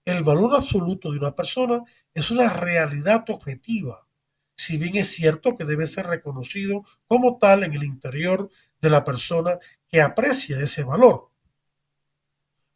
El 0.05 0.23
valor 0.23 0.55
absoluto 0.55 1.11
de 1.11 1.19
una 1.19 1.35
persona 1.35 1.83
es 2.13 2.31
una 2.31 2.49
realidad 2.49 3.25
objetiva, 3.29 4.07
si 4.55 4.77
bien 4.77 4.97
es 4.97 5.07
cierto 5.09 5.57
que 5.57 5.65
debe 5.65 5.87
ser 5.87 6.07
reconocido 6.07 6.83
como 7.07 7.37
tal 7.37 7.63
en 7.63 7.73
el 7.73 7.83
interior 7.83 8.49
de 8.81 8.89
la 8.89 9.03
persona 9.03 9.57
que 9.87 10.01
aprecia 10.01 10.59
ese 10.59 10.83
valor. 10.83 11.29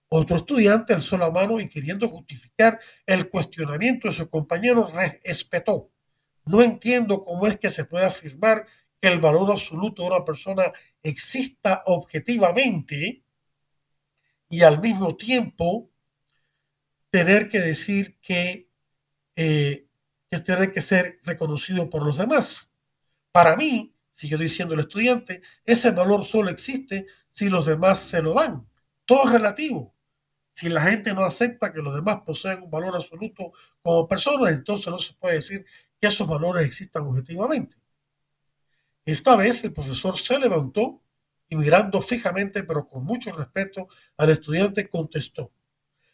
Otro 0.09 0.37
estudiante 0.37 0.93
alzó 0.93 1.17
la 1.17 1.31
mano 1.31 1.59
y 1.59 1.67
queriendo 1.67 2.07
justificar 2.07 2.79
el 3.05 3.29
cuestionamiento 3.29 4.07
de 4.07 4.13
su 4.13 4.29
compañero 4.29 4.91
respetó. 5.23 5.89
No 6.45 6.61
entiendo 6.61 7.23
cómo 7.23 7.47
es 7.47 7.57
que 7.57 7.69
se 7.69 7.85
puede 7.85 8.05
afirmar 8.05 8.67
que 9.01 9.07
el 9.07 9.19
valor 9.19 9.51
absoluto 9.51 10.03
de 10.03 10.09
una 10.09 10.23
persona 10.23 10.71
exista 11.01 11.81
objetivamente 11.85 13.23
y 14.49 14.61
al 14.61 14.79
mismo 14.79 15.15
tiempo 15.15 15.89
tener 17.09 17.49
que 17.49 17.59
decir 17.59 18.19
que, 18.21 18.69
eh, 19.35 19.87
que 20.29 20.39
tiene 20.41 20.71
que 20.71 20.81
ser 20.81 21.21
reconocido 21.23 21.89
por 21.89 22.05
los 22.05 22.19
demás. 22.19 22.71
Para 23.31 23.55
mí, 23.55 23.92
siguió 24.13 24.37
diciendo 24.37 24.73
el 24.75 24.81
estudiante, 24.81 25.41
ese 25.65 25.91
valor 25.91 26.23
solo 26.23 26.49
existe 26.49 27.07
si 27.27 27.49
los 27.49 27.65
demás 27.65 27.99
se 27.99 28.21
lo 28.21 28.33
dan. 28.33 28.65
Todo 29.05 29.25
es 29.25 29.33
relativo. 29.33 29.93
Si 30.53 30.69
la 30.69 30.81
gente 30.83 31.13
no 31.13 31.23
acepta 31.23 31.73
que 31.73 31.81
los 31.81 31.95
demás 31.95 32.21
poseen 32.25 32.61
un 32.63 32.69
valor 32.69 32.95
absoluto 32.95 33.51
como 33.81 34.07
personas, 34.07 34.51
entonces 34.53 34.87
no 34.87 34.99
se 34.99 35.13
puede 35.15 35.35
decir 35.35 35.65
que 35.99 36.07
esos 36.07 36.27
valores 36.27 36.65
existan 36.65 37.03
objetivamente. 37.07 37.75
Esta 39.03 39.35
vez 39.35 39.63
el 39.63 39.73
profesor 39.73 40.15
se 40.15 40.39
levantó 40.39 41.01
y 41.49 41.55
mirando 41.55 42.01
fijamente, 42.01 42.63
pero 42.63 42.87
con 42.87 43.03
mucho 43.03 43.35
respeto, 43.35 43.87
al 44.17 44.29
estudiante 44.29 44.87
contestó, 44.87 45.51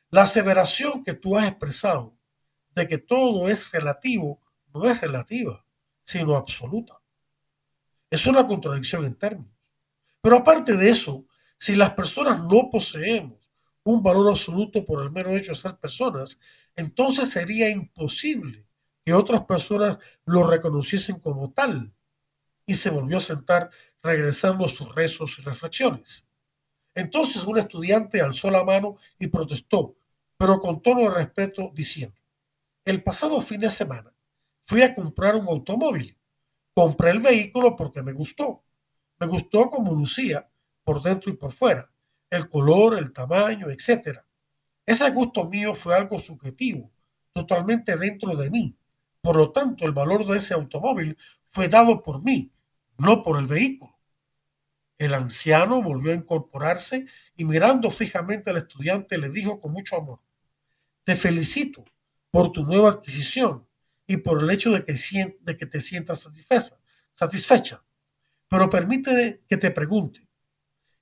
la 0.10 0.24
aseveración 0.24 1.04
que 1.04 1.14
tú 1.14 1.38
has 1.38 1.48
expresado 1.48 2.18
de 2.74 2.88
que 2.88 2.98
todo 2.98 3.48
es 3.50 3.72
relativo 3.72 4.42
no 4.74 4.90
es 4.90 5.00
relativa, 5.00 5.66
sino 6.04 6.36
absoluta. 6.36 6.99
Es 8.10 8.26
una 8.26 8.48
contradicción 8.48 9.06
en 9.06 9.16
términos. 9.16 9.54
Pero 10.22 10.38
aparte 10.38 10.76
de 10.76 10.90
eso, 10.90 11.26
si 11.58 11.76
las 11.76 11.92
personas 11.92 12.42
no 12.44 12.70
poseemos 12.72 13.50
un 13.84 14.02
valor 14.04 14.30
absoluto 14.30 14.86
por 14.86 15.04
el 15.04 15.12
mero 15.12 15.36
hecho 15.36 15.52
de 15.52 15.58
ser 15.58 15.78
personas, 15.78 16.40
entonces 16.76 17.30
sería 17.30 17.70
imposible 17.70 18.66
que 19.06 19.14
otras 19.14 19.46
personas 19.46 19.98
lo 20.26 20.48
reconociesen 20.48 21.20
como 21.20 21.52
tal. 21.52 21.94
Y 22.66 22.76
se 22.76 22.90
volvió 22.90 23.18
a 23.18 23.22
sentar 23.22 23.70
regresando 24.02 24.66
a 24.66 24.70
sus 24.70 24.94
rezos 24.94 25.38
y 25.40 25.42
reflexiones. 25.42 26.28
Entonces 26.94 27.44
un 27.44 27.58
estudiante 27.58 28.22
alzó 28.22 28.50
la 28.50 28.64
mano 28.64 28.98
y 29.18 29.28
protestó, 29.28 29.96
pero 30.38 30.60
con 30.60 30.82
tono 30.82 31.02
de 31.02 31.12
respeto, 31.12 31.72
diciendo, 31.74 32.16
el 32.86 33.04
pasado 33.04 33.42
fin 33.42 33.62
de 33.62 33.70
semana 33.70 34.14
fui 34.66 34.82
a 34.82 34.94
comprar 34.94 35.36
un 35.36 35.48
automóvil. 35.48 36.19
Compré 36.80 37.12
el 37.12 37.20
vehículo 37.20 37.76
porque 37.76 38.02
me 38.02 38.14
gustó. 38.14 38.64
Me 39.20 39.28
gustó 39.28 39.70
como 39.70 39.94
lucía 39.94 40.50
por 40.86 41.04
dentro 41.04 41.30
y 41.30 41.36
por 41.36 41.52
fuera, 41.52 41.92
el 42.30 42.48
color, 42.48 42.98
el 42.98 43.12
tamaño, 43.12 43.68
etc. 43.70 44.20
Ese 44.86 45.12
gusto 45.12 45.50
mío 45.50 45.76
fue 45.76 45.94
algo 45.94 46.18
subjetivo, 46.20 46.90
totalmente 47.34 47.98
dentro 47.98 48.34
de 48.34 48.50
mí. 48.50 48.78
Por 49.20 49.36
lo 49.36 49.52
tanto, 49.52 49.84
el 49.84 49.92
valor 49.92 50.26
de 50.26 50.38
ese 50.38 50.54
automóvil 50.54 51.18
fue 51.48 51.68
dado 51.68 52.02
por 52.02 52.24
mí, 52.24 52.50
no 52.98 53.24
por 53.24 53.38
el 53.40 53.48
vehículo. 53.48 54.00
El 54.98 55.16
anciano 55.16 55.82
volvió 55.82 56.14
a 56.14 56.16
incorporarse 56.16 57.08
y 57.36 57.44
mirando 57.44 57.92
fijamente 57.92 58.52
al 58.52 58.58
estudiante 58.58 59.18
le 59.18 59.30
dijo 59.30 59.60
con 59.60 59.74
mucho 59.74 59.98
amor, 59.98 60.22
te 61.04 61.18
felicito 61.18 61.84
por 62.32 62.54
tu 62.54 62.64
nueva 62.64 62.92
adquisición 62.92 63.68
y 64.10 64.18
por 64.18 64.42
el 64.42 64.50
hecho 64.50 64.72
de 64.72 64.84
que, 64.84 65.38
de 65.40 65.56
que 65.56 65.66
te 65.68 65.80
sientas 65.80 66.22
satisfecha, 66.22 66.76
satisfecha. 67.14 67.84
Pero 68.48 68.68
permite 68.68 69.44
que 69.48 69.56
te 69.56 69.70
pregunte, 69.70 70.28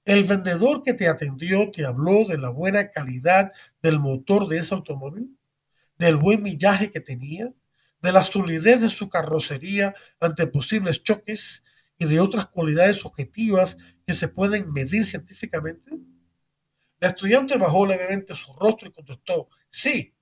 ¿el 0.04 0.26
vendedor 0.26 0.84
que 0.84 0.94
te 0.94 1.08
atendió 1.08 1.72
te 1.72 1.86
habló 1.86 2.26
de 2.26 2.38
la 2.38 2.50
buena 2.50 2.92
calidad 2.92 3.54
del 3.82 3.98
motor 3.98 4.50
de 4.50 4.58
ese 4.58 4.76
automóvil? 4.76 5.40
¿Del 5.98 6.18
buen 6.18 6.44
millaje 6.44 6.92
que 6.92 7.00
tenía? 7.00 7.54
¿De 8.02 8.12
la 8.12 8.26
solidez 8.26 8.82
de 8.82 8.90
su 8.90 9.08
carrocería 9.08 9.96
ante 10.20 10.46
posibles 10.46 11.02
choques? 11.02 11.64
y 12.00 12.06
de 12.06 12.20
otras 12.20 12.48
cualidades 12.48 13.04
objetivas 13.06 13.76
que 14.06 14.14
se 14.14 14.28
pueden 14.28 14.72
medir 14.74 15.06
científicamente? 15.06 15.98
La 17.00 17.08
estudiante 17.08 17.58
bajó 17.58 17.88
levemente 17.88 18.36
su 18.36 18.54
rostro 18.54 18.90
y 18.90 18.92
contestó, 18.92 19.50
sí, 19.70 20.14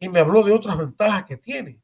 y 0.00 0.08
me 0.08 0.20
habló 0.20 0.42
de 0.42 0.52
otras 0.52 0.78
ventajas 0.78 1.24
que 1.24 1.36
tiene. 1.36 1.81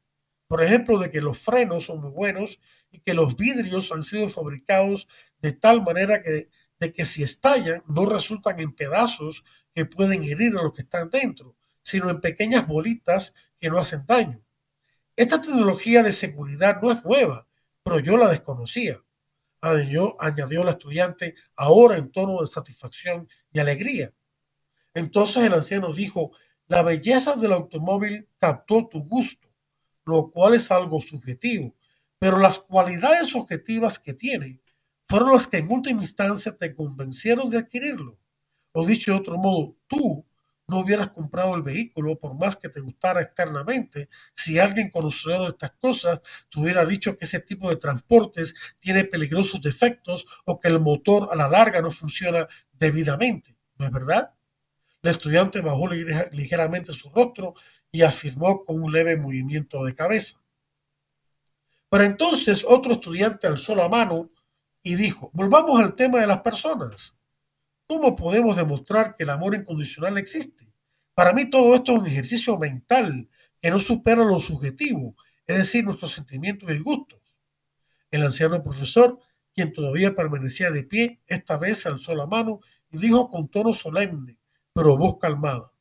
Por 0.49 0.61
ejemplo, 0.61 0.99
de 0.99 1.09
que 1.09 1.21
los 1.21 1.39
frenos 1.39 1.85
son 1.85 2.01
muy 2.01 2.11
buenos 2.11 2.59
y 2.91 2.99
que 2.99 3.13
los 3.13 3.37
vidrios 3.37 3.93
han 3.93 4.03
sido 4.03 4.27
fabricados 4.27 5.07
de 5.41 5.53
tal 5.53 5.81
manera 5.81 6.21
que, 6.21 6.49
de 6.81 6.91
que 6.91 7.05
si 7.05 7.23
estallan 7.23 7.81
no 7.87 8.05
resultan 8.05 8.59
en 8.59 8.73
pedazos 8.73 9.45
que 9.73 9.85
pueden 9.85 10.25
herir 10.25 10.57
a 10.57 10.63
los 10.63 10.73
que 10.73 10.81
están 10.81 11.09
dentro, 11.09 11.55
sino 11.81 12.09
en 12.09 12.19
pequeñas 12.19 12.67
bolitas 12.67 13.33
que 13.61 13.69
no 13.69 13.77
hacen 13.77 14.03
daño. 14.05 14.43
Esta 15.15 15.41
tecnología 15.41 16.03
de 16.03 16.11
seguridad 16.11 16.81
no 16.81 16.91
es 16.91 17.05
nueva, 17.05 17.47
pero 17.81 17.99
yo 17.99 18.17
la 18.17 18.27
desconocía 18.27 19.01
añadió, 19.61 20.15
añadió 20.19 20.63
la 20.63 20.71
estudiante, 20.71 21.35
ahora 21.55 21.97
en 21.97 22.11
tono 22.11 22.41
de 22.41 22.47
satisfacción 22.47 23.27
y 23.51 23.59
alegría. 23.59 24.13
Entonces 24.93 25.43
el 25.43 25.53
anciano 25.53 25.93
dijo, 25.93 26.31
la 26.67 26.81
belleza 26.81 27.35
del 27.35 27.53
automóvil 27.53 28.27
captó 28.39 28.87
tu 28.87 29.03
gusto, 29.03 29.48
lo 30.05 30.31
cual 30.31 30.55
es 30.55 30.71
algo 30.71 31.01
subjetivo, 31.01 31.75
pero 32.17 32.37
las 32.37 32.59
cualidades 32.59 33.33
objetivas 33.35 33.99
que 33.99 34.13
tiene 34.13 34.61
fueron 35.07 35.31
las 35.31 35.47
que 35.47 35.57
en 35.57 35.71
última 35.71 36.01
instancia 36.01 36.55
te 36.55 36.75
convencieron 36.75 37.49
de 37.49 37.57
adquirirlo. 37.57 38.19
O 38.71 38.85
dicho 38.85 39.11
de 39.11 39.17
otro 39.17 39.37
modo, 39.37 39.75
tú 39.87 40.25
no 40.69 40.79
hubieras 40.79 41.09
comprado 41.09 41.55
el 41.55 41.63
vehículo 41.63 42.19
por 42.19 42.35
más 42.35 42.55
que 42.55 42.69
te 42.69 42.79
gustara 42.79 43.21
externamente 43.21 44.07
si 44.35 44.59
alguien 44.59 44.91
conocedor 44.91 45.41
de 45.41 45.47
estas 45.49 45.71
cosas 45.71 46.21
te 46.49 46.59
hubiera 46.59 46.85
dicho 46.85 47.17
que 47.17 47.25
ese 47.25 47.39
tipo 47.39 47.69
de 47.69 47.77
transportes 47.77 48.55
tiene 48.79 49.03
peligrosos 49.03 49.61
defectos 49.61 50.27
o 50.45 50.59
que 50.59 50.67
el 50.67 50.79
motor 50.79 51.29
a 51.31 51.35
la 51.35 51.47
larga 51.47 51.81
no 51.81 51.91
funciona 51.91 52.47
debidamente. 52.71 53.55
¿No 53.77 53.85
es 53.85 53.91
verdad? 53.91 54.35
El 55.01 55.11
estudiante 55.11 55.61
bajó 55.61 55.87
ligeramente 55.87 56.93
su 56.93 57.09
rostro 57.09 57.55
y 57.91 58.03
afirmó 58.03 58.63
con 58.65 58.81
un 58.81 58.91
leve 58.91 59.17
movimiento 59.17 59.83
de 59.83 59.95
cabeza. 59.95 60.43
Pero 61.89 62.03
entonces 62.03 62.63
otro 62.67 62.93
estudiante 62.93 63.47
alzó 63.47 63.75
la 63.75 63.89
mano 63.89 64.29
y 64.83 64.95
dijo, 64.95 65.31
volvamos 65.33 65.79
al 65.79 65.95
tema 65.95 66.19
de 66.19 66.27
las 66.27 66.41
personas. 66.41 67.17
¿Cómo 67.87 68.15
podemos 68.15 68.55
demostrar 68.55 69.15
que 69.15 69.23
el 69.23 69.31
amor 69.31 69.55
incondicional 69.55 70.17
existe? 70.17 70.71
Para 71.15 71.33
mí 71.33 71.49
todo 71.49 71.73
esto 71.73 71.93
es 71.93 71.99
un 71.99 72.07
ejercicio 72.07 72.57
mental 72.57 73.27
que 73.59 73.71
no 73.71 73.79
supera 73.79 74.23
lo 74.23 74.39
subjetivo, 74.39 75.15
es 75.47 75.57
decir, 75.57 75.83
nuestros 75.83 76.13
sentimientos 76.13 76.69
y 76.71 76.77
gustos. 76.77 77.19
El 78.11 78.23
anciano 78.23 78.63
profesor, 78.63 79.19
quien 79.53 79.73
todavía 79.73 80.15
permanecía 80.15 80.71
de 80.71 80.83
pie, 80.83 81.21
esta 81.27 81.57
vez 81.57 81.85
alzó 81.85 82.15
la 82.15 82.27
mano 82.27 82.59
y 82.91 82.99
dijo 82.99 83.29
con 83.29 83.47
tono 83.49 83.73
solemne, 83.73 84.37
pero 84.73 84.97
voz 84.97 85.17
calmada, 85.19 85.73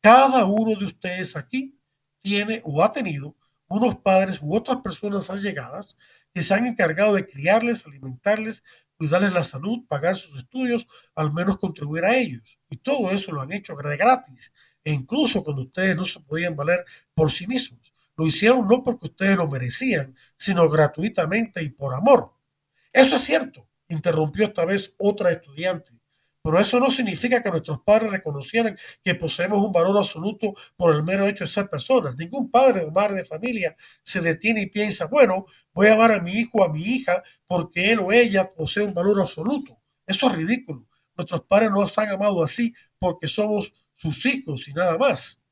cada 0.00 0.44
uno 0.44 0.78
de 0.78 0.86
ustedes 0.86 1.36
aquí 1.36 1.78
tiene 2.22 2.62
o 2.64 2.82
ha 2.82 2.92
tenido 2.92 3.36
unos 3.68 3.96
padres 3.96 4.40
u 4.40 4.54
otras 4.54 4.78
personas 4.78 5.30
allegadas 5.30 5.98
que 6.34 6.42
se 6.42 6.54
han 6.54 6.66
encargado 6.66 7.14
de 7.14 7.26
criarles, 7.26 7.86
alimentarles, 7.86 8.62
cuidarles 8.96 9.32
la 9.32 9.44
salud, 9.44 9.86
pagar 9.88 10.16
sus 10.16 10.38
estudios, 10.38 10.88
al 11.14 11.32
menos 11.32 11.58
contribuir 11.58 12.04
a 12.04 12.16
ellos. 12.16 12.58
Y 12.68 12.76
todo 12.76 13.10
eso 13.10 13.32
lo 13.32 13.40
han 13.40 13.52
hecho 13.52 13.76
gratis. 13.76 14.52
E 14.84 14.92
incluso 14.92 15.42
cuando 15.42 15.62
ustedes 15.62 15.96
no 15.96 16.04
se 16.04 16.20
podían 16.20 16.56
valer 16.56 16.84
por 17.14 17.30
sí 17.30 17.46
mismos. 17.46 17.92
Lo 18.16 18.26
hicieron 18.26 18.66
no 18.66 18.82
porque 18.82 19.06
ustedes 19.06 19.36
lo 19.36 19.46
merecían, 19.46 20.16
sino 20.36 20.68
gratuitamente 20.68 21.62
y 21.62 21.70
por 21.70 21.94
amor. 21.94 22.32
Eso 22.92 23.16
es 23.16 23.22
cierto, 23.22 23.68
interrumpió 23.88 24.46
esta 24.46 24.64
vez 24.64 24.92
otra 24.98 25.30
estudiante. 25.30 25.97
Pero 26.48 26.60
eso 26.60 26.80
no 26.80 26.90
significa 26.90 27.42
que 27.42 27.50
nuestros 27.50 27.82
padres 27.82 28.10
reconocieran 28.10 28.78
que 29.04 29.14
poseemos 29.14 29.58
un 29.58 29.70
valor 29.70 29.98
absoluto 29.98 30.54
por 30.76 30.94
el 30.94 31.02
mero 31.02 31.26
hecho 31.26 31.44
de 31.44 31.48
ser 31.48 31.68
personas. 31.68 32.16
Ningún 32.16 32.50
padre 32.50 32.86
o 32.86 32.90
madre 32.90 33.16
de 33.16 33.26
familia 33.26 33.76
se 34.02 34.22
detiene 34.22 34.62
y 34.62 34.70
piensa, 34.70 35.08
bueno, 35.08 35.44
voy 35.74 35.88
a 35.88 35.92
amar 35.92 36.10
a 36.10 36.22
mi 36.22 36.32
hijo 36.32 36.60
o 36.60 36.64
a 36.64 36.72
mi 36.72 36.80
hija 36.80 37.22
porque 37.46 37.92
él 37.92 37.98
o 37.98 38.12
ella 38.12 38.50
posee 38.50 38.82
un 38.82 38.94
valor 38.94 39.20
absoluto. 39.20 39.78
Eso 40.06 40.30
es 40.30 40.36
ridículo. 40.36 40.86
Nuestros 41.14 41.42
padres 41.42 41.70
nos 41.70 41.98
han 41.98 42.08
amado 42.08 42.42
así 42.42 42.72
porque 42.98 43.28
somos 43.28 43.74
sus 43.94 44.24
hijos 44.24 44.66
y 44.68 44.72
nada 44.72 44.96
más. 44.96 45.42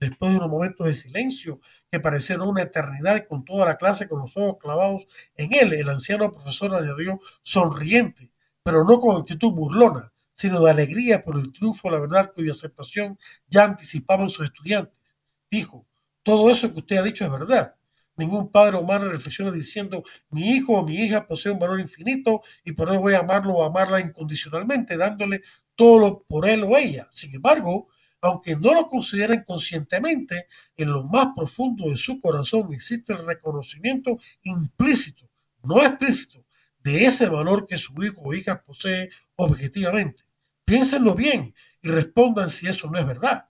Después 0.00 0.32
de 0.32 0.38
unos 0.38 0.50
momentos 0.50 0.84
de 0.84 0.94
silencio 0.94 1.60
que 1.92 2.00
parecieron 2.00 2.48
una 2.48 2.62
eternidad 2.62 3.24
con 3.28 3.44
toda 3.44 3.66
la 3.66 3.76
clase 3.76 4.08
con 4.08 4.18
los 4.18 4.36
ojos 4.36 4.56
clavados 4.60 5.06
en 5.36 5.54
él, 5.54 5.74
el 5.74 5.88
anciano 5.88 6.32
profesor 6.32 6.74
añadió 6.74 7.20
sonriente, 7.44 8.32
pero 8.64 8.82
no 8.82 8.98
con 8.98 9.20
actitud 9.20 9.52
burlona, 9.52 10.10
sino 10.34 10.60
de 10.60 10.70
alegría 10.70 11.24
por 11.24 11.36
el 11.38 11.52
triunfo 11.52 11.88
de 11.88 11.94
la 11.94 12.00
verdad 12.00 12.32
cuya 12.34 12.52
aceptación 12.52 13.18
ya 13.48 13.64
anticipaban 13.64 14.30
sus 14.30 14.46
estudiantes. 14.46 15.14
Dijo, 15.50 15.86
todo 16.22 16.50
eso 16.50 16.72
que 16.72 16.80
usted 16.80 16.96
ha 16.96 17.02
dicho 17.02 17.24
es 17.24 17.30
verdad. 17.30 17.76
Ningún 18.16 18.50
padre 18.50 18.76
humano 18.76 19.08
reflexiona 19.08 19.50
diciendo, 19.50 20.04
mi 20.30 20.50
hijo 20.50 20.74
o 20.74 20.84
mi 20.84 20.96
hija 20.96 21.26
posee 21.26 21.52
un 21.52 21.58
valor 21.58 21.80
infinito 21.80 22.42
y 22.64 22.72
por 22.72 22.88
eso 22.88 23.00
voy 23.00 23.14
a 23.14 23.20
amarlo 23.20 23.54
o 23.54 23.64
amarla 23.64 24.00
incondicionalmente, 24.00 24.96
dándole 24.96 25.42
todo 25.74 25.98
lo 25.98 26.22
por 26.22 26.48
él 26.48 26.62
o 26.62 26.76
ella. 26.76 27.08
Sin 27.10 27.34
embargo, 27.34 27.88
aunque 28.20 28.56
no 28.56 28.72
lo 28.72 28.88
consideren 28.88 29.44
conscientemente, 29.44 30.46
en 30.76 30.92
lo 30.92 31.02
más 31.02 31.28
profundo 31.36 31.90
de 31.90 31.96
su 31.96 32.20
corazón 32.20 32.72
existe 32.72 33.12
el 33.12 33.26
reconocimiento 33.26 34.18
implícito, 34.44 35.28
no 35.62 35.82
explícito, 35.82 36.44
de 36.82 37.04
ese 37.06 37.28
valor 37.28 37.66
que 37.66 37.78
su 37.78 38.02
hijo 38.02 38.22
o 38.22 38.34
hija 38.34 38.62
posee 38.62 39.10
objetivamente. 39.36 40.24
Piénsenlo 40.64 41.14
bien 41.14 41.54
y 41.82 41.88
respondan 41.88 42.48
si 42.48 42.66
eso 42.66 42.88
no 42.90 42.98
es 42.98 43.06
verdad. 43.06 43.48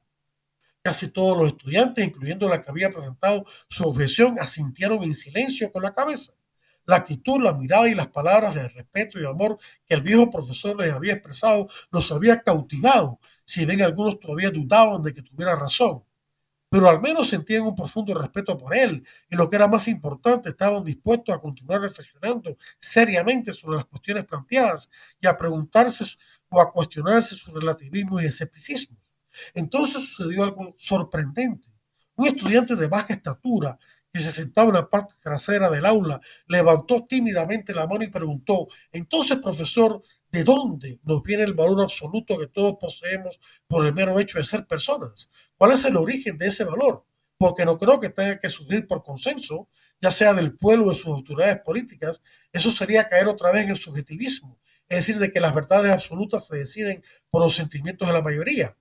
Casi 0.83 1.09
todos 1.09 1.39
los 1.39 1.49
estudiantes, 1.49 2.05
incluyendo 2.05 2.49
la 2.49 2.63
que 2.63 2.71
había 2.71 2.91
presentado 2.91 3.47
su 3.69 3.85
objeción, 3.85 4.37
asintieron 4.39 5.03
en 5.03 5.15
silencio 5.15 5.73
con 5.73 5.83
la 5.83 5.95
cabeza. 5.95 6.35
La 6.87 6.97
actitud, 6.97 7.41
la 7.41 7.55
mirada 7.55 7.89
y 7.89 7.95
las 7.95 8.09
palabras 8.09 8.55
de 8.55 8.69
respeto 8.69 9.19
y 9.19 9.25
amor 9.25 9.59
que 9.87 9.95
el 9.95 10.03
viejo 10.03 10.31
profesor 10.31 10.79
les 10.79 10.93
había 10.93 11.15
expresado 11.15 11.69
los 11.91 12.13
había 12.13 12.43
cautivado, 12.43 13.19
si 13.45 13.65
bien 13.65 13.81
algunos 13.81 14.21
todavía 14.21 14.51
dudaban 14.51 15.03
de 15.03 15.15
que 15.15 15.23
tuviera 15.23 15.57
razón. 15.57 16.05
Pero 16.75 16.89
al 16.89 17.01
menos 17.01 17.29
sentían 17.29 17.63
un 17.63 17.77
profundo 17.77 18.13
respeto 18.15 18.59
por 18.59 18.77
él 18.77 19.07
y 19.31 19.37
lo 19.37 19.49
que 19.49 19.55
era 19.55 19.69
más 19.69 19.87
importante, 19.87 20.49
estaban 20.49 20.83
dispuestos 20.83 21.33
a 21.33 21.39
continuar 21.39 21.83
reflexionando 21.83 22.59
seriamente 22.81 23.53
sobre 23.53 23.77
las 23.77 23.85
cuestiones 23.85 24.25
planteadas 24.25 24.91
y 25.21 25.29
a 25.29 25.37
preguntarse 25.37 26.05
o 26.49 26.61
a 26.61 26.73
cuestionarse 26.73 27.37
su 27.37 27.53
relativismo 27.53 28.21
y 28.21 28.25
escepticismo. 28.25 28.97
Entonces 29.55 30.03
sucedió 30.03 30.43
algo 30.43 30.75
sorprendente. 30.77 31.69
Un 32.17 32.27
estudiante 32.27 32.75
de 32.75 32.89
baja 32.89 33.15
estatura 33.15 33.79
que 34.13 34.19
se 34.19 34.33
sentaba 34.33 34.71
en 34.71 34.75
la 34.75 34.91
parte 34.91 35.15
trasera 35.21 35.71
del 35.71 35.87
aula 35.87 36.21
levantó 36.49 37.07
tímidamente 37.07 37.73
la 37.73 37.87
mano 37.87 38.03
y 38.03 38.09
preguntó, 38.09 38.67
entonces 38.91 39.37
profesor, 39.37 40.03
¿de 40.35 40.43
dónde 40.43 40.99
nos 41.05 41.23
viene 41.23 41.45
el 41.45 41.55
valor 41.55 41.83
absoluto 41.83 42.37
que 42.37 42.49
todos 42.49 42.75
poseemos 42.81 43.39
por 43.69 43.87
el 43.87 43.95
mero 43.95 44.19
hecho 44.19 44.39
de 44.39 44.45
ser 44.45 44.67
personas? 44.67 45.31
¿Cuál 45.57 45.71
es 45.71 45.85
el 45.85 45.97
origen 45.97 46.37
de 46.37 46.49
ese 46.49 46.65
valor? 46.65 47.07
Porque 47.39 47.65
no 47.65 47.79
creo 47.79 48.01
que 48.01 48.09
tenga 48.09 48.41
que 48.41 48.51
surgir 48.51 48.89
por 48.89 49.05
consenso, 49.05 49.69
ya 50.01 50.11
sea 50.11 50.35
del 50.35 50.57
pueblo 50.57 50.87
o 50.87 50.89
de 50.89 50.97
sus 50.97 51.07
autoridades 51.07 51.61
políticas. 51.61 52.21
Eso 52.53 52.73
sería 52.73 53.09
caer 53.09 53.29
otra 53.29 53.53
vez 53.53 53.63
en 53.63 53.71
el 53.71 53.77
subjetivismo, 53.77 54.59
es 54.89 54.99
decir, 54.99 55.21
de 55.21 55.33
que 55.33 55.39
las 55.39 55.55
verdades 55.55 55.93
absolutas 55.93 56.49
se 56.49 56.57
deciden 56.57 57.05
por 57.31 57.41
los 57.41 57.55
sentimientos 57.55 58.09
de 58.09 58.15
la 58.15 58.23
mayoría. 58.23 58.77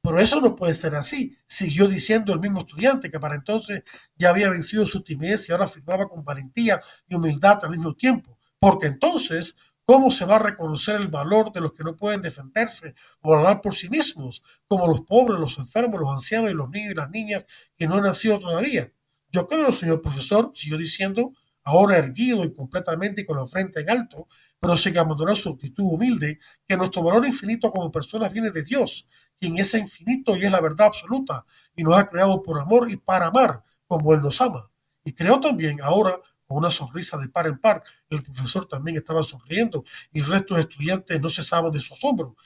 Pero 0.00 0.18
eso 0.18 0.40
no 0.40 0.56
puede 0.56 0.72
ser 0.72 0.94
así, 0.94 1.36
siguió 1.46 1.88
diciendo 1.88 2.32
el 2.32 2.40
mismo 2.40 2.60
estudiante 2.60 3.10
que 3.10 3.20
para 3.20 3.34
entonces 3.34 3.82
ya 4.16 4.30
había 4.30 4.48
vencido 4.48 4.86
su 4.86 5.02
timidez 5.02 5.46
y 5.46 5.52
ahora 5.52 5.64
afirmaba 5.64 6.08
con 6.08 6.24
valentía 6.24 6.80
y 7.06 7.16
humildad 7.16 7.58
al 7.62 7.70
mismo 7.70 7.94
tiempo. 7.94 8.38
Porque 8.58 8.86
entonces, 8.86 9.56
¿cómo 9.86 10.10
se 10.10 10.24
va 10.24 10.36
a 10.36 10.40
reconocer 10.40 10.96
el 10.96 11.08
valor 11.08 11.52
de 11.52 11.60
los 11.60 11.72
que 11.72 11.84
no 11.84 11.96
pueden 11.96 12.20
defenderse 12.20 12.94
o 13.20 13.34
hablar 13.34 13.60
por 13.60 13.74
sí 13.74 13.88
mismos, 13.88 14.42
como 14.66 14.88
los 14.88 15.02
pobres, 15.02 15.38
los 15.38 15.56
enfermos, 15.58 16.00
los 16.00 16.12
ancianos 16.12 16.50
y 16.50 16.54
los 16.54 16.68
niños 16.68 16.92
y 16.92 16.96
las 16.96 17.10
niñas 17.10 17.46
que 17.76 17.86
no 17.86 17.94
han 17.94 18.02
nacido 18.02 18.40
todavía? 18.40 18.92
Yo 19.30 19.46
creo, 19.46 19.70
señor 19.70 20.02
profesor, 20.02 20.50
siguió 20.54 20.76
diciendo, 20.76 21.32
ahora 21.62 21.98
erguido 21.98 22.44
y 22.44 22.52
completamente 22.52 23.24
con 23.24 23.36
la 23.38 23.46
frente 23.46 23.80
en 23.80 23.90
alto, 23.90 24.26
pero 24.58 24.76
sin 24.76 24.98
abandonar 24.98 25.36
su 25.36 25.50
actitud 25.50 25.84
humilde, 25.84 26.40
que 26.66 26.76
nuestro 26.76 27.02
valor 27.02 27.26
infinito 27.26 27.70
como 27.70 27.92
personas 27.92 28.32
viene 28.32 28.50
de 28.50 28.64
Dios, 28.64 29.08
quien 29.38 29.56
es 29.58 29.74
infinito 29.74 30.36
y 30.36 30.44
es 30.44 30.50
la 30.50 30.60
verdad 30.60 30.88
absoluta, 30.88 31.44
y 31.76 31.84
nos 31.84 31.96
ha 31.96 32.08
creado 32.08 32.42
por 32.42 32.58
amor 32.58 32.90
y 32.90 32.96
para 32.96 33.26
amar, 33.26 33.62
como 33.86 34.12
Él 34.14 34.22
nos 34.22 34.40
ama. 34.40 34.68
Y 35.04 35.12
creó 35.12 35.38
también 35.38 35.80
ahora 35.82 36.18
con 36.46 36.58
una 36.58 36.70
sonrisa 36.70 37.16
de 37.18 37.28
par 37.28 37.46
en 37.46 37.58
par. 37.58 37.82
El 38.08 38.22
profesor 38.22 38.66
también 38.66 38.96
estaba 38.96 39.22
sonriendo 39.22 39.84
y 40.12 40.20
el 40.20 40.26
resto 40.26 40.54
de 40.54 40.62
estudiantes 40.62 41.20
no 41.20 41.30
cesaban 41.30 41.72
de 41.72 41.80
su 41.80 41.94
asombro, 41.94 42.36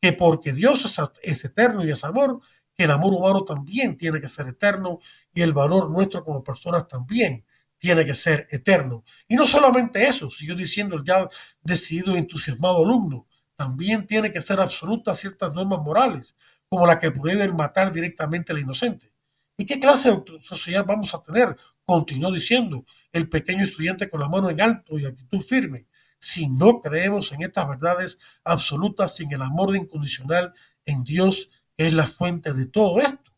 que 0.00 0.12
porque 0.12 0.52
Dios 0.52 0.84
es, 1.22 1.44
eterno 1.44 1.84
y 1.84 1.90
es 1.90 2.04
amor, 2.04 2.40
que 2.74 2.84
el 2.84 2.90
amor 2.90 3.14
humano 3.14 3.44
también 3.44 3.96
tiene 3.96 4.20
que 4.20 4.28
ser 4.28 4.48
eterno 4.48 4.98
y 5.32 5.42
el 5.42 5.52
valor 5.52 5.90
nuestro 5.90 6.24
como 6.24 6.42
personas 6.42 6.88
también 6.88 7.44
tiene 7.78 8.04
que 8.04 8.14
ser 8.14 8.46
eterno. 8.50 9.04
Y 9.28 9.36
no 9.36 9.46
solamente 9.46 10.04
eso, 10.04 10.30
siguió 10.30 10.54
diciendo 10.54 10.96
el 10.96 11.04
ya 11.04 11.28
decidido 11.62 12.14
y 12.14 12.18
entusiasmado 12.18 12.84
alumno, 12.84 13.26
también 13.56 14.06
tiene 14.06 14.32
que 14.32 14.40
ser 14.40 14.58
absolutas 14.58 15.20
ciertas 15.20 15.54
normas 15.54 15.80
morales, 15.80 16.36
como 16.68 16.86
la 16.86 16.98
que 16.98 17.10
prohíben 17.10 17.54
matar 17.54 17.92
directamente 17.92 18.52
al 18.52 18.58
inocente. 18.58 19.12
¿Y 19.56 19.66
qué 19.66 19.78
clase 19.78 20.10
de 20.10 20.42
sociedad 20.42 20.84
vamos 20.84 21.14
a 21.14 21.22
tener? 21.22 21.56
Continuó 21.84 22.32
diciendo 22.32 22.84
el 23.14 23.28
pequeño 23.28 23.64
estudiante 23.64 24.10
con 24.10 24.20
la 24.20 24.28
mano 24.28 24.50
en 24.50 24.60
alto 24.60 24.98
y 24.98 25.06
actitud 25.06 25.40
firme, 25.40 25.86
si 26.18 26.48
no 26.48 26.80
creemos 26.80 27.30
en 27.32 27.42
estas 27.42 27.68
verdades 27.68 28.18
absolutas 28.42 29.14
sin 29.14 29.32
el 29.32 29.40
amor 29.40 29.74
incondicional 29.76 30.52
en 30.84 31.04
Dios, 31.04 31.50
es 31.76 31.92
la 31.92 32.06
fuente 32.06 32.52
de 32.52 32.66
todo 32.66 33.00
esto. 33.00 33.32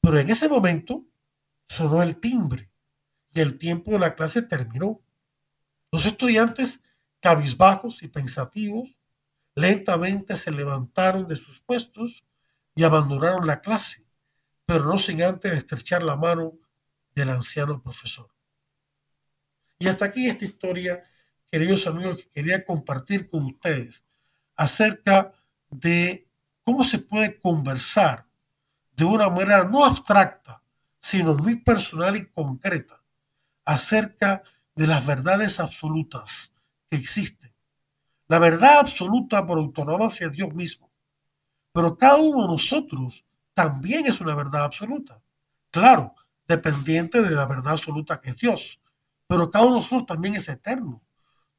Pero 0.00 0.18
en 0.18 0.30
ese 0.30 0.48
momento 0.48 1.04
sonó 1.66 2.02
el 2.02 2.16
timbre 2.20 2.70
y 3.32 3.40
el 3.40 3.58
tiempo 3.58 3.90
de 3.90 3.98
la 3.98 4.14
clase 4.14 4.42
terminó. 4.42 5.02
Los 5.90 6.06
estudiantes 6.06 6.80
cabizbajos 7.20 8.02
y 8.02 8.08
pensativos, 8.08 8.96
lentamente 9.56 10.36
se 10.36 10.50
levantaron 10.50 11.26
de 11.26 11.36
sus 11.36 11.60
puestos 11.60 12.24
y 12.76 12.84
abandonaron 12.84 13.46
la 13.46 13.62
clase, 13.62 14.06
pero 14.64 14.84
no 14.84 14.98
sin 14.98 15.22
antes 15.22 15.52
estrechar 15.52 16.02
la 16.02 16.16
mano 16.16 16.58
del 17.14 17.30
anciano 17.30 17.82
profesor. 17.82 18.34
Y 19.84 19.88
hasta 19.88 20.06
aquí 20.06 20.26
esta 20.26 20.46
historia, 20.46 21.04
queridos 21.50 21.86
amigos, 21.86 22.16
que 22.16 22.30
quería 22.30 22.64
compartir 22.64 23.28
con 23.28 23.44
ustedes 23.44 24.02
acerca 24.56 25.34
de 25.68 26.26
cómo 26.62 26.84
se 26.84 27.00
puede 27.00 27.38
conversar 27.38 28.24
de 28.96 29.04
una 29.04 29.28
manera 29.28 29.64
no 29.64 29.84
abstracta, 29.84 30.62
sino 31.02 31.34
muy 31.34 31.56
personal 31.56 32.16
y 32.16 32.24
concreta 32.24 32.98
acerca 33.66 34.42
de 34.74 34.86
las 34.86 35.04
verdades 35.04 35.60
absolutas 35.60 36.54
existe. 36.88 37.52
La 38.26 38.38
verdad 38.38 38.78
absoluta 38.78 39.46
por 39.46 39.58
autonomía 39.58 40.06
hacia 40.06 40.30
Dios 40.30 40.54
mismo. 40.54 40.90
Pero 41.72 41.98
cada 41.98 42.16
uno 42.16 42.40
de 42.40 42.48
nosotros 42.48 43.26
también 43.52 44.06
es 44.06 44.18
una 44.18 44.34
verdad 44.34 44.64
absoluta. 44.64 45.20
Claro, 45.70 46.14
dependiente 46.48 47.20
de 47.20 47.32
la 47.32 47.44
verdad 47.44 47.74
absoluta 47.74 48.18
que 48.18 48.30
es 48.30 48.36
Dios. 48.36 48.80
Pero 49.26 49.50
cada 49.50 49.64
uno 49.64 49.76
de 49.76 49.80
nosotros 49.80 50.06
también 50.06 50.34
es 50.34 50.48
eterno. 50.48 51.02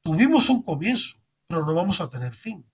Tuvimos 0.03 0.49
un 0.49 0.63
comienzo, 0.63 1.17
pero 1.47 1.65
no 1.65 1.73
vamos 1.73 1.99
a 1.99 2.09
tener 2.09 2.33
fin. 2.35 2.65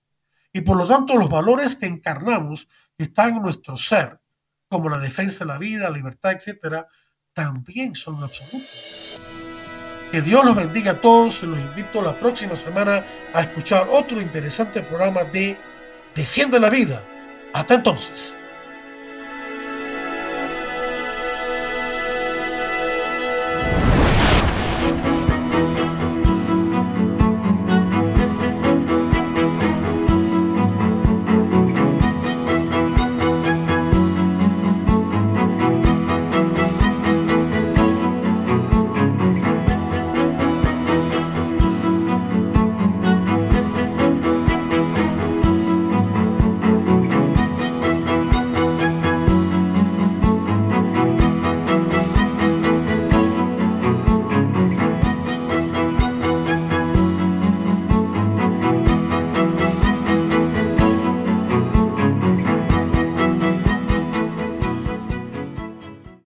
Y 0.52 0.60
por 0.60 0.76
lo 0.76 0.86
tanto, 0.86 1.16
los 1.16 1.28
valores 1.28 1.76
que 1.76 1.86
encarnamos 1.86 2.68
están 2.98 3.36
en 3.36 3.42
nuestro 3.42 3.76
ser, 3.76 4.20
como 4.68 4.88
la 4.88 4.98
defensa 4.98 5.40
de 5.40 5.46
la 5.46 5.58
vida, 5.58 5.88
la 5.88 5.96
libertad, 5.96 6.32
etcétera, 6.32 6.86
también 7.32 7.94
son 7.94 8.22
absolutos. 8.22 9.20
Que 10.10 10.20
Dios 10.20 10.44
los 10.44 10.54
bendiga 10.54 10.92
a 10.92 11.00
todos 11.00 11.42
y 11.42 11.46
los 11.46 11.58
invito 11.58 12.02
la 12.02 12.18
próxima 12.18 12.54
semana 12.54 13.04
a 13.32 13.40
escuchar 13.40 13.88
otro 13.90 14.20
interesante 14.20 14.82
programa 14.82 15.24
de 15.24 15.56
Defiende 16.14 16.60
la 16.60 16.68
Vida. 16.68 17.02
Hasta 17.54 17.74
entonces. 17.76 18.36